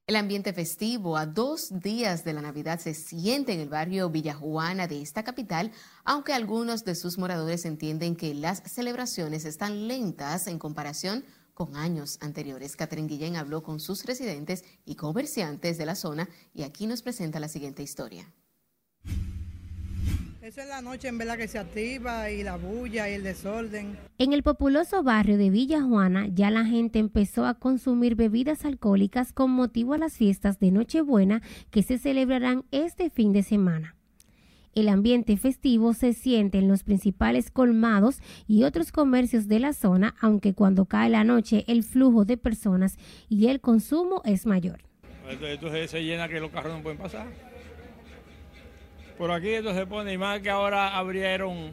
El 0.09 0.17
ambiente 0.17 0.55
festivo 0.55 1.19
a 1.19 1.27
dos 1.27 1.69
días 1.71 2.25
de 2.25 2.33
la 2.33 2.41
Navidad 2.41 2.81
se 2.81 2.95
siente 2.95 3.53
en 3.53 3.61
el 3.61 3.69
barrio 3.69 4.09
Villajuana 4.09 4.89
de 4.89 5.03
esta 5.03 5.23
capital, 5.23 5.71
aunque 6.03 6.33
algunos 6.33 6.83
de 6.85 6.95
sus 6.95 7.19
moradores 7.19 7.67
entienden 7.67 8.17
que 8.17 8.33
las 8.33 8.63
celebraciones 8.65 9.45
están 9.45 9.87
lentas 9.87 10.47
en 10.47 10.59
comparación 10.59 11.21
con 11.21 11.38
años 11.75 12.19
anteriores. 12.21 12.77
Catherine 12.77 13.09
Guillén 13.09 13.37
habló 13.37 13.63
con 13.63 13.81
sus 13.81 14.05
residentes 14.05 14.65
y 14.85 14.95
comerciantes 14.95 15.79
de 15.79 15.87
la 15.87 15.95
zona 15.95 16.29
y 16.55 16.63
aquí 16.63 16.87
nos 16.87 17.03
presenta 17.03 17.41
la 17.41 17.49
siguiente 17.49 17.83
historia. 17.83 18.33
Eso 20.41 20.63
es 20.63 20.69
la 20.69 20.81
noche 20.81 21.09
en 21.09 21.19
verdad 21.19 21.37
que 21.37 21.47
se 21.47 21.59
activa 21.59 22.31
y 22.31 22.43
la 22.43 22.57
bulla 22.57 23.11
y 23.11 23.13
el 23.13 23.23
desorden. 23.23 23.99
En 24.17 24.33
el 24.33 24.43
populoso 24.43 25.03
barrio 25.03 25.37
de 25.37 25.51
Villa 25.51 25.83
Juana 25.83 26.27
ya 26.27 26.51
la 26.51 26.65
gente 26.65 26.99
empezó 26.99 27.45
a 27.45 27.59
consumir 27.59 28.15
bebidas 28.15 28.65
alcohólicas 28.65 29.35
con 29.35 29.51
motivo 29.51 29.93
a 29.93 29.99
las 29.99 30.17
fiestas 30.17 30.59
de 30.59 30.71
Nochebuena 30.71 31.43
que 31.71 31.83
se 31.83 31.99
celebrarán 31.99 32.65
este 32.71 33.11
fin 33.11 33.35
de 33.35 33.43
semana. 33.43 33.98
El 34.79 34.89
ambiente 34.89 35.37
festivo 35.37 35.93
se 35.93 36.13
siente 36.13 36.59
en 36.59 36.69
los 36.69 36.85
principales 36.85 37.51
colmados 37.51 38.21
y 38.47 38.63
otros 38.63 38.93
comercios 38.93 39.49
de 39.49 39.59
la 39.59 39.73
zona, 39.73 40.15
aunque 40.21 40.55
cuando 40.55 40.85
cae 40.85 41.11
la 41.11 41.25
noche 41.25 41.65
el 41.67 41.83
flujo 41.83 42.25
de 42.25 42.37
personas 42.37 42.97
y 43.29 43.49
el 43.49 43.61
consumo 43.61 44.23
es 44.25 44.47
mayor. 44.47 44.79
Entonces 45.29 45.91
se 45.91 46.05
llena 46.05 46.29
que 46.29 46.39
los 46.39 46.53
carros 46.53 46.77
no 46.77 46.83
pueden 46.85 46.97
pasar. 46.97 47.27
Por 49.19 49.33
aquí 49.33 49.49
esto 49.49 49.75
se 49.75 49.85
pone, 49.85 50.13
y 50.13 50.17
más 50.17 50.39
que 50.43 50.51
ahora 50.51 50.97
abrieron 50.97 51.73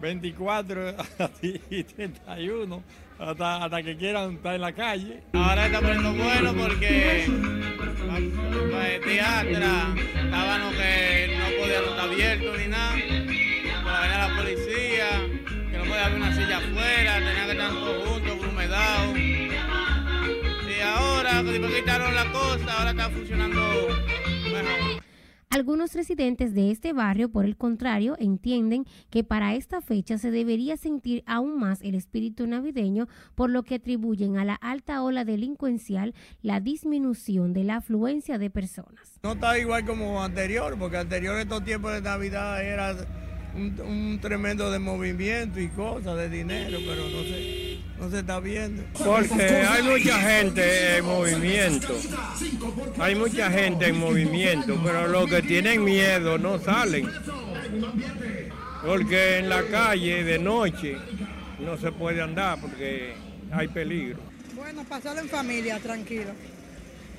24 0.00 0.96
y 1.70 1.84
31, 1.84 2.82
hasta, 3.16 3.64
hasta 3.64 3.82
que 3.84 3.96
quieran 3.96 4.32
estar 4.32 4.56
en 4.56 4.60
la 4.60 4.72
calle. 4.72 5.22
Ahora 5.34 5.66
está 5.66 5.80
poniendo 5.80 6.12
bueno 6.14 6.52
porque 6.52 7.26
el 7.26 9.00
teatro 9.04 9.64
estaban 10.16 10.72
que 10.72 11.33
podían 11.64 11.84
estar 11.84 12.00
abiertos 12.00 12.58
ni 12.58 12.68
nada. 12.68 12.94
Para 13.84 14.00
venir 14.00 14.16
a 14.16 14.28
la 14.28 14.36
policía, 14.36 15.06
que 15.70 15.78
no 15.78 15.84
podía 15.84 16.06
haber 16.06 16.18
una 16.18 16.34
silla 16.34 16.58
afuera, 16.58 17.18
tenía 17.18 17.46
que 17.46 17.52
estar 17.52 17.70
todos 17.70 18.08
juntos, 18.08 18.38
grumedados. 18.38 19.18
Y 19.18 20.80
ahora, 20.82 21.42
que 21.42 21.74
quitaron 21.74 22.14
la 22.14 22.24
cosa, 22.32 22.78
ahora 22.78 22.90
está 22.90 23.10
funcionando 23.10 23.88
mejor. 24.44 25.03
Algunos 25.54 25.94
residentes 25.94 26.52
de 26.52 26.72
este 26.72 26.92
barrio, 26.92 27.28
por 27.28 27.44
el 27.44 27.56
contrario, 27.56 28.16
entienden 28.18 28.86
que 29.08 29.22
para 29.22 29.54
esta 29.54 29.80
fecha 29.80 30.18
se 30.18 30.32
debería 30.32 30.76
sentir 30.76 31.22
aún 31.28 31.60
más 31.60 31.80
el 31.82 31.94
espíritu 31.94 32.48
navideño, 32.48 33.06
por 33.36 33.50
lo 33.50 33.62
que 33.62 33.76
atribuyen 33.76 34.36
a 34.36 34.44
la 34.44 34.56
alta 34.56 35.00
ola 35.04 35.24
delincuencial 35.24 36.12
la 36.42 36.58
disminución 36.58 37.52
de 37.52 37.62
la 37.62 37.76
afluencia 37.76 38.36
de 38.36 38.50
personas. 38.50 39.20
No 39.22 39.34
está 39.34 39.56
igual 39.56 39.86
como 39.86 40.24
anterior, 40.24 40.76
porque 40.76 40.96
anterior 40.96 41.38
estos 41.38 41.62
tiempos 41.62 41.92
de 41.92 42.00
Navidad 42.00 42.60
era 42.60 42.96
un, 43.56 43.80
un 43.80 44.18
tremendo 44.20 44.70
de 44.70 44.78
movimiento 44.78 45.60
y 45.60 45.68
cosas, 45.68 46.16
de 46.16 46.28
dinero, 46.28 46.78
pero 46.86 47.08
no 47.08 47.22
se, 47.22 47.78
no 47.98 48.10
se 48.10 48.18
está 48.20 48.40
viendo. 48.40 48.82
Porque 48.92 49.42
hay 49.42 49.82
mucha 49.82 50.18
gente 50.18 50.96
en 50.98 51.04
movimiento, 51.04 51.96
hay 52.98 53.14
mucha 53.14 53.50
gente 53.50 53.88
en 53.88 53.98
movimiento, 53.98 54.80
pero 54.84 55.08
los 55.08 55.28
que 55.30 55.42
tienen 55.42 55.84
miedo 55.84 56.38
no 56.38 56.58
salen. 56.58 57.08
Porque 58.84 59.38
en 59.38 59.48
la 59.48 59.62
calle 59.64 60.24
de 60.24 60.38
noche 60.38 60.96
no 61.58 61.78
se 61.78 61.90
puede 61.92 62.20
andar 62.20 62.60
porque 62.60 63.14
hay 63.50 63.68
peligro. 63.68 64.18
Bueno, 64.54 64.84
pasarlo 64.84 65.20
en 65.20 65.28
familia, 65.28 65.78
tranquilo. 65.78 66.32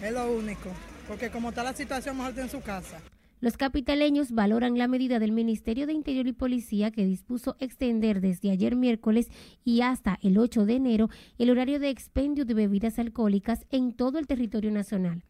Es 0.01 0.11
lo 0.11 0.29
único. 0.29 0.69
Porque 1.07 1.29
como 1.29 1.49
está 1.49 1.63
la 1.63 1.73
situación, 1.73 2.17
mejor 2.17 2.37
en 2.37 2.49
su 2.49 2.61
casa. 2.61 2.99
Los 3.41 3.57
capitaleños 3.57 4.31
valoran 4.31 4.77
la 4.77 4.87
medida 4.87 5.19
del 5.19 5.31
Ministerio 5.31 5.87
de 5.87 5.93
Interior 5.93 6.25
y 6.25 6.33
Policía 6.33 6.91
que 6.91 7.05
dispuso 7.05 7.57
extender 7.59 8.21
desde 8.21 8.49
ayer 8.49 8.75
miércoles 8.75 9.29
y 9.63 9.81
hasta 9.81 10.17
el 10.21 10.37
8 10.37 10.65
de 10.65 10.75
enero 10.75 11.09
el 11.37 11.49
horario 11.49 11.79
de 11.79 11.89
expendio 11.89 12.45
de 12.45 12.53
bebidas 12.53 12.97
alcohólicas 12.97 13.65
en 13.71 13.91
todo 13.91 14.19
el 14.19 14.27
territorio 14.27 14.71
nacional. 14.71 15.23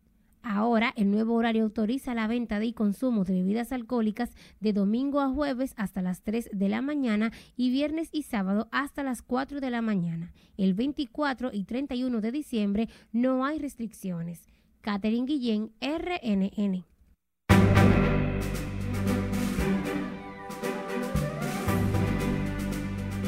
Ahora, 0.48 0.94
el 0.96 1.10
nuevo 1.10 1.34
horario 1.34 1.64
autoriza 1.64 2.14
la 2.14 2.28
venta 2.28 2.64
y 2.64 2.72
consumo 2.72 3.24
de 3.24 3.34
bebidas 3.34 3.72
alcohólicas 3.72 4.30
de 4.60 4.74
domingo 4.74 5.20
a 5.20 5.30
jueves 5.30 5.74
hasta 5.76 6.04
las 6.04 6.22
3 6.22 6.50
de 6.54 6.70
la 6.70 6.84
mañana 6.84 7.32
y 7.58 7.72
viernes 7.72 8.10
y 8.12 8.22
sábado 8.22 8.68
hasta 8.72 9.02
las 9.02 9.24
4 9.24 9.60
de 9.60 9.72
la 9.72 9.82
mañana. 9.82 10.32
El 10.56 10.76
24 10.76 11.50
y 11.52 11.64
31 11.64 12.22
de 12.22 12.32
diciembre 12.32 12.90
no 13.12 13.44
hay 13.44 13.58
restricciones. 13.58 14.44
Catherine 14.82 15.26
Guillén, 15.26 15.72
RNN. 15.82 16.86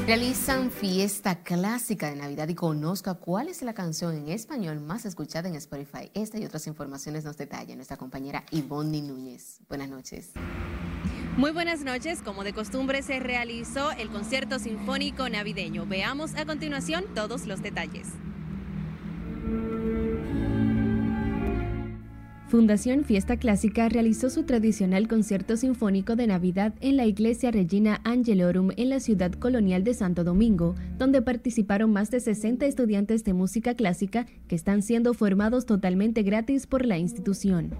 Realizan 0.07 0.71
fiesta 0.71 1.43
clásica 1.43 2.09
de 2.09 2.15
Navidad 2.15 2.47
y 2.47 2.55
conozca 2.55 3.15
cuál 3.15 3.49
es 3.49 3.61
la 3.61 3.73
canción 3.73 4.15
en 4.15 4.29
español 4.29 4.79
más 4.79 5.05
escuchada 5.05 5.49
en 5.49 5.55
Spotify. 5.55 6.09
Esta 6.13 6.39
y 6.39 6.45
otras 6.45 6.65
informaciones 6.65 7.25
nos 7.25 7.35
detalla 7.35 7.75
nuestra 7.75 7.97
compañera 7.97 8.45
Ivonne 8.51 9.01
Núñez. 9.01 9.59
Buenas 9.67 9.89
noches. 9.89 10.31
Muy 11.35 11.51
buenas 11.51 11.81
noches. 11.81 12.21
Como 12.21 12.45
de 12.45 12.53
costumbre 12.53 13.03
se 13.03 13.19
realizó 13.19 13.91
el 13.91 14.09
concierto 14.09 14.59
sinfónico 14.59 15.27
navideño. 15.27 15.85
Veamos 15.85 16.35
a 16.35 16.45
continuación 16.45 17.03
todos 17.13 17.45
los 17.45 17.61
detalles. 17.61 18.07
Fundación 22.47 23.03
Fiesta 23.03 23.35
Clásica 23.35 23.89
realizó 23.89 24.29
su 24.29 24.43
tradicional 24.43 25.09
concierto 25.09 25.57
sinfónico 25.57 26.15
de 26.15 26.27
Navidad 26.27 26.73
en 26.79 26.95
la 26.95 27.05
iglesia 27.05 27.51
Regina 27.51 27.99
Angelorum 28.05 28.69
en 28.77 28.87
la 28.87 29.01
ciudad 29.01 29.33
colonial 29.33 29.83
de 29.83 29.93
Santo 29.93 30.23
Domingo, 30.23 30.73
donde 30.97 31.21
participaron 31.21 31.91
más 31.91 32.09
de 32.09 32.21
60 32.21 32.65
estudiantes 32.65 33.25
de 33.25 33.33
música 33.33 33.75
clásica 33.75 34.27
que 34.47 34.55
están 34.55 34.81
siendo 34.81 35.13
formados 35.13 35.65
totalmente 35.65 36.23
gratis 36.23 36.67
por 36.67 36.85
la 36.85 36.97
institución. 36.97 37.71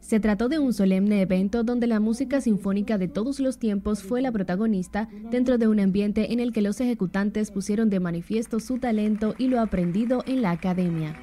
Se 0.00 0.20
trató 0.20 0.50
de 0.50 0.58
un 0.58 0.74
solemne 0.74 1.22
evento 1.22 1.64
donde 1.64 1.86
la 1.86 1.98
música 1.98 2.42
sinfónica 2.42 2.98
de 2.98 3.08
todos 3.08 3.40
los 3.40 3.56
tiempos 3.56 4.02
fue 4.02 4.20
la 4.20 4.32
protagonista 4.32 5.08
dentro 5.30 5.56
de 5.56 5.66
un 5.66 5.80
ambiente 5.80 6.34
en 6.34 6.40
el 6.40 6.52
que 6.52 6.60
los 6.60 6.78
ejecutantes 6.82 7.50
pusieron 7.50 7.88
de 7.88 8.00
manifiesto 8.00 8.60
su 8.60 8.76
talento 8.76 9.34
y 9.38 9.48
lo 9.48 9.60
aprendido 9.60 10.22
en 10.26 10.42
la 10.42 10.50
academia. 10.50 11.16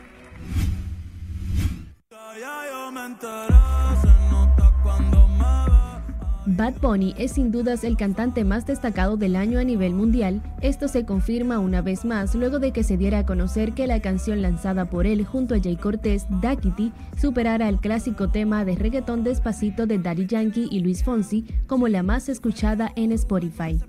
Bad 6.46 6.74
Bunny 6.82 7.14
es 7.18 7.34
sin 7.34 7.52
dudas 7.52 7.84
el 7.84 7.98
cantante 7.98 8.44
más 8.44 8.66
destacado 8.66 9.18
del 9.18 9.36
año 9.36 9.60
a 9.60 9.64
nivel 9.64 9.94
mundial. 9.94 10.42
Esto 10.62 10.88
se 10.88 11.06
confirma 11.06 11.60
una 11.60 11.82
vez 11.82 12.06
más 12.06 12.36
luego 12.36 12.60
de 12.60 12.72
que 12.72 12.84
se 12.84 12.98
diera 12.98 13.20
a 13.20 13.26
conocer 13.26 13.74
que 13.74 13.88
la 13.88 14.02
canción 14.02 14.42
lanzada 14.42 14.90
por 14.90 15.08
él 15.08 15.26
junto 15.26 15.56
a 15.56 15.60
Jay 15.60 15.76
Cortés, 15.76 16.26
Daquiti, 16.42 16.94
superara 17.20 17.70
el 17.70 17.80
clásico 17.80 18.30
tema 18.30 18.66
de 18.66 18.76
reggaetón 18.76 19.24
despacito 19.24 19.86
de 19.86 20.00
Daddy 20.00 20.28
Yankee 20.28 20.68
y 20.70 20.80
Luis 20.80 21.04
Fonsi 21.04 21.46
como 21.68 21.88
la 21.88 22.04
más 22.04 22.30
escuchada 22.30 22.92
en 22.96 23.12
Spotify. 23.12 23.80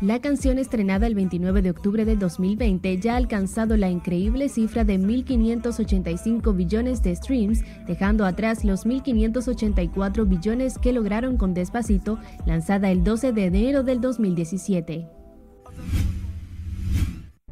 La 0.00 0.20
canción 0.20 0.58
estrenada 0.58 1.06
el 1.06 1.14
29 1.14 1.62
de 1.62 1.70
octubre 1.70 2.04
de 2.04 2.16
2020 2.16 2.98
ya 2.98 3.14
ha 3.14 3.16
alcanzado 3.16 3.76
la 3.76 3.90
increíble 3.90 4.48
cifra 4.48 4.84
de 4.84 4.98
1.585 4.98 6.54
billones 6.54 7.02
de 7.02 7.14
streams, 7.14 7.62
dejando 7.86 8.26
atrás 8.26 8.64
los 8.64 8.86
1.584 8.86 10.28
billones 10.28 10.78
que 10.78 10.92
lograron 10.92 11.36
con 11.36 11.54
Despacito, 11.54 12.18
lanzada 12.44 12.90
el 12.90 13.04
12 13.04 13.32
de 13.32 13.44
enero 13.44 13.82
del 13.84 14.00
2017. 14.00 15.06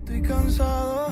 Estoy 0.01 0.23
cansado 0.23 1.11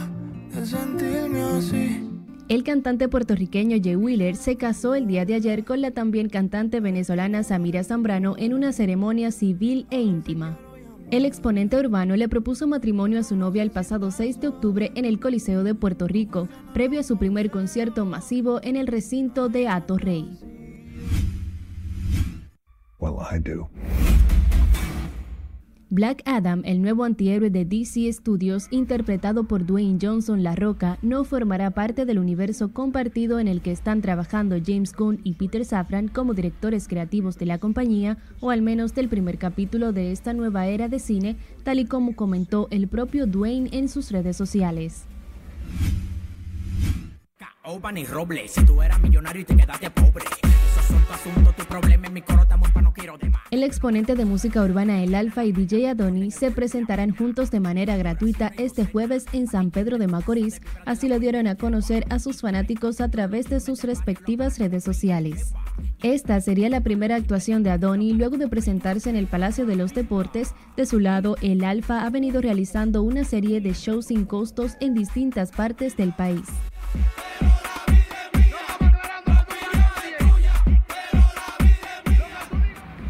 de 0.52 0.66
sentirme 0.66 1.42
así. 1.42 2.06
El 2.48 2.64
cantante 2.64 3.08
puertorriqueño 3.08 3.76
Jay 3.80 3.94
Wheeler 3.94 4.34
se 4.34 4.56
casó 4.56 4.96
el 4.96 5.06
día 5.06 5.24
de 5.24 5.34
ayer 5.34 5.64
con 5.64 5.80
la 5.80 5.92
también 5.92 6.28
cantante 6.28 6.80
venezolana 6.80 7.44
Samira 7.44 7.84
Zambrano 7.84 8.34
en 8.36 8.52
una 8.52 8.72
ceremonia 8.72 9.30
civil 9.30 9.86
e 9.90 10.02
íntima. 10.02 10.58
El 11.10 11.24
exponente 11.24 11.76
urbano 11.76 12.14
le 12.14 12.28
propuso 12.28 12.68
matrimonio 12.68 13.18
a 13.18 13.24
su 13.24 13.34
novia 13.34 13.64
el 13.64 13.72
pasado 13.72 14.12
6 14.12 14.40
de 14.40 14.46
octubre 14.46 14.92
en 14.94 15.04
el 15.04 15.18
Coliseo 15.18 15.64
de 15.64 15.74
Puerto 15.74 16.06
Rico, 16.06 16.48
previo 16.72 17.00
a 17.00 17.02
su 17.02 17.16
primer 17.16 17.50
concierto 17.50 18.04
masivo 18.04 18.60
en 18.62 18.76
el 18.76 18.86
recinto 18.86 19.48
de 19.48 19.66
Ato 19.66 19.98
Rey. 19.98 20.38
Black 25.92 26.22
Adam, 26.24 26.62
el 26.64 26.82
nuevo 26.82 27.02
antihéroe 27.02 27.50
de 27.50 27.64
DC 27.64 28.12
Studios, 28.12 28.68
interpretado 28.70 29.48
por 29.48 29.66
Dwayne 29.66 29.98
Johnson 30.00 30.44
La 30.44 30.54
Roca, 30.54 31.00
no 31.02 31.24
formará 31.24 31.72
parte 31.72 32.06
del 32.06 32.20
universo 32.20 32.72
compartido 32.72 33.40
en 33.40 33.48
el 33.48 33.60
que 33.60 33.72
están 33.72 34.00
trabajando 34.00 34.54
James 34.64 34.94
Gunn 34.94 35.18
y 35.24 35.34
Peter 35.34 35.64
Safran 35.64 36.06
como 36.06 36.32
directores 36.32 36.86
creativos 36.86 37.38
de 37.38 37.46
la 37.46 37.58
compañía, 37.58 38.18
o 38.38 38.50
al 38.50 38.62
menos 38.62 38.94
del 38.94 39.08
primer 39.08 39.36
capítulo 39.38 39.92
de 39.92 40.12
esta 40.12 40.32
nueva 40.32 40.68
era 40.68 40.86
de 40.86 41.00
cine, 41.00 41.36
tal 41.64 41.80
y 41.80 41.86
como 41.86 42.14
comentó 42.14 42.68
el 42.70 42.86
propio 42.86 43.26
Dwayne 43.26 43.70
en 43.72 43.88
sus 43.88 44.12
redes 44.12 44.36
sociales. 44.36 45.06
El 53.50 53.62
exponente 53.62 54.14
de 54.14 54.24
música 54.24 54.62
urbana 54.62 55.02
El 55.02 55.14
Alfa 55.14 55.44
y 55.44 55.52
DJ 55.52 55.88
Adoni 55.88 56.30
se 56.30 56.50
presentarán 56.50 57.14
juntos 57.14 57.50
de 57.50 57.60
manera 57.60 57.96
gratuita 57.96 58.52
este 58.58 58.84
jueves 58.84 59.24
en 59.32 59.46
San 59.46 59.70
Pedro 59.70 59.98
de 59.98 60.06
Macorís, 60.06 60.60
así 60.84 61.08
lo 61.08 61.18
dieron 61.18 61.46
a 61.46 61.56
conocer 61.56 62.04
a 62.10 62.18
sus 62.18 62.42
fanáticos 62.42 63.00
a 63.00 63.10
través 63.10 63.48
de 63.48 63.60
sus 63.60 63.84
respectivas 63.84 64.58
redes 64.58 64.84
sociales. 64.84 65.54
Esta 66.02 66.40
sería 66.40 66.68
la 66.68 66.82
primera 66.82 67.16
actuación 67.16 67.62
de 67.62 67.70
Adoni 67.70 68.12
luego 68.12 68.36
de 68.36 68.48
presentarse 68.48 69.08
en 69.08 69.16
el 69.16 69.26
Palacio 69.26 69.66
de 69.66 69.76
los 69.76 69.94
Deportes. 69.94 70.54
De 70.76 70.86
su 70.86 71.00
lado, 71.00 71.36
el 71.40 71.64
Alfa 71.64 72.04
ha 72.04 72.10
venido 72.10 72.40
realizando 72.40 73.02
una 73.02 73.24
serie 73.24 73.60
de 73.60 73.72
shows 73.72 74.06
sin 74.06 74.24
costos 74.24 74.76
en 74.80 74.94
distintas 74.94 75.50
partes 75.52 75.96
del 75.96 76.12
país. 76.12 76.44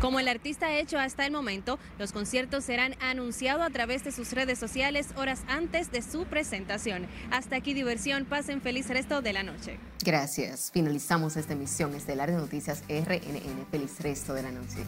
Como 0.00 0.18
el 0.18 0.28
artista 0.28 0.66
ha 0.66 0.78
hecho 0.78 0.98
hasta 0.98 1.26
el 1.26 1.30
momento, 1.30 1.78
los 1.98 2.10
conciertos 2.10 2.64
serán 2.64 2.96
anunciados 3.00 3.62
a 3.62 3.70
través 3.70 4.02
de 4.02 4.12
sus 4.12 4.32
redes 4.32 4.58
sociales 4.58 5.08
horas 5.14 5.42
antes 5.46 5.92
de 5.92 6.00
su 6.00 6.24
presentación. 6.24 7.06
Hasta 7.30 7.56
aquí 7.56 7.74
diversión, 7.74 8.24
pasen 8.24 8.62
feliz 8.62 8.88
resto 8.88 9.20
de 9.20 9.34
la 9.34 9.42
noche. 9.42 9.78
Gracias. 10.02 10.70
Finalizamos 10.72 11.36
esta 11.36 11.52
emisión 11.52 11.94
estelar 11.94 12.30
de 12.30 12.38
Noticias 12.38 12.82
RNN. 12.88 13.66
Feliz 13.70 14.00
resto 14.00 14.32
de 14.32 14.42
la 14.42 14.50
noche. 14.50 14.78